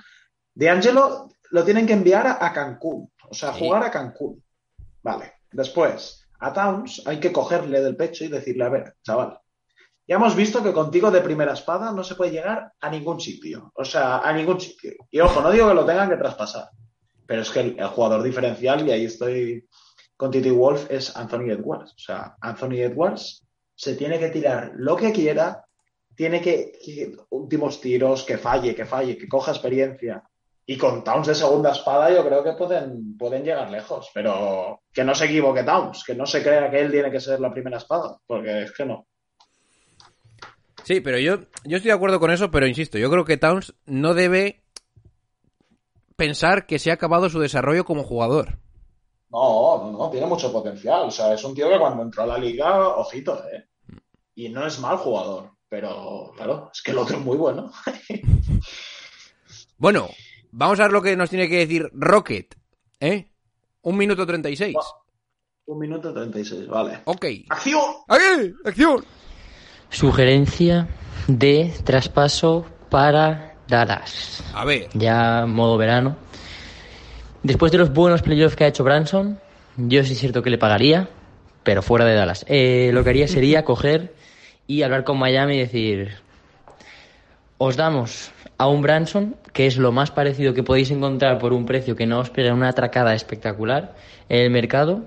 De 0.56 0.70
Angelo 0.70 1.28
lo 1.52 1.66
tienen 1.66 1.86
que 1.86 1.92
enviar 1.92 2.26
a, 2.26 2.46
a 2.46 2.54
Cancún, 2.54 3.12
o 3.30 3.34
sea, 3.34 3.52
Sí. 3.54 3.60
jugar 3.60 3.84
a 3.84 3.92
Cancún. 3.92 4.42
Vale, 5.04 5.34
después, 5.52 6.26
a 6.40 6.54
Towns 6.54 7.04
hay 7.06 7.20
que 7.20 7.34
cogerle 7.34 7.82
del 7.82 7.98
pecho 7.98 8.24
y 8.24 8.30
decirle, 8.30 8.64
a 8.64 8.70
ver, 8.70 8.96
chaval, 9.04 9.40
ya 10.08 10.16
hemos 10.16 10.34
visto 10.34 10.64
que 10.64 10.72
contigo 10.72 11.12
de 11.12 11.20
primera 11.22 11.54
espada 11.54 11.92
no 11.92 12.06
se 12.06 12.16
puede 12.16 12.32
llegar 12.32 12.72
a 12.80 12.90
ningún 12.90 13.20
sitio, 13.20 13.72
o 13.76 13.84
sea, 13.84 14.20
a 14.20 14.32
ningún 14.32 14.62
sitio. 14.62 14.94
Y 15.12 15.20
ojo, 15.20 15.42
no 15.42 15.52
digo 15.52 15.68
que 15.68 15.74
lo 15.74 15.86
tengan 15.86 16.10
que 16.10 16.16
traspasar, 16.16 16.70
pero 17.26 17.42
es 17.42 17.50
que 17.50 17.60
el, 17.60 17.80
el 17.80 17.88
jugador 17.88 18.24
diferencial, 18.24 18.88
y 18.88 18.92
ahí 18.92 19.06
estoy 19.06 19.68
con 20.18 20.32
Titi 20.32 20.50
Wolf, 20.50 20.90
es 20.90 21.16
Anthony 21.16 21.52
Edwards. 21.52 21.94
O 21.94 22.00
sea, 22.00 22.36
Anthony 22.42 22.80
Edwards 22.82 23.46
se 23.76 23.96
tiene 23.96 24.20
que 24.20 24.30
tirar 24.30 24.72
lo 24.76 24.98
que 24.98 25.14
quiera, 25.14 25.64
tiene 26.16 26.42
que, 26.42 27.16
últimos 27.30 27.80
tiros, 27.80 28.24
que 28.24 28.40
falle, 28.40 28.76
que 28.76 28.86
falle, 28.86 29.18
que 29.18 29.30
coja 29.30 29.52
experiencia. 29.52 30.24
Y 30.66 30.78
con 30.78 31.04
Towns 31.04 31.28
de 31.28 31.36
segunda 31.36 31.72
espada 31.72 32.12
yo 32.12 32.26
creo 32.28 32.44
que 32.44 32.54
pueden, 32.54 33.16
pueden 33.16 33.44
llegar 33.44 33.70
lejos, 33.70 34.10
pero 34.14 34.82
que 34.92 35.04
no 35.04 35.16
se 35.16 35.26
equivoque 35.26 35.64
Towns, 35.64 36.04
que 36.04 36.16
no 36.16 36.26
se 36.26 36.42
crea 36.42 36.70
que 36.70 36.82
él 36.82 36.92
tiene 36.92 37.12
que 37.12 37.22
ser 37.22 37.40
la 37.40 37.54
primera 37.54 37.78
espada, 37.78 38.18
porque 38.26 38.64
es 38.64 38.72
que 38.74 38.86
no. 38.86 39.08
Sí, 40.84 41.00
pero 41.00 41.20
yo, 41.20 41.42
yo 41.64 41.78
estoy 41.78 41.90
de 41.90 41.96
acuerdo 41.96 42.20
con 42.20 42.32
eso, 42.32 42.50
pero 42.50 42.68
insisto, 42.68 42.98
yo 42.98 43.10
creo 43.12 43.24
que 43.24 43.38
Towns 43.38 43.76
no 43.86 44.14
debe 44.14 44.64
pensar 46.16 46.66
que 46.66 46.80
se 46.80 46.90
ha 46.90 46.96
acabado 46.96 47.30
su 47.30 47.40
desarrollo 47.40 47.86
como 47.86 48.04
jugador. 48.04 48.58
No, 49.30 49.84
no, 49.84 49.92
no, 49.92 50.10
tiene 50.10 50.26
mucho 50.26 50.52
potencial. 50.52 51.08
O 51.08 51.12
sea, 51.12 51.34
es 51.34 51.44
un 51.44 51.54
tío 51.54 51.70
que 51.70 51.80
cuando 51.80 52.04
entró 52.04 52.24
a 52.24 52.28
la 52.28 52.38
liga, 52.38 52.88
ojito, 52.98 53.44
¿eh? 53.52 53.68
Y 54.36 54.50
no 54.50 54.66
es 54.66 54.80
mal 54.80 54.98
jugador, 54.98 55.52
pero 55.68 56.32
claro, 56.36 56.70
es 56.72 56.82
que 56.82 56.92
el 56.92 57.00
otro 57.00 57.18
es 57.18 57.24
muy 57.24 57.38
bueno. 57.38 57.72
Bueno, 59.80 60.10
vamos 60.52 60.80
a 60.80 60.84
ver 60.84 60.92
lo 60.92 61.04
que 61.04 61.16
nos 61.16 61.30
tiene 61.30 61.48
que 61.48 61.58
decir 61.58 61.88
Rocket, 61.94 62.56
¿eh? 63.00 63.30
Un 63.84 63.96
minuto 63.96 64.26
36. 64.26 64.76
Un 65.68 65.78
minuto 65.78 66.12
36, 66.12 66.68
vale. 66.68 67.02
Ok. 67.06 67.26
¡Acción! 67.50 67.84
¡Aquí! 68.08 68.56
¡Acción! 68.66 69.06
Sugerencia 69.90 70.88
de 71.28 71.72
traspaso 71.84 72.66
para 72.90 73.56
Dallas. 73.68 74.44
A 74.56 74.66
ver. 74.66 74.90
Ya 74.94 75.46
modo 75.46 75.78
verano. 75.78 76.18
Después 77.48 77.72
de 77.72 77.78
los 77.78 77.94
buenos 77.94 78.24
playoffs 78.24 78.58
que 78.58 78.66
ha 78.66 78.68
hecho 78.68 78.84
Branson, 78.84 79.40
yo 79.78 80.04
sí 80.04 80.12
es 80.12 80.20
cierto 80.20 80.44
que 80.44 80.50
le 80.50 80.58
pagaría, 80.58 81.08
pero 81.64 81.82
fuera 81.82 82.04
de 82.04 82.14
Dallas. 82.14 82.44
Eh, 82.50 82.90
lo 82.92 83.06
que 83.06 83.12
haría 83.12 83.30
sería 83.30 83.64
coger 83.64 84.14
y 84.68 84.82
hablar 84.82 85.06
con 85.06 85.18
Miami 85.18 85.56
y 85.56 85.60
decir, 85.60 86.10
os 87.58 87.78
damos 87.78 88.32
a 88.58 88.68
un 88.68 88.82
Branson, 88.82 89.38
que 89.54 89.66
es 89.66 89.78
lo 89.78 89.94
más 89.94 90.12
parecido 90.12 90.54
que 90.54 90.62
podéis 90.62 90.92
encontrar 90.92 91.38
por 91.38 91.54
un 91.54 91.66
precio 91.66 91.96
que 91.96 92.06
no 92.06 92.20
os 92.20 92.28
espera 92.28 92.54
una 92.54 92.68
atracada 92.68 93.14
espectacular 93.16 93.96
en 94.28 94.42
el 94.42 94.50
mercado, 94.50 95.06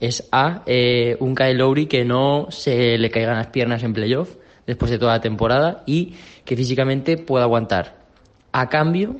es 0.00 0.28
a 0.32 0.64
eh, 0.66 1.16
un 1.18 1.34
Kyle 1.34 1.56
Lowry 1.56 1.86
que 1.86 2.04
no 2.04 2.48
se 2.50 2.98
le 2.98 3.08
caigan 3.08 3.38
las 3.38 3.46
piernas 3.46 3.82
en 3.84 3.94
playoff 3.94 4.36
después 4.66 4.90
de 4.90 4.98
toda 4.98 5.14
la 5.14 5.22
temporada 5.22 5.82
y 5.86 6.12
que 6.44 6.56
físicamente 6.56 7.16
pueda 7.16 7.44
aguantar. 7.44 8.04
A 8.52 8.68
cambio, 8.68 9.16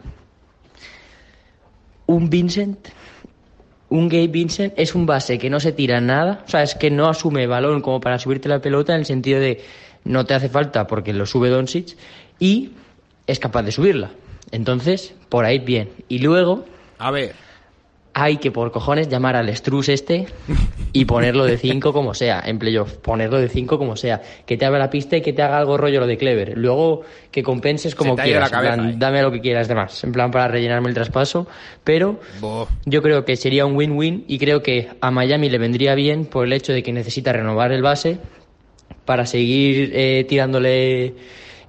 un 2.06 2.30
Vincent, 2.30 2.88
un 3.88 4.08
Gabe 4.08 4.28
Vincent 4.28 4.74
es 4.76 4.94
un 4.94 5.06
base 5.06 5.38
que 5.38 5.50
no 5.50 5.60
se 5.60 5.72
tira 5.72 6.00
nada, 6.00 6.42
o 6.46 6.50
sea, 6.50 6.62
es 6.62 6.74
que 6.74 6.90
no 6.90 7.08
asume 7.08 7.46
balón 7.46 7.80
como 7.80 8.00
para 8.00 8.18
subirte 8.18 8.48
la 8.48 8.60
pelota 8.60 8.94
en 8.94 9.00
el 9.00 9.06
sentido 9.06 9.40
de 9.40 9.62
no 10.04 10.26
te 10.26 10.34
hace 10.34 10.48
falta 10.48 10.86
porque 10.86 11.12
lo 11.12 11.26
sube 11.26 11.48
Doncic 11.48 11.96
y 12.38 12.72
es 13.26 13.38
capaz 13.38 13.62
de 13.62 13.72
subirla. 13.72 14.10
Entonces, 14.50 15.14
por 15.28 15.44
ahí 15.44 15.58
bien. 15.58 15.90
Y 16.08 16.18
luego 16.18 16.64
A 16.98 17.10
ver. 17.10 17.43
Hay 18.14 18.36
que 18.36 18.52
por 18.52 18.70
cojones 18.70 19.08
llamar 19.08 19.34
al 19.34 19.54
Struz 19.54 19.88
este 19.88 20.26
y 20.92 21.04
ponerlo 21.04 21.44
de 21.44 21.58
5 21.58 21.92
como 21.92 22.14
sea, 22.14 22.42
en 22.46 22.60
playoff, 22.60 22.94
ponerlo 22.98 23.38
de 23.40 23.48
5 23.48 23.76
como 23.76 23.96
sea, 23.96 24.22
que 24.46 24.56
te 24.56 24.64
abra 24.64 24.78
la 24.78 24.88
pista 24.88 25.16
y 25.16 25.20
que 25.20 25.32
te 25.32 25.42
haga 25.42 25.58
algo 25.58 25.76
rollo 25.76 25.98
lo 26.00 26.06
de 26.06 26.16
Clever. 26.16 26.56
Luego 26.56 27.02
que 27.32 27.42
compenses 27.42 27.96
como 27.96 28.14
quieras, 28.14 28.52
la 28.52 28.58
en 28.58 28.62
plan, 28.62 28.76
cabeza, 28.76 28.94
eh. 28.94 28.96
dame 28.98 29.22
lo 29.22 29.32
que 29.32 29.40
quieras 29.40 29.66
de 29.66 29.74
más, 29.74 30.04
en 30.04 30.12
plan 30.12 30.30
para 30.30 30.46
rellenarme 30.46 30.88
el 30.88 30.94
traspaso, 30.94 31.48
pero 31.82 32.20
Bo. 32.40 32.68
yo 32.84 33.02
creo 33.02 33.24
que 33.24 33.34
sería 33.34 33.66
un 33.66 33.76
win-win 33.76 34.24
y 34.28 34.38
creo 34.38 34.62
que 34.62 34.88
a 35.00 35.10
Miami 35.10 35.50
le 35.50 35.58
vendría 35.58 35.96
bien 35.96 36.26
por 36.26 36.46
el 36.46 36.52
hecho 36.52 36.72
de 36.72 36.84
que 36.84 36.92
necesita 36.92 37.32
renovar 37.32 37.72
el 37.72 37.82
base 37.82 38.18
para 39.04 39.26
seguir 39.26 39.90
eh, 39.92 40.24
tirándole 40.28 41.14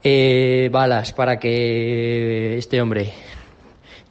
eh, 0.03 0.69
balas 0.71 1.11
para 1.11 1.39
que 1.39 2.57
este 2.57 2.79
hombre 2.79 3.13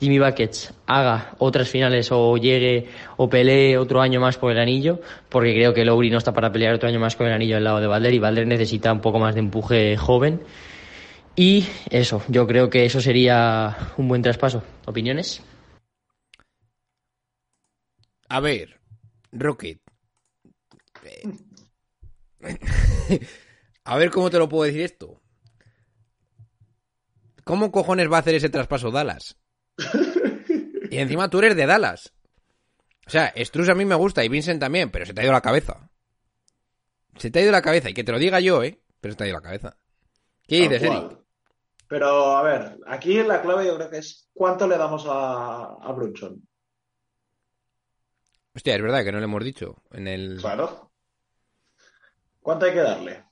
Jimmy 0.00 0.18
Buckets 0.18 0.74
haga 0.86 1.34
otras 1.38 1.68
finales 1.68 2.10
o 2.12 2.36
llegue 2.36 2.88
o 3.16 3.28
pelee 3.28 3.78
otro 3.78 4.00
año 4.00 4.20
más 4.20 4.36
por 4.36 4.52
el 4.52 4.58
anillo, 4.58 5.00
porque 5.28 5.54
creo 5.54 5.72
que 5.72 5.84
Lowry 5.84 6.10
no 6.10 6.18
está 6.18 6.32
para 6.32 6.52
pelear 6.52 6.74
otro 6.74 6.88
año 6.88 7.00
más 7.00 7.16
con 7.16 7.26
el 7.26 7.32
anillo 7.32 7.56
al 7.56 7.64
lado 7.64 7.80
de 7.80 7.86
Valder 7.86 8.14
y 8.14 8.18
Valder 8.18 8.46
necesita 8.46 8.92
un 8.92 9.00
poco 9.00 9.18
más 9.18 9.34
de 9.34 9.40
empuje 9.40 9.96
joven. 9.96 10.40
Y 11.36 11.66
eso, 11.90 12.22
yo 12.28 12.46
creo 12.46 12.70
que 12.70 12.84
eso 12.84 13.00
sería 13.00 13.76
un 13.96 14.08
buen 14.08 14.22
traspaso. 14.22 14.62
¿Opiniones? 14.86 15.42
A 18.28 18.40
ver. 18.40 18.78
Rocket. 19.32 19.80
A 23.84 23.96
ver 23.98 24.10
cómo 24.10 24.30
te 24.30 24.38
lo 24.38 24.48
puedo 24.48 24.64
decir 24.64 24.82
esto. 24.82 25.20
¿Cómo 27.44 27.70
cojones 27.70 28.10
va 28.10 28.16
a 28.16 28.20
hacer 28.20 28.34
ese 28.34 28.48
traspaso 28.48 28.90
Dallas? 28.90 29.36
Y 30.90 30.98
encima 30.98 31.28
tú 31.28 31.38
eres 31.40 31.56
de 31.56 31.66
Dallas. 31.66 32.12
O 33.06 33.10
sea, 33.10 33.32
Struz 33.36 33.68
a 33.68 33.74
mí 33.74 33.84
me 33.84 33.96
gusta 33.96 34.24
y 34.24 34.28
Vincent 34.28 34.60
también, 34.60 34.90
pero 34.90 35.04
se 35.04 35.12
te 35.12 35.20
ha 35.20 35.24
ido 35.24 35.32
la 35.32 35.40
cabeza. 35.40 35.90
Se 37.16 37.30
te 37.30 37.38
ha 37.38 37.42
ido 37.42 37.50
la 37.52 37.62
cabeza. 37.62 37.90
Y 37.90 37.94
que 37.94 38.04
te 38.04 38.12
lo 38.12 38.18
diga 38.18 38.38
yo, 38.40 38.62
¿eh? 38.62 38.80
Pero 39.00 39.12
se 39.12 39.18
te 39.18 39.24
ha 39.24 39.26
ido 39.26 39.36
la 39.36 39.42
cabeza. 39.42 39.76
¿Qué 40.46 40.56
dices. 40.60 40.82
Eric? 40.82 41.18
Pero, 41.88 42.36
a 42.36 42.42
ver, 42.42 42.78
aquí 42.86 43.22
la 43.22 43.42
clave 43.42 43.66
yo 43.66 43.76
creo 43.76 43.90
que 43.90 43.98
es 43.98 44.28
cuánto 44.32 44.66
le 44.68 44.76
damos 44.78 45.04
a, 45.08 45.64
a 45.82 45.92
Brunson. 45.92 46.46
Hostia, 48.54 48.76
es 48.76 48.82
verdad 48.82 49.02
que 49.04 49.10
no 49.12 49.18
le 49.18 49.24
hemos 49.24 49.42
dicho. 49.44 49.82
En 49.90 50.06
el... 50.06 50.38
Claro. 50.40 50.92
¿Cuánto 52.40 52.66
hay 52.66 52.72
que 52.72 52.80
darle? 52.80 53.24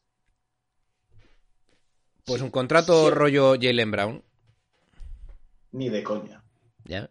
Pues 2.25 2.43
un 2.43 2.51
contrato 2.51 3.09
Sí. 3.09 3.15
rollo 3.15 3.55
Jalen 3.61 3.91
Brown. 3.91 4.25
Ni 5.73 5.89
de 5.89 6.03
coña. 6.03 6.43
Ya. 6.85 7.11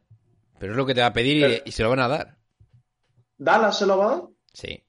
Pero 0.59 0.73
es 0.73 0.77
lo 0.77 0.85
que 0.85 0.93
te 0.93 1.01
va 1.01 1.07
a 1.07 1.13
pedir 1.13 1.37
y, 1.37 1.41
Pero- 1.41 1.63
y 1.65 1.71
se 1.71 1.83
lo 1.83 1.89
van 1.89 1.99
a 1.99 2.07
dar. 2.07 2.37
¿Dallas 3.37 3.77
se 3.79 3.85
lo 3.87 3.97
va 3.97 4.05
a 4.05 4.15
dar? 4.15 4.23
Sí, 4.53 4.83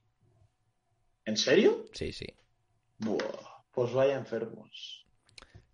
¿En 1.25 1.37
serio? 1.37 1.85
sí, 1.93 2.13
sí. 2.13 2.27
Buah, 2.99 3.17
pues 3.73 3.93
vaya 3.93 4.17
enfermos. 4.17 5.07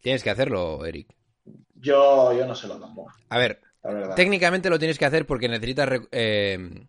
Tienes 0.01 0.23
que 0.23 0.31
hacerlo, 0.31 0.85
Eric. 0.85 1.15
Yo, 1.75 2.33
yo 2.33 2.47
no 2.47 2.55
se 2.55 2.69
lo 2.69 2.79
damos, 2.79 3.13
A 3.31 3.39
ver, 3.39 3.61
técnicamente 4.15 4.69
lo 4.71 4.79
tienes 4.79 4.99
que 4.99 5.07
hacer 5.07 5.27
porque 5.27 5.49
necesitas 5.49 5.89
eh, 6.13 6.87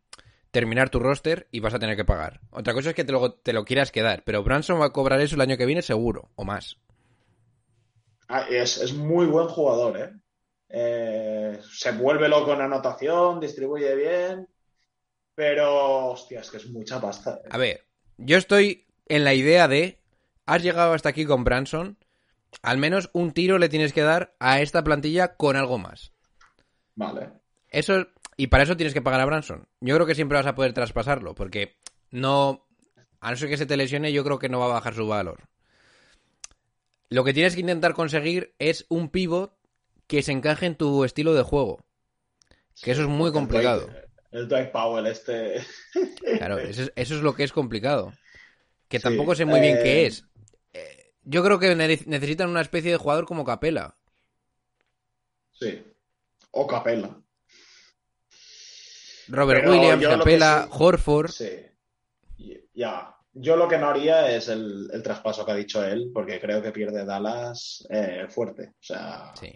terminar 0.52 0.90
tu 0.90 1.00
roster 1.00 1.48
y 1.52 1.60
vas 1.62 1.74
a 1.74 1.80
tener 1.80 1.96
que 1.96 2.06
pagar. 2.06 2.42
Otra 2.52 2.74
cosa 2.74 2.90
es 2.90 2.96
que 2.96 3.04
te 3.06 3.12
lo, 3.14 3.34
te 3.34 3.54
lo 3.54 3.66
quieras 3.66 3.92
quedar, 3.92 4.24
pero 4.26 4.44
Branson 4.44 4.80
va 4.80 4.86
a 4.88 4.94
cobrar 4.94 5.22
eso 5.22 5.36
el 5.36 5.42
año 5.42 5.58
que 5.58 5.66
viene 5.66 5.82
seguro, 5.82 6.30
o 6.36 6.44
más. 6.46 6.78
Ah, 8.28 8.46
es, 8.50 8.78
es 8.78 8.94
muy 8.94 9.26
buen 9.26 9.48
jugador, 9.48 9.98
¿eh? 9.98 10.14
Eh, 10.70 11.60
Se 11.72 11.92
vuelve 11.92 12.30
loco 12.30 12.54
en 12.54 12.62
anotación, 12.62 13.40
distribuye 13.40 13.96
bien, 13.96 14.48
pero, 15.36 16.08
hostia, 16.08 16.42
es 16.42 16.52
que 16.52 16.58
es 16.58 16.70
mucha 16.70 17.00
pasta. 17.00 17.40
¿eh? 17.44 17.48
A 17.50 17.58
ver, 17.58 17.86
yo 18.18 18.38
estoy 18.38 18.88
en 19.08 19.24
la 19.24 19.34
idea 19.34 19.68
de, 19.68 20.02
has 20.46 20.62
llegado 20.62 20.94
hasta 20.94 21.10
aquí 21.10 21.26
con 21.26 21.44
Branson, 21.44 21.98
al 22.62 22.78
menos 22.78 23.10
un 23.14 23.32
tiro 23.32 23.58
le 23.58 23.70
tienes 23.70 23.94
que 23.94 24.02
dar 24.02 24.36
a 24.40 24.62
esta 24.62 24.84
plantilla 24.84 25.36
con 25.36 25.56
algo 25.56 25.78
más. 25.78 26.14
Vale. 26.96 27.30
Eso, 27.70 28.08
y 28.38 28.48
para 28.48 28.64
eso 28.64 28.76
tienes 28.76 28.94
que 28.94 29.02
pagar 29.02 29.22
a 29.22 29.26
Branson. 29.26 29.68
Yo 29.80 29.96
creo 29.96 30.08
que 30.08 30.16
siempre 30.16 30.38
vas 30.38 30.48
a 30.48 30.56
poder 30.56 30.74
traspasarlo, 30.74 31.36
porque 31.36 31.78
no, 32.12 32.68
a 33.20 33.32
no 33.32 33.38
ser 33.38 33.50
que 33.50 33.58
se 33.58 33.66
te 33.66 33.78
lesione, 33.78 34.12
yo 34.12 34.24
creo 34.24 34.40
que 34.40 34.50
no 34.50 34.60
va 34.60 34.66
a 34.66 34.74
bajar 34.74 34.94
su 34.94 35.08
valor. 35.08 35.48
Lo 37.10 37.24
que 37.24 37.34
tienes 37.34 37.56
que 37.56 37.62
intentar 37.62 37.94
conseguir 37.94 38.54
es 38.60 38.86
un 38.90 39.10
pivot 39.10 39.59
que 40.10 40.22
se 40.24 40.32
encaje 40.34 40.66
en 40.66 40.76
tu 40.76 41.06
estilo 41.06 41.34
de 41.36 41.44
juego. 41.44 41.86
Que 42.82 42.92
eso 42.92 43.04
es 43.04 43.08
muy 43.08 43.32
complicado. 43.32 43.88
El 44.32 44.48
Dwight 44.48 44.72
Powell, 44.72 45.06
este. 45.06 45.62
Claro, 46.38 46.58
eso 46.60 46.82
es, 46.84 46.92
eso 46.96 47.16
es 47.16 47.22
lo 47.22 47.34
que 47.36 47.44
es 47.44 47.52
complicado. 47.54 48.12
Que 48.88 48.98
Sí, 48.98 49.04
tampoco 49.04 49.36
sé 49.36 49.46
muy 49.46 49.60
bien 49.62 49.78
eh, 49.78 49.84
qué 49.84 50.06
es. 50.08 50.26
Eh, 50.74 51.14
Yo 51.24 51.44
creo 51.44 51.60
que 51.60 51.76
ne- 51.76 52.00
necesitan 52.08 52.50
una 52.50 52.62
especie 52.62 52.92
de 52.92 52.98
jugador 52.98 53.26
como 53.26 53.46
Capela. 53.46 53.96
Sí. 55.52 55.84
O 56.52 56.66
Capella. 56.66 57.16
Robert 59.28 59.62
Pero 59.62 59.72
Williams, 59.72 60.08
Capela, 60.08 60.64
sí- 60.64 60.70
Horford. 60.80 61.30
Sí. 61.32 61.50
Ya. 62.74 63.16
Yo 63.34 63.56
lo 63.56 63.68
que 63.68 63.78
no 63.78 63.90
haría 63.90 64.32
es 64.36 64.48
el, 64.48 64.90
el 64.92 65.04
traspaso 65.04 65.46
que 65.46 65.52
ha 65.52 65.56
dicho 65.56 65.86
él, 65.86 66.10
porque 66.14 66.40
creo 66.42 66.62
que 66.64 66.72
pierde 66.72 67.06
Dallas 67.06 67.86
eh, 67.92 68.26
fuerte. 68.28 68.70
O 68.70 68.82
sea, 68.84 69.34
Sí. 69.40 69.54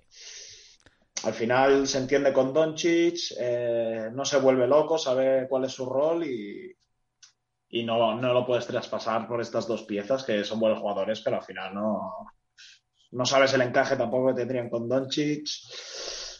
Al 1.24 1.34
final 1.34 1.88
se 1.88 2.00
entiende 2.00 2.34
con 2.34 2.54
Doncic, 2.54 3.34
eh, 3.40 4.10
no 4.12 4.26
se 4.26 4.40
vuelve 4.40 4.68
loco, 4.68 4.98
sabe 4.98 5.48
cuál 5.48 5.66
es 5.66 5.72
su 5.72 5.86
rol 5.86 6.26
y, 6.26 6.76
y 7.70 7.84
no, 7.84 8.16
no 8.16 8.34
lo 8.34 8.46
puedes 8.46 8.68
traspasar 8.68 9.28
por 9.28 9.40
estas 9.42 9.68
dos 9.68 9.84
piezas 9.84 10.24
que 10.24 10.44
son 10.44 10.60
buenos 10.60 10.80
jugadores, 10.80 11.22
pero 11.22 11.38
al 11.38 11.44
final 11.44 11.74
no, 11.74 12.12
no 13.12 13.26
sabes 13.26 13.54
el 13.54 13.62
encaje 13.62 13.96
tampoco 13.96 14.28
que 14.28 14.34
tendrían 14.42 14.70
con 14.70 14.90
Doncic. 14.90 15.48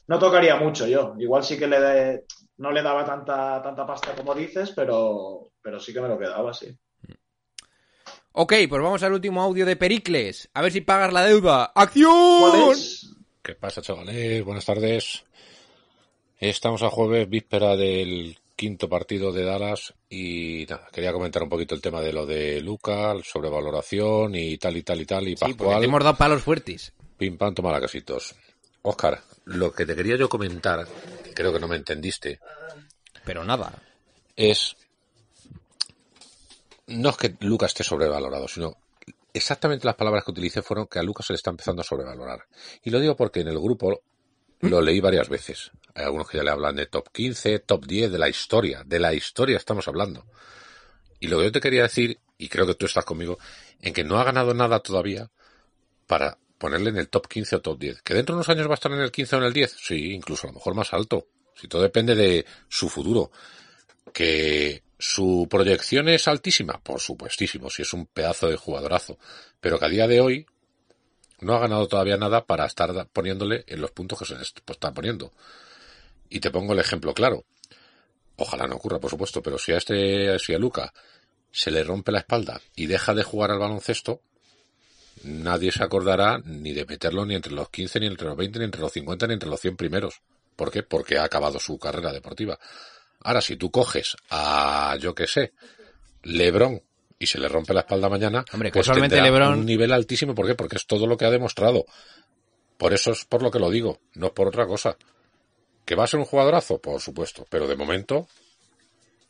No 0.08 0.20
tocaría 0.20 0.58
mucho 0.58 0.86
yo. 0.86 1.16
Igual 1.18 1.44
sí 1.44 1.58
que 1.58 1.68
le 1.68 1.80
de- 1.80 2.26
no 2.58 2.72
le 2.72 2.82
daba 2.82 3.06
tanta, 3.06 3.62
tanta 3.62 3.86
pasta 3.88 4.14
como 4.16 4.36
dices, 4.36 4.72
pero, 4.76 5.52
pero 5.62 5.80
sí 5.80 5.94
que 5.94 6.02
me 6.02 6.10
lo 6.10 6.20
quedaba, 6.20 6.54
sí. 6.54 6.78
Ok, 8.34 8.54
pues 8.68 8.82
vamos 8.82 9.04
al 9.04 9.14
último 9.14 9.42
audio 9.42 9.66
de 9.66 9.76
Pericles. 9.76 10.50
A 10.54 10.62
ver 10.62 10.72
si 10.72 10.82
pagas 10.82 11.14
la 11.14 11.24
deuda. 11.24 11.72
¡Acción! 11.76 12.12
¿Cuál 12.40 12.72
es? 12.72 13.16
¿Qué 13.44 13.56
pasa, 13.56 13.82
chavales? 13.82 14.44
Buenas 14.46 14.66
tardes. 14.66 15.24
Estamos 16.40 16.82
a 16.82 16.90
jueves, 16.90 17.30
víspera 17.30 17.76
del 17.76 18.38
quinto 18.56 18.88
partido 18.88 19.32
de 19.32 19.44
Dallas 19.44 19.94
y 20.10 20.66
nada, 20.70 20.88
quería 20.94 21.12
comentar 21.12 21.44
un 21.44 21.50
poquito 21.50 21.76
el 21.76 21.82
tema 21.82 22.00
de 22.02 22.14
lo 22.14 22.26
de 22.26 22.62
Luca, 22.62 23.14
sobrevaloración 23.24 24.36
y 24.36 24.58
tal 24.58 24.78
y 24.78 24.84
tal 24.84 25.02
y 25.02 25.06
tal 25.06 25.28
y 25.28 25.32
Sí, 25.32 25.36
Pascual. 25.54 25.80
te 25.80 25.86
hemos 25.86 26.04
dado 26.04 26.18
palos 26.18 26.42
fuertes. 26.44 26.94
Pim 27.18 27.38
pam, 27.38 27.54
toma 27.54 27.72
la 27.72 27.82
casitos. 27.82 28.36
Oscar, 28.84 29.22
lo 29.46 29.72
que 29.74 29.86
te 29.86 29.96
quería 29.96 30.16
yo 30.18 30.30
comentar, 30.30 30.88
que 31.24 31.34
creo 31.34 31.52
que 31.54 31.60
no 31.60 31.68
me 31.68 31.76
entendiste, 31.78 32.40
Pero 33.26 33.44
nada. 33.44 33.82
es 34.36 34.76
no 36.88 37.10
es 37.10 37.18
que 37.18 37.36
Lucas 37.42 37.72
esté 37.72 37.84
sobrevalorado, 37.84 38.48
sino 38.48 38.78
exactamente 39.34 39.86
las 39.86 39.96
palabras 39.96 40.24
que 40.24 40.32
utilicé 40.32 40.62
fueron 40.62 40.88
que 40.88 41.00
a 41.00 41.04
Lucas 41.04 41.26
se 41.26 41.34
le 41.34 41.38
está 41.38 41.50
empezando 41.50 41.82
a 41.82 41.86
sobrevalorar. 41.86 42.46
Y 42.84 42.90
lo 42.90 43.00
digo 43.00 43.16
porque 43.16 43.42
en 43.42 43.48
el 43.48 43.60
grupo 43.60 44.02
lo 44.62 44.82
leí 44.82 45.00
varias 45.00 45.28
veces. 45.28 45.72
Hay 45.96 46.06
algunos 46.06 46.30
que 46.30 46.38
ya 46.38 46.44
le 46.44 46.52
hablan 46.52 46.76
de 46.76 46.86
top 46.86 47.10
15, 47.12 47.60
top 47.60 47.86
10, 47.86 48.12
de 48.12 48.18
la 48.18 48.30
historia. 48.30 48.84
De 48.86 49.00
la 49.00 49.14
historia 49.14 49.58
estamos 49.58 49.88
hablando. 49.88 50.26
Y 51.20 51.28
lo 51.28 51.40
que 51.40 51.46
yo 51.46 51.52
te 51.52 51.60
quería 51.60 51.84
decir, 51.84 52.20
y 52.38 52.50
creo 52.50 52.66
que 52.66 52.76
tú 52.76 52.86
estás 52.86 53.06
conmigo, 53.06 53.38
en 53.82 53.94
que 53.94 54.04
no 54.04 54.20
ha 54.20 54.24
ganado 54.24 54.54
nada 54.54 54.80
todavía 54.80 55.32
para 56.08 56.38
ponerle 56.58 56.92
en 56.92 56.98
el 56.98 57.10
top 57.10 57.28
15 57.28 57.58
o 57.58 57.62
top 57.62 57.80
10. 57.80 58.02
¿Que 58.02 58.14
dentro 58.14 58.36
de 58.36 58.38
unos 58.38 58.50
años 58.50 58.68
va 58.68 58.72
a 58.72 58.76
estar 58.76 58.92
en 58.92 59.00
el 59.00 59.12
15 59.12 59.36
o 59.36 59.40
en 59.40 59.46
el 59.46 59.54
10? 59.54 59.76
Sí, 59.80 60.14
incluso 60.14 60.48
a 60.48 60.52
lo 60.52 60.56
mejor 60.56 60.76
más 60.76 60.94
alto. 60.94 61.28
Si 61.56 61.68
todo 61.68 61.82
depende 61.82 62.16
de 62.16 62.46
su 62.70 62.90
futuro. 62.90 63.32
Que 64.14 64.84
su 65.06 65.48
proyección 65.50 66.08
es 66.08 66.30
altísima, 66.30 66.80
por 66.82 67.02
supuestísimo, 67.02 67.70
si 67.70 67.82
es 67.82 67.92
un 67.92 68.06
pedazo 68.06 68.48
de 68.48 68.56
jugadorazo. 68.56 69.18
Pero 69.60 69.78
que 69.78 69.86
a 69.86 69.90
día 69.90 70.08
de 70.08 70.22
hoy 70.22 70.46
no 71.42 71.56
ha 71.56 71.60
ganado 71.60 71.90
todavía 71.90 72.16
nada 72.16 72.46
para 72.46 72.66
estar 72.66 73.10
poniéndole 73.10 73.66
en 73.68 73.82
los 73.82 73.92
puntos 73.92 74.18
que 74.18 74.24
se 74.24 74.36
pues, 74.36 74.78
está 74.78 74.94
poniendo. 74.94 75.34
Y 76.30 76.40
te 76.40 76.52
pongo 76.52 76.72
el 76.72 76.80
ejemplo 76.80 77.14
claro. 77.14 77.44
Ojalá 78.38 78.66
no 78.66 78.78
ocurra, 78.78 79.02
por 79.02 79.10
supuesto, 79.10 79.44
pero 79.44 79.58
si 79.58 79.74
a 79.74 79.78
este, 79.78 80.40
si 80.40 80.54
a 80.54 80.58
Luca 80.58 80.94
se 81.52 81.70
le 81.70 81.84
rompe 81.84 82.14
la 82.14 82.20
espalda 82.20 82.62
y 82.74 82.86
deja 82.86 83.14
de 83.14 83.24
jugar 83.24 83.52
al 83.52 83.60
baloncesto, 83.60 84.22
nadie 85.24 85.74
se 85.74 85.84
acordará 85.84 86.42
ni 86.46 86.72
de 86.72 86.86
meterlo 86.86 87.26
ni 87.26 87.36
entre 87.36 87.52
los 87.52 87.68
15, 87.68 88.00
ni 88.00 88.08
entre 88.08 88.28
los 88.28 88.38
20, 88.38 88.58
ni 88.58 88.66
entre 88.66 88.80
los 88.80 88.94
50, 88.94 89.28
ni 89.28 89.34
entre 89.34 89.50
los 89.50 89.60
100 89.60 89.76
primeros. 89.76 90.22
¿Por 90.56 90.72
qué? 90.72 90.82
Porque 90.82 91.18
ha 91.18 91.26
acabado 91.26 91.60
su 91.60 91.78
carrera 91.78 92.14
deportiva. 92.14 92.58
Ahora, 93.24 93.42
si 93.42 93.56
tú 93.56 93.72
coges 93.72 94.16
a, 94.30 94.98
yo 95.00 95.16
qué 95.16 95.28
sé, 95.28 95.54
Lebron 96.24 96.82
y 97.20 97.26
se 97.26 97.40
le 97.40 97.48
rompe 97.48 97.74
la 97.74 97.82
espalda 97.82 98.10
mañana, 98.10 98.44
Hombre, 98.54 98.72
pues 98.72 98.86
casualmente 98.86 99.22
LeBron- 99.22 99.54
un 99.60 99.66
nivel 99.66 99.92
altísimo. 99.94 100.36
¿Por 100.36 100.46
qué? 100.48 100.56
Porque 100.56 100.76
es 100.76 100.86
todo 100.86 101.08
lo 101.08 101.16
que 101.18 101.26
ha 101.26 101.30
demostrado. 101.32 101.86
Por 102.78 102.94
eso 102.94 103.12
es 103.12 103.24
por 103.26 103.42
lo 103.42 103.50
que 103.52 103.60
lo 103.60 103.70
digo, 103.70 104.00
no 104.16 104.28
es 104.28 104.34
por 104.34 104.48
otra 104.48 104.68
cosa. 104.68 104.98
¿Que 105.86 105.96
va 105.96 106.04
a 106.06 106.08
ser 106.08 106.20
un 106.20 106.26
jugadorazo? 106.26 106.80
Por 106.80 107.00
supuesto, 107.02 107.46
pero 107.50 107.68
de 107.68 107.76
momento 107.76 108.28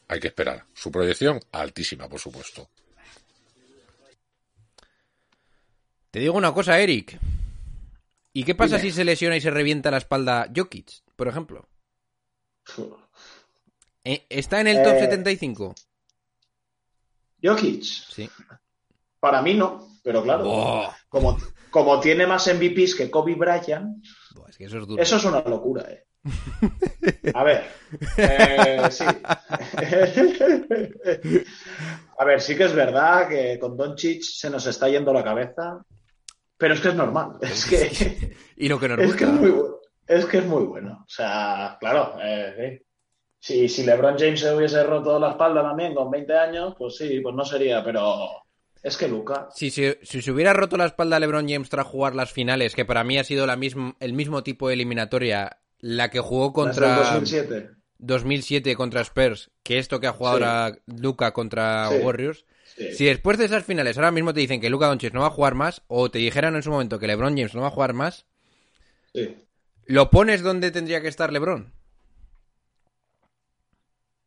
hay 0.07 0.19
que 0.19 0.27
esperar. 0.27 0.65
Su 0.73 0.91
proyección, 0.91 1.39
altísima, 1.51 2.07
por 2.07 2.19
supuesto. 2.19 2.69
Te 6.11 6.19
digo 6.19 6.37
una 6.37 6.53
cosa, 6.53 6.79
Eric. 6.79 7.19
¿Y 8.33 8.43
qué 8.43 8.55
pasa 8.55 8.77
Dime. 8.77 8.89
si 8.89 8.95
se 8.95 9.03
lesiona 9.03 9.35
y 9.35 9.41
se 9.41 9.51
revienta 9.51 9.91
la 9.91 9.97
espalda 9.97 10.47
Jokic, 10.55 10.89
por 11.15 11.27
ejemplo? 11.27 11.67
Eh, 14.03 14.25
¿Está 14.29 14.61
en 14.61 14.67
el 14.67 14.83
top 14.83 14.93
Eh, 14.95 14.99
75? 15.01 15.75
Jokic, 17.43 17.83
Sí. 17.83 18.29
para 19.19 19.41
mí 19.41 19.53
no, 19.53 19.87
pero 20.03 20.23
claro, 20.23 20.89
como, 21.09 21.37
como 21.69 21.99
tiene 21.99 22.25
más 22.27 22.47
MVPs 22.47 22.95
que 22.95 23.11
Kobe 23.11 23.35
Bryant, 23.35 24.03
Buah, 24.35 24.49
es 24.49 24.57
que 24.57 24.65
eso 24.65 24.77
es 24.79 24.87
duro. 24.87 25.01
eso 25.01 25.17
es 25.17 25.25
una 25.25 25.41
locura, 25.41 25.83
¿eh? 25.89 26.05
A 27.33 27.43
ver, 27.43 27.65
eh, 28.17 28.81
sí. 28.91 29.03
A 32.17 32.25
ver, 32.25 32.39
sí 32.41 32.55
que 32.55 32.63
es 32.65 32.73
verdad 32.73 33.27
que 33.27 33.57
con 33.59 33.75
Doncic 33.75 34.21
se 34.21 34.49
nos 34.49 34.65
está 34.67 34.87
yendo 34.87 35.11
la 35.13 35.23
cabeza, 35.23 35.83
pero 36.57 36.73
es 36.75 36.79
que 36.79 36.89
es 36.89 36.95
normal. 36.95 37.37
Es 37.41 37.65
que, 37.65 38.35
Y 38.55 38.69
lo 38.69 38.79
que 38.79 38.87
nos 38.87 38.99
es 38.99 39.15
que 39.15 39.23
es 39.25 39.29
muy 39.31 39.49
bueno. 39.51 39.75
Es 40.07 40.25
que 40.25 40.37
es 40.37 40.45
muy 40.45 40.63
bueno. 40.63 41.03
O 41.05 41.09
sea, 41.09 41.75
claro, 41.79 42.17
eh, 42.21 42.79
sí. 42.79 42.85
Si, 43.45 43.67
si 43.67 43.83
LeBron 43.83 44.15
James 44.17 44.39
se 44.39 44.55
hubiese 44.55 44.81
roto 44.85 45.19
la 45.19 45.31
espalda 45.31 45.61
también 45.63 45.93
con 45.93 46.09
20 46.09 46.33
años, 46.37 46.75
pues 46.77 46.95
sí, 46.95 47.19
pues 47.19 47.35
no 47.35 47.43
sería, 47.43 47.83
pero 47.83 48.29
Es 48.81 48.95
que 48.95 49.09
Luca. 49.09 49.49
Si, 49.53 49.69
se- 49.69 49.99
si 50.01 50.21
se 50.21 50.31
hubiera 50.31 50.53
roto 50.53 50.77
la 50.77 50.85
espalda 50.85 51.17
a 51.17 51.19
LeBron 51.19 51.49
James 51.49 51.67
tras 51.69 51.85
jugar 51.85 52.15
las 52.15 52.31
finales, 52.31 52.73
que 52.73 52.85
para 52.85 53.03
mí 53.03 53.17
ha 53.17 53.25
sido 53.25 53.45
la 53.45 53.57
misma, 53.57 53.97
el 53.99 54.13
mismo 54.13 54.43
tipo 54.43 54.69
de 54.69 54.75
eliminatoria, 54.75 55.57
la 55.79 56.09
que 56.09 56.21
jugó 56.21 56.53
contra 56.53 56.95
2007. 56.95 57.71
2007 57.97 58.75
contra 58.77 59.01
Spurs, 59.01 59.51
que 59.61 59.77
esto 59.77 59.99
que 59.99 60.07
ha 60.07 60.13
jugado 60.13 60.37
Sí. 60.37 60.43
ahora 60.45 60.77
Luca 60.85 61.33
contra 61.33 61.89
Sí. 61.89 61.95
Warriors. 61.97 62.45
Sí. 62.77 62.93
Si 62.93 63.05
después 63.05 63.37
de 63.37 63.45
esas 63.45 63.65
finales 63.65 63.97
ahora 63.97 64.11
mismo 64.11 64.33
te 64.33 64.39
dicen 64.39 64.61
que 64.61 64.69
Luca 64.69 64.87
Doncic 64.87 65.13
no 65.13 65.19
va 65.21 65.27
a 65.27 65.31
jugar 65.31 65.53
más, 65.55 65.81
o 65.87 66.09
te 66.09 66.19
dijeran 66.19 66.55
en 66.55 66.63
su 66.63 66.71
momento 66.71 66.97
que 66.97 67.07
LeBron 67.07 67.35
James 67.35 67.55
no 67.55 67.61
va 67.61 67.67
a 67.67 67.71
jugar 67.71 67.91
más. 67.91 68.25
¿lo 69.85 70.09
pones 70.09 70.41
donde 70.43 70.71
tendría 70.71 71.01
que 71.01 71.09
estar 71.09 71.31
LeBron? 71.33 71.73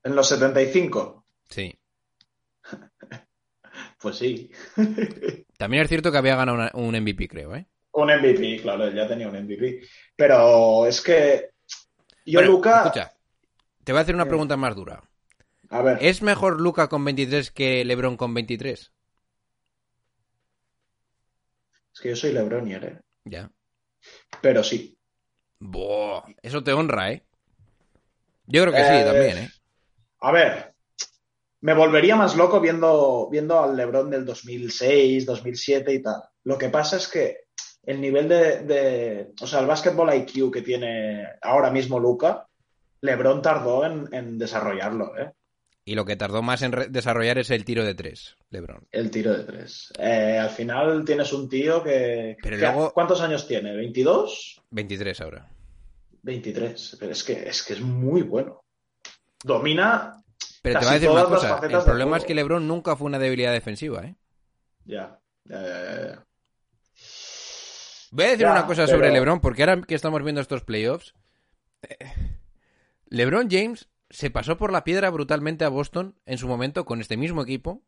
En 0.06 0.14
los 0.14 0.28
75. 0.28 1.24
Sí. 1.50 1.76
Pues 4.00 4.16
sí. 4.18 4.50
También 5.58 5.82
es 5.82 5.88
cierto 5.88 6.12
que 6.12 6.18
había 6.18 6.36
ganado 6.36 6.56
una- 6.58 6.70
un 6.74 6.94
MVP, 6.94 7.28
creo, 7.28 7.54
¿eh? 7.56 7.66
Un 7.92 8.08
MVP, 8.10 8.60
claro, 8.62 8.90
ya 8.90 9.08
tenía 9.08 9.28
un 9.28 9.34
MVP. 9.36 9.80
Pero 10.14 10.86
es 10.86 11.00
que. 11.00 11.50
Yo, 12.24 12.38
Bueno, 12.40 12.52
Luca. 12.52 12.82
Escucha, 12.84 13.12
te 13.84 13.92
voy 13.92 13.98
a 13.98 14.02
hacer 14.02 14.14
una 14.14 14.24
Eh. 14.24 14.28
pregunta 14.28 14.56
más 14.56 14.76
dura. 14.76 15.02
A 15.70 15.82
ver. 15.82 15.98
¿Es 16.00 16.22
mejor 16.22 16.60
Luca 16.60 16.88
con 16.88 17.04
23 17.04 17.50
que 17.50 17.84
LeBron 17.84 18.16
con 18.16 18.32
23? 18.34 18.92
Es 21.94 22.00
que 22.00 22.10
yo 22.10 22.16
soy 22.16 22.32
Lebronier, 22.32 22.84
¿eh? 22.84 23.00
Ya. 23.24 23.50
Pero 24.42 24.62
sí. 24.62 24.96
Buah, 25.58 26.22
eso 26.42 26.62
te 26.62 26.72
honra, 26.72 27.12
¿eh? 27.12 27.24
Yo 28.46 28.62
creo 28.62 28.72
que 28.74 28.84
sí, 28.84 28.92
Eh, 28.94 29.04
también, 29.04 29.38
¿eh? 29.38 29.50
A 30.20 30.32
ver. 30.32 30.72
Me 31.62 31.74
volvería 31.74 32.16
más 32.16 32.36
loco 32.36 32.60
viendo, 32.60 33.28
viendo 33.30 33.60
al 33.60 33.76
LeBron 33.76 34.10
del 34.10 34.24
2006, 34.24 35.24
2007 35.26 35.92
y 35.94 36.02
tal. 36.02 36.22
Lo 36.44 36.58
que 36.58 36.68
pasa 36.68 36.96
es 36.96 37.08
que 37.08 37.38
el 37.84 38.00
nivel 38.00 38.28
de, 38.28 38.60
de- 38.62 39.32
o 39.40 39.46
sea, 39.46 39.60
el 39.60 39.66
basketball 39.66 40.14
IQ 40.14 40.52
que 40.52 40.62
tiene 40.62 41.24
ahora 41.42 41.70
mismo 41.70 41.98
Luca, 41.98 42.46
LeBron 43.00 43.42
tardó 43.42 43.84
en, 43.84 44.08
en 44.12 44.38
desarrollarlo, 44.38 45.16
¿eh? 45.18 45.32
Y 45.88 45.94
lo 45.94 46.04
que 46.04 46.16
tardó 46.16 46.42
más 46.42 46.62
en 46.62 46.72
desarrollar 46.90 47.38
es 47.38 47.50
el 47.50 47.64
tiro 47.64 47.84
de 47.84 47.94
tres, 47.94 48.36
LeBron. 48.50 48.88
El 48.90 49.08
tiro 49.10 49.32
de 49.36 49.44
tres. 49.44 49.92
Eh, 49.98 50.36
al 50.38 50.50
final 50.50 51.04
tienes 51.04 51.32
un 51.32 51.48
tío 51.48 51.82
que, 51.82 52.36
Pero 52.42 52.56
que- 52.56 52.62
luego- 52.62 52.92
¿Cuántos 52.92 53.20
años 53.20 53.46
tiene? 53.46 53.72
¿22? 53.72 54.60
23 54.70 55.20
ahora. 55.20 55.48
23. 56.22 56.96
Pero 56.98 57.12
es 57.12 57.22
que 57.24 57.48
es, 57.48 57.62
que 57.62 57.74
es 57.74 57.80
muy 57.80 58.22
bueno. 58.22 58.64
Domina. 59.46 60.22
Pero 60.62 60.80
te 60.80 60.84
voy 60.84 60.90
a 60.90 60.94
decir 60.94 61.10
una 61.10 61.20
las 61.20 61.28
cosa. 61.28 61.48
facetas 61.56 61.78
El 61.80 61.84
problema 61.84 62.16
es 62.16 62.24
que 62.24 62.34
LeBron 62.34 62.66
nunca 62.66 62.96
fue 62.96 63.06
una 63.06 63.18
debilidad 63.18 63.52
defensiva, 63.52 64.04
¿eh? 64.04 64.16
Ya. 64.84 65.18
ya, 65.44 65.62
ya, 65.62 65.84
ya, 65.84 66.06
ya. 66.08 66.26
Voy 68.10 68.24
a 68.24 68.28
decir 68.28 68.40
Ya, 68.46 68.52
una 68.52 68.66
cosa 68.66 68.84
pero- 68.86 68.96
sobre 68.98 69.12
LeBron, 69.12 69.40
porque 69.40 69.62
ahora 69.62 69.80
que 69.82 69.94
estamos 69.94 70.22
viendo 70.22 70.40
estos 70.40 70.62
playoffs, 70.64 71.14
eh, 71.82 71.96
LeBron 73.08 73.48
James 73.50 73.88
se 74.10 74.30
pasó 74.30 74.56
por 74.56 74.72
la 74.72 74.84
piedra 74.84 75.10
brutalmente 75.10 75.64
a 75.64 75.68
Boston 75.68 76.18
en 76.26 76.38
su 76.38 76.48
momento 76.48 76.84
con 76.84 77.00
este 77.00 77.16
mismo 77.16 77.42
equipo, 77.42 77.82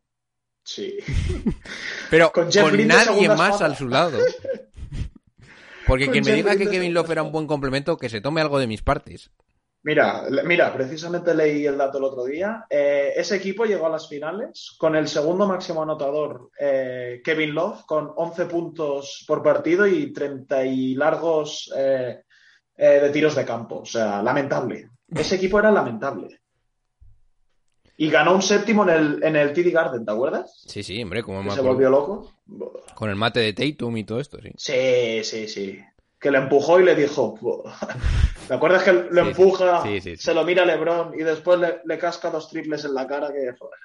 Sí. 0.63 0.97
pero 2.11 2.31
Con 2.31 2.47
nadie 2.87 3.27
más 3.29 3.61
al 3.61 3.75
su 3.75 3.87
lado. 3.87 4.19
Porque 5.87 6.09
quien 6.11 6.23
me 6.23 6.33
diga 6.33 6.55
que 6.55 6.69
Kevin 6.69 6.93
Love 6.93 7.09
era 7.11 7.23
un 7.23 7.31
buen 7.31 7.47
complemento, 7.47 7.97
que 7.97 8.09
se 8.09 8.21
tome 8.21 8.41
algo 8.41 8.59
de 8.59 8.67
mis 8.67 8.83
partes. 8.83 9.31
Mira, 9.81 10.25
mira, 10.43 10.73
precisamente 10.73 11.33
leí 11.33 11.65
el 11.65 11.77
dato 11.77 11.99
el 11.99 12.03
otro 12.03 12.25
día. 12.25 12.65
Eh, 12.69 13.13
ese 13.15 13.37
equipo 13.37 13.63
llegó 13.63 13.85
a 13.85 13.91
las 13.91 14.09
finales 14.09 14.75
con 14.77 14.95
el 14.95 15.07
segundo 15.07 15.47
máximo 15.47 15.81
anotador, 15.81 16.51
eh, 16.59 17.21
Kevin 17.23 17.55
Love, 17.55 17.85
con 17.85 18.11
11 18.13 18.45
puntos 18.45 19.23
por 19.25 19.41
partido 19.41 19.87
y 19.87 20.11
30 20.11 20.65
y 20.65 20.95
largos 20.95 21.71
eh, 21.77 22.23
de 22.75 23.09
tiros 23.09 23.35
de 23.35 23.45
campo. 23.45 23.79
O 23.79 23.85
sea, 23.85 24.21
lamentable. 24.21 24.89
Ese 25.07 25.35
equipo 25.35 25.59
era 25.59 25.71
lamentable. 25.71 26.41
Y 27.95 28.09
ganó 28.09 28.35
un 28.35 28.41
séptimo 28.41 28.83
en 28.83 28.89
el, 28.89 29.23
en 29.23 29.35
el 29.35 29.53
TD 29.53 29.71
Garden, 29.71 30.05
¿te 30.05 30.11
acuerdas? 30.11 30.63
Sí, 30.67 30.83
sí, 30.83 31.01
hombre, 31.01 31.23
como 31.23 31.49
se 31.51 31.61
volvió 31.61 31.89
loco. 31.89 32.33
Con 32.95 33.09
el 33.09 33.15
mate 33.15 33.39
de 33.39 33.53
Tatum 33.53 33.95
y 33.97 34.03
todo 34.03 34.19
esto, 34.19 34.39
sí. 34.41 34.51
Sí, 34.55 35.23
sí, 35.23 35.47
sí. 35.47 35.79
Que 36.19 36.31
le 36.31 36.37
empujó 36.39 36.79
y 36.79 36.83
le 36.83 36.95
dijo. 36.95 37.35
¿Te 38.47 38.53
acuerdas 38.53 38.83
que 38.83 38.93
lo 38.93 39.23
Sí, 39.23 39.29
empuja, 39.29 39.83
Sí, 39.83 40.01
sí, 40.01 40.15
sí. 40.15 40.23
se 40.23 40.33
lo 40.33 40.43
mira 40.43 40.63
a 40.63 40.65
Lebron 40.65 41.13
y 41.17 41.23
después 41.23 41.59
le, 41.59 41.81
le 41.85 41.97
casca 41.97 42.29
dos 42.29 42.49
triples 42.49 42.83
en 42.83 42.93
la 42.93 43.07
cara? 43.07 43.27
Que 43.31 43.51
joder, 43.57 43.79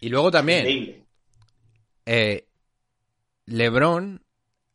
Y 0.00 0.08
luego 0.08 0.30
también, 0.30 1.04
eh, 2.06 2.46
LeBron 3.46 4.24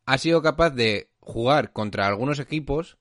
ha 0.06 0.18
sido 0.18 0.42
capaz 0.42 0.70
de 0.70 1.10
jugar 1.20 1.72
contra 1.72 2.06
algunos 2.06 2.38
equipos 2.38 2.98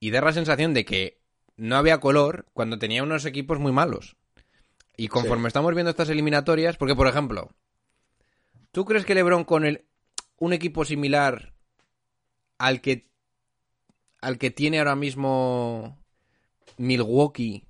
y 0.00 0.10
dar 0.10 0.24
la 0.24 0.32
sensación 0.32 0.74
de 0.74 0.84
que 0.84 1.18
no 1.56 1.76
había 1.76 1.98
color 2.00 2.46
cuando 2.52 2.78
tenía 2.78 3.02
unos 3.02 3.24
equipos 3.24 3.58
muy 3.58 3.72
malos. 3.72 4.16
Y 4.96 5.08
conforme 5.08 5.48
estamos 5.48 5.74
viendo 5.74 5.90
estas 5.90 6.08
eliminatorias, 6.10 6.76
porque 6.76 6.94
por 6.94 7.06
ejemplo, 7.08 7.50
¿tú 8.72 8.84
crees 8.84 9.04
que 9.04 9.14
LeBron 9.14 9.44
con 9.44 9.64
el, 9.64 9.84
un 10.38 10.52
equipo 10.52 10.84
similar 10.84 11.54
al 12.58 12.80
que 12.80 13.08
al 14.20 14.36
que 14.38 14.50
tiene 14.50 14.78
ahora 14.78 14.96
mismo 14.96 15.96
Milwaukee 16.76 17.64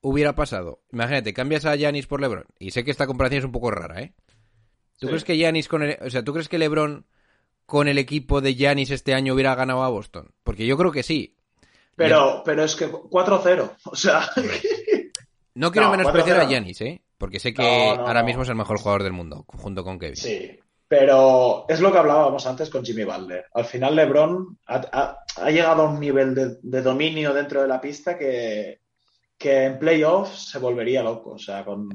hubiera 0.00 0.34
pasado? 0.34 0.82
Imagínate, 0.92 1.34
cambias 1.34 1.64
a 1.64 1.76
Giannis 1.76 2.06
por 2.06 2.20
LeBron. 2.20 2.46
Y 2.58 2.70
sé 2.70 2.84
que 2.84 2.90
esta 2.90 3.06
comparación 3.06 3.40
es 3.40 3.44
un 3.44 3.52
poco 3.52 3.70
rara, 3.70 4.00
¿eh? 4.02 4.14
¿Tú 4.98 5.06
Sí. 5.06 5.08
crees 5.08 5.24
que 5.24 5.36
Giannis 5.36 5.68
con 5.68 5.82
el, 5.82 5.98
o 6.00 6.10
sea, 6.10 6.22
¿tú 6.22 6.32
crees 6.32 6.48
que 6.48 6.58
LeBron 6.58 7.06
con 7.66 7.88
el 7.88 7.98
equipo 7.98 8.40
de 8.40 8.54
Giannis 8.54 8.90
este 8.90 9.14
año 9.14 9.34
hubiera 9.34 9.54
ganado 9.54 9.82
a 9.82 9.88
Boston? 9.88 10.32
Porque 10.44 10.66
yo 10.66 10.76
creo 10.76 10.92
que 10.92 11.02
sí. 11.02 11.36
Pero, 11.96 12.42
pero 12.44 12.64
es 12.64 12.74
que 12.76 12.88
4-0. 12.90 13.76
O 13.84 13.96
sea, 13.96 14.28
No 15.54 15.70
quiero 15.70 15.86
No, 15.88 15.96
menospreciar 15.96 16.38
a 16.38 16.44
4-0. 16.44 16.48
Giannis, 16.48 16.80
¿eh? 16.80 17.02
Porque 17.18 17.38
sé 17.40 17.54
que 17.54 17.62
No, 17.62 17.96
no, 17.96 18.06
ahora 18.08 18.22
mismo 18.22 18.42
es 18.42 18.48
el 18.48 18.56
mejor 18.56 18.78
jugador 18.78 19.02
del 19.04 19.12
mundo, 19.12 19.44
junto 19.48 19.82
con 19.84 19.98
Kevin. 19.98 20.16
sí. 20.16 20.60
Pero 20.96 21.66
es 21.68 21.80
lo 21.80 21.90
que 21.90 21.98
hablábamos 21.98 22.46
antes 22.46 22.70
con 22.70 22.84
Jimmy 22.84 23.02
Butler. 23.04 23.46
Al 23.52 23.64
final, 23.64 23.96
LeBron 23.96 24.58
ha, 24.66 24.76
ha- 24.92 25.18
ha 25.36 25.50
llegado 25.50 25.82
a 25.82 25.90
un 25.90 25.98
nivel 25.98 26.34
de, 26.36 26.58
de 26.62 26.82
dominio 26.82 27.34
dentro 27.34 27.62
de 27.62 27.68
la 27.68 27.80
pista 27.80 28.16
que, 28.16 28.80
que 29.38 29.64
en 29.64 29.78
playoffs 29.78 30.50
se 30.50 30.58
volvería 30.60 31.02
loco. 31.02 31.32
O 31.32 31.38
sea, 31.38 31.64
con, 31.64 31.90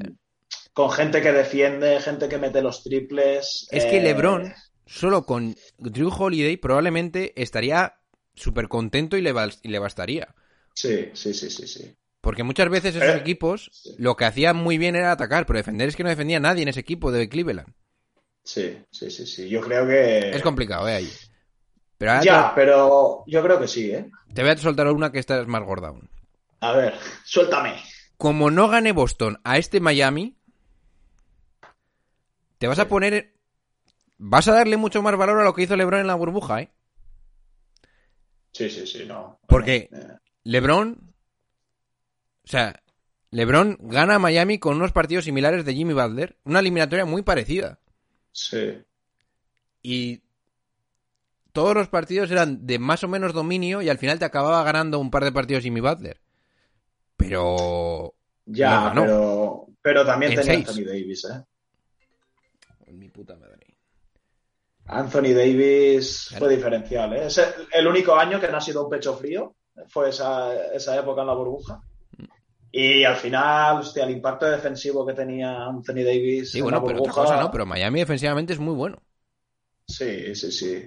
con 0.74 0.92
gente 0.92 1.22
que 1.22 1.32
defiende, 1.34 2.02
gente 2.02 2.30
que 2.30 2.38
mete 2.40 2.62
los 2.62 2.84
triples. 2.84 3.68
Es 3.72 3.86
que 3.88 4.00
eh, 4.00 4.02
LeBron, 4.02 4.54
solo 4.86 5.26
con 5.26 5.56
Drew 5.80 6.10
Holiday, 6.16 6.58
probablemente 6.58 7.34
estaría 7.42 8.00
súper 8.36 8.68
contento 8.68 9.18
y 9.18 9.22
le, 9.22 9.34
y 9.64 9.70
le 9.70 9.80
bastaría. 9.80 10.36
Sí, 10.74 11.12
sí, 11.14 11.34
sí, 11.34 11.50
sí, 11.52 11.68
sí. 11.68 11.96
Porque 12.22 12.44
muchas 12.44 12.70
veces 12.70 12.96
esos 12.96 13.16
Eh, 13.16 13.16
equipos 13.16 13.72
sí. 13.72 13.92
lo 13.98 14.16
que 14.16 14.26
hacían 14.26 14.56
muy 14.56 14.78
bien 14.78 14.96
era 14.96 15.12
atacar, 15.12 15.46
pero 15.46 15.60
defender 15.60 15.90
es 15.90 15.96
que 15.98 16.04
no 16.04 16.10
defendía 16.10 16.40
nadie 16.40 16.64
en 16.64 16.70
ese 16.70 16.80
equipo 16.82 17.12
de 17.12 17.28
Cleveland. 17.30 17.74
Sí, 18.50 18.84
sí, 18.90 19.12
sí, 19.12 19.28
sí. 19.28 19.48
Yo 19.48 19.62
creo 19.62 19.86
que. 19.86 20.32
Es 20.32 20.42
complicado, 20.42 20.88
¿eh? 20.88 20.96
Ahí. 20.96 21.12
Pero 22.00 22.14
ahora 22.14 22.24
Ya, 22.24 22.52
pero 22.56 23.24
yo 23.28 23.44
creo 23.44 23.60
que 23.60 23.68
sí, 23.68 23.92
¿eh? 23.92 24.10
te, 24.34 24.42
voy 24.42 24.50
a 24.50 24.58
soltar 24.58 24.88
una 24.88 25.12
que 25.12 25.20
esta 25.20 25.40
es 25.40 25.46
más 25.46 25.62
gorda 25.64 25.90
aún. 25.90 26.10
A 26.62 26.72
ver, 26.72 26.96
suéltame. 27.24 27.76
Como 28.18 28.50
no 28.50 28.68
gane 28.68 28.92
Boston 28.92 29.40
a 29.44 29.60
este 29.60 29.80
Miami, 29.80 30.36
te 32.58 32.66
vas 32.66 32.80
a 32.80 32.88
poner. 32.88 33.36
Vas 34.18 34.48
a 34.48 34.54
darle 34.54 34.78
mucho 34.78 35.04
más 35.04 35.16
valor 35.16 35.42
a 35.42 35.44
lo 35.44 35.54
que 35.54 35.62
hizo 35.62 35.76
LeBron 35.76 36.02
en 36.02 36.08
la 36.08 36.16
burbuja, 36.16 36.62
¿eh? 36.62 36.72
Sí, 38.52 38.72
sí, 38.72 38.88
sí, 38.88 39.06
no. 39.06 39.40
Porque 39.46 39.90
Eh, 39.92 40.08
LeBron. 40.44 41.14
O 42.46 42.48
sea, 42.48 42.82
LeBron 43.30 43.78
gana 43.80 44.16
a 44.16 44.20
Miami 44.20 44.58
con 44.58 44.78
unos 44.78 44.92
partidos 44.92 45.26
similares 45.26 45.66
de 45.66 45.76
Jimmy 45.76 45.94
Butler. 45.94 46.40
Una 46.46 46.62
eliminatoria 46.62 47.06
muy 47.06 47.22
parecida. 47.22 47.78
Sí. 48.32 48.78
Y. 49.82 50.22
Todos 51.52 51.74
los 51.76 51.88
partidos 51.88 52.30
eran 52.32 52.66
de 52.68 52.78
más 52.80 53.04
o 53.04 53.08
menos 53.08 53.34
dominio 53.34 53.82
y 53.82 53.90
al 53.90 53.98
final 53.98 54.20
te 54.20 54.26
acababa 54.26 54.64
ganando 54.64 55.00
un 55.00 55.10
par 55.10 55.24
de 55.24 55.32
partidos 55.32 55.64
Jimmy 55.64 55.80
Butler. 55.82 56.22
Pero. 57.18 58.14
Ya, 58.46 58.94
No 58.94 59.02
pero, 59.04 59.68
pero 59.82 60.06
también 60.06 60.32
En 60.34 60.40
tenía 60.40 60.54
seis. 60.54 60.70
Anthony 60.70 60.86
Davis, 60.86 61.26
¿eh? 61.26 61.44
Mi 62.94 63.10
puta 63.10 63.36
madre. 63.36 63.78
Anthony 64.86 65.34
Davis 65.34 66.26
Claro. 66.30 66.46
fue 66.46 66.56
diferencial, 66.56 67.14
¿eh? 67.14 67.26
Es 67.26 67.38
el, 67.38 67.54
el 67.72 67.88
único 67.88 68.16
año 68.16 68.40
que 68.40 68.48
no 68.48 68.58
ha 68.58 68.62
sido 68.62 68.84
un 68.86 68.90
pecho 68.90 69.16
frío. 69.16 69.56
Fue 69.88 70.10
esa, 70.10 70.56
esa 70.74 70.98
época 70.98 71.22
en 71.22 71.28
la 71.28 71.34
burbuja. 71.34 71.82
Y 72.72 73.04
al 73.04 73.16
final, 73.16 73.80
hostia, 73.80 74.04
el 74.04 74.12
impacto 74.12 74.46
defensivo 74.46 75.06
que 75.06 75.14
tenía 75.14 75.66
Anthony 75.66 76.04
Davis 76.06 76.52
Sí, 76.52 76.60
en 76.60 76.66
bueno, 76.66 76.84
pero 76.84 77.00
otra 77.02 77.14
cosa 77.14 77.40
no. 77.42 77.52
Pero 77.52 77.66
Miami 77.66 78.00
defensivamente 78.00 78.54
es 78.54 78.60
muy 78.60 78.76
bueno. 78.76 79.02
Sí, 79.88 80.36
sí, 80.36 80.52
sí. 80.52 80.86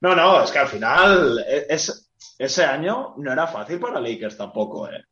No, 0.00 0.14
no, 0.14 0.42
es 0.42 0.50
que 0.50 0.58
al 0.58 0.68
final, 0.68 1.44
e- 1.46 1.66
es, 1.68 2.10
ese 2.38 2.64
año 2.64 3.14
no 3.18 3.32
era 3.32 3.46
fácil 3.46 3.78
para 3.78 4.00
Lakers 4.00 4.36
tampoco, 4.36 4.88
¿eh? 4.88 5.02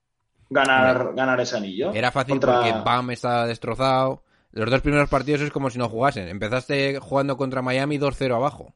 Ganar, 0.48 1.14
ganar 1.14 1.40
ese 1.40 1.56
anillo. 1.56 1.92
Era 1.92 2.10
fácil 2.10 2.34
Contra- 2.34 2.54
porque 2.56 2.72
Bam 2.84 3.10
estaba 3.10 3.46
destrozado. 3.46 4.22
los 4.52 4.70
dos 4.70 4.80
primeros 4.82 5.08
partidos 5.08 5.40
es 5.42 5.50
como 5.50 5.70
si 5.70 5.78
no 5.78 5.88
jugasen. 5.88 6.28
Empezaste 6.28 6.98
jugando 7.00 7.36
contra 7.36 7.62
Miami 7.62 7.98
2-0 7.98 8.34
abajo. 8.34 8.74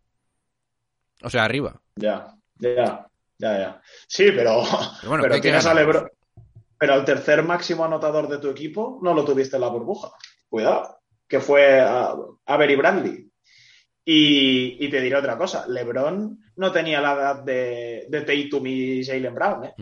O 1.22 1.30
sea, 1.30 1.44
arriba. 1.44 1.80
Ya, 1.96 2.34
ya, 2.58 3.06
ya, 3.38 3.58
ya. 3.58 3.82
Sí, 4.06 4.30
pero, 4.32 4.62
Pero 5.00 5.08
bueno, 5.10 5.22
pero 5.22 5.40
tienes 5.40 5.64
a. 5.66 5.74
LeBron. 5.74 6.08
Pero 6.78 6.94
el 6.94 7.04
tercer 7.04 7.42
máximo 7.42 7.84
anotador 7.84 8.28
de 8.28 8.38
tu 8.38 8.50
equipo 8.50 8.98
no 9.02 9.14
lo 9.14 9.24
tuviste 9.24 9.56
en 9.56 9.62
la 9.62 9.68
burbuja. 9.68 10.10
Cuidado, 10.48 11.00
que 11.26 11.40
fue 11.40 11.80
a, 11.80 12.14
Avery 12.46 12.76
Bradley. 12.76 13.30
Y, 14.04 14.84
y 14.84 14.88
te 14.88 15.00
diré 15.00 15.16
otra 15.16 15.36
cosa, 15.36 15.66
LeBron 15.66 16.38
no 16.56 16.72
tenía 16.72 17.00
la 17.00 17.12
edad 17.14 17.42
de, 17.42 18.06
de 18.08 18.20
Tatum 18.22 18.66
y 18.66 19.04
Jalen 19.04 19.34
Brown, 19.34 19.64
¿eh? 19.64 19.74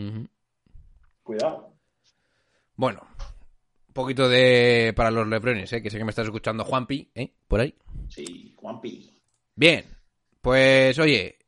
Cuidado. 1.22 1.74
Bueno, 2.76 3.06
un 3.88 3.94
poquito 3.94 4.28
de 4.28 4.92
para 4.96 5.10
los 5.10 5.26
lebrones, 5.28 5.72
¿eh? 5.72 5.82
que 5.82 5.90
sé 5.90 5.98
que 5.98 6.04
me 6.04 6.10
estás 6.10 6.26
escuchando 6.26 6.64
Juanpi, 6.64 7.10
¿eh? 7.14 7.32
por 7.46 7.60
ahí. 7.60 7.74
Sí, 8.08 8.54
Juanpi. 8.56 9.10
Bien, 9.54 9.84
pues 10.40 10.98
oye, 10.98 11.38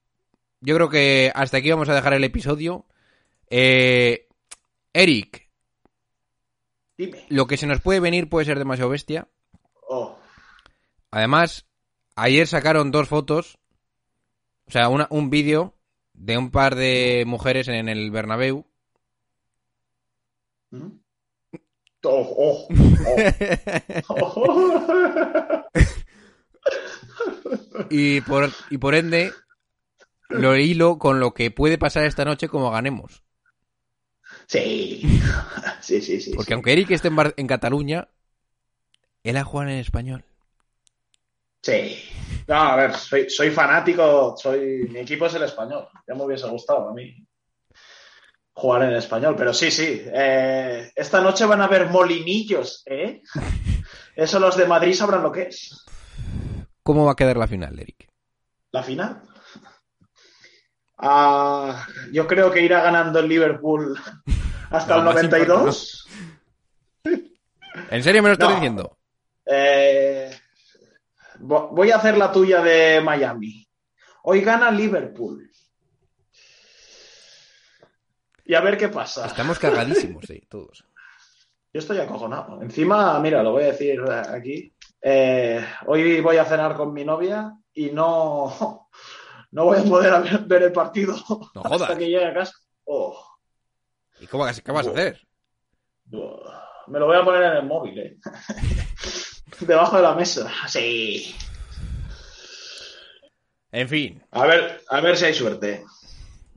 yo 0.60 0.76
creo 0.76 0.88
que 0.88 1.32
hasta 1.34 1.56
aquí 1.56 1.70
vamos 1.70 1.88
a 1.88 1.94
dejar 1.94 2.14
el 2.14 2.24
episodio. 2.24 2.86
Eh, 3.50 4.25
Eric, 4.96 5.50
Dime. 6.96 7.26
lo 7.28 7.46
que 7.46 7.58
se 7.58 7.66
nos 7.66 7.82
puede 7.82 8.00
venir 8.00 8.30
puede 8.30 8.46
ser 8.46 8.58
demasiado 8.58 8.90
bestia. 8.90 9.28
Oh, 9.86 10.16
Además, 11.10 11.66
ayer 12.14 12.46
sacaron 12.46 12.92
dos 12.92 13.06
fotos, 13.06 13.58
o 14.66 14.70
sea, 14.70 14.88
una, 14.88 15.06
un 15.10 15.28
vídeo 15.28 15.74
de 16.14 16.38
un 16.38 16.50
par 16.50 16.76
de 16.76 17.24
mujeres 17.26 17.68
en 17.68 17.90
el 17.90 18.10
Bernabéu. 18.10 18.64
¿Mm? 20.70 20.92
Oh, 22.04 22.34
oh, 22.38 22.68
oh. 24.08 25.66
y, 27.90 28.22
por, 28.22 28.50
y 28.70 28.78
por 28.78 28.94
ende, 28.94 29.30
lo 30.30 30.56
hilo 30.56 30.96
con 30.96 31.20
lo 31.20 31.34
que 31.34 31.50
puede 31.50 31.76
pasar 31.76 32.06
esta 32.06 32.24
noche 32.24 32.48
como 32.48 32.70
ganemos. 32.70 33.25
Sí, 34.46 35.02
sí, 35.80 36.00
sí, 36.00 36.20
sí. 36.20 36.32
Porque 36.34 36.48
sí. 36.48 36.54
aunque 36.54 36.72
Eric 36.72 36.90
esté 36.90 37.08
en, 37.08 37.16
Bar- 37.16 37.34
en 37.36 37.46
Cataluña, 37.46 38.08
él 39.24 39.36
ha 39.36 39.44
jugado 39.44 39.70
en 39.70 39.78
español. 39.78 40.24
Sí. 41.62 41.98
No, 42.46 42.54
a 42.54 42.76
ver, 42.76 42.94
soy, 42.94 43.28
soy 43.28 43.50
fanático, 43.50 44.36
soy, 44.36 44.86
mi 44.88 45.00
equipo 45.00 45.26
es 45.26 45.34
el 45.34 45.42
español. 45.42 45.88
Ya 46.06 46.14
me 46.14 46.22
hubiese 46.24 46.48
gustado 46.48 46.88
a 46.88 46.94
mí 46.94 47.26
jugar 48.54 48.84
en 48.84 48.94
español, 48.94 49.34
pero 49.36 49.52
sí, 49.52 49.70
sí. 49.70 50.02
Eh, 50.06 50.90
esta 50.94 51.20
noche 51.20 51.44
van 51.44 51.60
a 51.60 51.64
haber 51.64 51.90
molinillos, 51.90 52.82
¿eh? 52.86 53.20
Eso 54.16 54.38
los 54.38 54.56
de 54.56 54.66
Madrid 54.66 54.94
sabrán 54.94 55.22
lo 55.22 55.30
que 55.30 55.42
es. 55.42 55.84
¿Cómo 56.82 57.04
va 57.04 57.12
a 57.12 57.16
quedar 57.16 57.36
la 57.36 57.48
final, 57.48 57.78
Eric? 57.78 58.08
La 58.72 58.82
final. 58.82 59.22
Ah, 60.98 61.86
yo 62.12 62.26
creo 62.26 62.50
que 62.50 62.62
irá 62.62 62.82
ganando 62.82 63.18
el 63.20 63.28
Liverpool 63.28 63.98
hasta 64.70 64.96
el 64.96 65.02
más 65.02 65.14
92. 65.16 66.08
¿En 67.90 68.02
serio 68.02 68.22
me 68.22 68.30
lo 68.30 68.32
estás 68.32 68.48
No. 68.48 68.54
diciendo? 68.54 68.98
Eh, 69.44 70.30
vo- 71.40 71.68
voy 71.72 71.90
a 71.90 71.96
hacer 71.96 72.16
la 72.16 72.32
tuya 72.32 72.62
de 72.62 73.00
Miami. 73.02 73.66
Hoy 74.22 74.40
gana 74.40 74.70
Liverpool. 74.70 75.50
Y 78.44 78.54
a 78.54 78.60
ver 78.60 78.76
qué 78.78 78.88
pasa. 78.88 79.26
Estamos 79.26 79.58
cagadísimos, 79.58 80.28
eh, 80.30 80.42
todos. 80.48 80.84
Yo 81.72 81.80
estoy 81.80 81.98
acojonado. 81.98 82.62
Encima, 82.62 83.18
mira, 83.20 83.42
lo 83.42 83.52
voy 83.52 83.64
a 83.64 83.72
decir 83.72 84.00
aquí. 84.10 84.72
Eh, 85.02 85.64
hoy 85.86 86.20
voy 86.22 86.38
a 86.38 86.44
cenar 86.44 86.74
con 86.74 86.92
mi 86.92 87.04
novia 87.04 87.52
y 87.74 87.90
no, 87.90 88.88
no 89.50 89.64
voy 89.64 89.78
a 89.78 89.82
poder 89.84 90.22
ver, 90.22 90.38
ver 90.46 90.62
el 90.64 90.72
partido 90.72 91.14
No 91.54 91.62
jodas. 91.62 91.82
hasta 91.82 91.98
que 91.98 92.06
llegue 92.06 92.24
a 92.24 92.34
casa. 92.34 92.54
Oh, 92.84 93.18
¿Y 94.20 94.26
cómo, 94.26 94.44
qué 94.46 94.72
vas 94.72 94.86
a 94.86 94.90
hacer? 94.90 95.20
oh. 96.12 96.42
me 96.86 96.98
lo 96.98 97.06
voy 97.06 97.16
a 97.16 97.24
poner 97.24 97.42
en 97.42 97.52
el 97.58 97.66
móvil, 97.66 97.98
eh. 97.98 98.16
Debajo 99.60 99.96
de 99.96 100.02
la 100.02 100.14
mesa. 100.14 100.50
Sí. 100.68 101.34
En 103.72 103.88
fin, 103.88 104.22
A 104.30 104.46
ver, 104.46 104.80
a 104.88 105.00
ver 105.00 105.16
si 105.16 105.24
hay 105.26 105.34
suerte. 105.34 105.84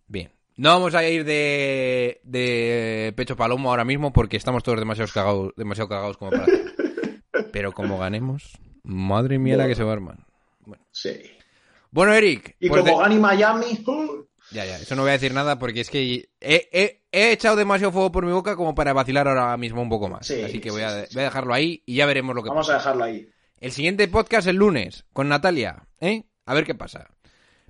bien. 0.07 0.31
No 0.55 0.69
vamos 0.71 0.93
a 0.93 1.07
ir 1.07 1.23
de, 1.23 2.19
de 2.23 3.13
pecho 3.15 3.37
palomo 3.37 3.69
ahora 3.69 3.85
mismo 3.85 4.11
porque 4.11 4.35
estamos 4.35 4.61
todos 4.61 4.77
demasiado 4.79 5.09
cagados, 5.13 5.53
demasiado 5.55 5.87
cagados 5.87 6.17
como 6.17 6.31
para... 6.31 6.45
Pero 7.53 7.71
como 7.71 7.97
ganemos, 7.97 8.57
madre 8.83 9.39
mía 9.39 9.55
la 9.55 9.67
que 9.67 9.75
se 9.75 9.83
va 9.83 9.91
a 9.91 9.93
armar. 9.93 10.17
Sí. 10.91 11.21
Bueno, 11.91 12.13
Eric. 12.13 12.55
Y 12.59 12.69
pues 12.69 12.81
como 12.83 12.97
de- 12.97 13.03
gane 13.03 13.19
Miami, 13.19 13.83
¡uh! 13.87 14.25
Ya, 14.51 14.65
ya, 14.65 14.77
eso 14.77 14.95
no 14.95 15.03
voy 15.03 15.09
a 15.09 15.13
decir 15.13 15.33
nada 15.33 15.59
porque 15.59 15.81
es 15.81 15.89
que 15.89 16.27
he, 16.41 16.69
he- 16.71 17.01
he 17.11 17.31
echado 17.31 17.55
demasiado 17.55 17.91
fuego 17.91 18.11
por 18.11 18.25
mi 18.25 18.31
boca 18.31 18.55
como 18.55 18.73
para 18.73 18.93
vacilar 18.93 19.27
ahora 19.27 19.55
mismo 19.57 19.81
un 19.81 19.89
poco 19.89 20.09
más. 20.09 20.25
Sí, 20.25 20.41
Así 20.41 20.59
que 20.59 20.71
voy 20.71 20.81
a, 20.81 21.05
sí, 21.05 21.13
voy 21.13 21.21
a 21.21 21.25
dejarlo 21.25 21.53
ahí 21.53 21.83
y 21.85 21.95
ya 21.95 22.05
veremos 22.07 22.35
lo 22.35 22.41
que 22.43 22.49
vamos 22.49 22.65
pasa. 22.67 22.75
a 22.77 22.79
dejarlo 22.79 23.03
ahí. 23.03 23.29
El 23.59 23.71
siguiente 23.71 24.07
podcast 24.07 24.47
el 24.47 24.55
lunes 24.55 25.05
con 25.13 25.27
Natalia, 25.29 25.87
¿eh? 25.99 26.23
A 26.45 26.53
ver 26.55 26.65
qué 26.65 26.73
pasa. 26.73 27.11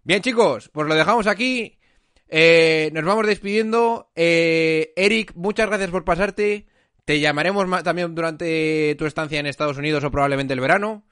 Bien, 0.03 0.21
chicos, 0.21 0.69
pues 0.71 0.87
lo 0.87 0.95
dejamos 0.95 1.27
aquí. 1.27 1.77
Eh, 2.29 2.91
nos 2.93 3.03
vamos 3.03 3.25
despidiendo. 3.27 4.11
Eh, 4.15 4.93
Eric, 4.95 5.33
muchas 5.35 5.67
gracias 5.67 5.89
por 5.89 6.05
pasarte. 6.05 6.67
Te 7.03 7.19
llamaremos 7.19 7.67
ma- 7.67 7.83
también 7.83 8.13
durante 8.15 8.95
tu 8.97 9.05
estancia 9.05 9.39
en 9.39 9.47
Estados 9.47 9.77
Unidos 9.77 10.03
o 10.03 10.11
probablemente 10.11 10.53
el 10.53 10.59
verano. 10.61 11.05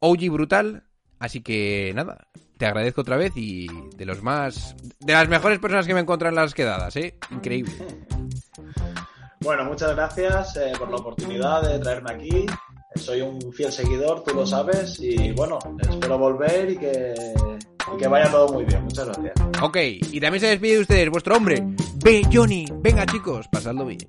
OG 0.00 0.30
brutal. 0.30 0.84
Así 1.22 1.40
que 1.40 1.92
nada, 1.94 2.26
te 2.58 2.66
agradezco 2.66 3.02
otra 3.02 3.16
vez 3.16 3.32
y 3.36 3.68
de 3.96 4.04
los 4.04 4.24
más. 4.24 4.74
de 4.98 5.12
las 5.12 5.28
mejores 5.28 5.60
personas 5.60 5.86
que 5.86 5.94
me 5.94 6.00
encuentran 6.00 6.30
en 6.30 6.34
las 6.34 6.52
quedadas, 6.52 6.96
¿eh? 6.96 7.14
Increíble. 7.30 7.72
Bueno, 9.38 9.64
muchas 9.64 9.94
gracias 9.94 10.56
eh, 10.56 10.72
por 10.76 10.90
la 10.90 10.96
oportunidad 10.96 11.62
de 11.62 11.78
traerme 11.78 12.10
aquí. 12.10 12.46
Soy 12.96 13.20
un 13.20 13.52
fiel 13.52 13.70
seguidor, 13.70 14.24
tú 14.24 14.34
lo 14.34 14.44
sabes, 14.44 14.98
y 14.98 15.30
bueno, 15.30 15.60
espero 15.88 16.18
volver 16.18 16.72
y 16.72 16.76
que, 16.76 17.14
y 17.94 17.96
que 17.98 18.08
vaya 18.08 18.28
todo 18.28 18.52
muy 18.52 18.64
bien. 18.64 18.82
Muchas 18.82 19.06
gracias. 19.06 19.34
Ok, 19.62 19.76
y 19.76 20.20
también 20.20 20.40
se 20.40 20.48
despide 20.48 20.74
de 20.74 20.80
ustedes, 20.80 21.08
vuestro 21.08 21.36
hombre, 21.36 21.64
B. 22.02 22.22
Johnny. 22.32 22.66
Venga, 22.80 23.06
chicos, 23.06 23.46
pasadlo 23.46 23.86
bien. 23.86 24.08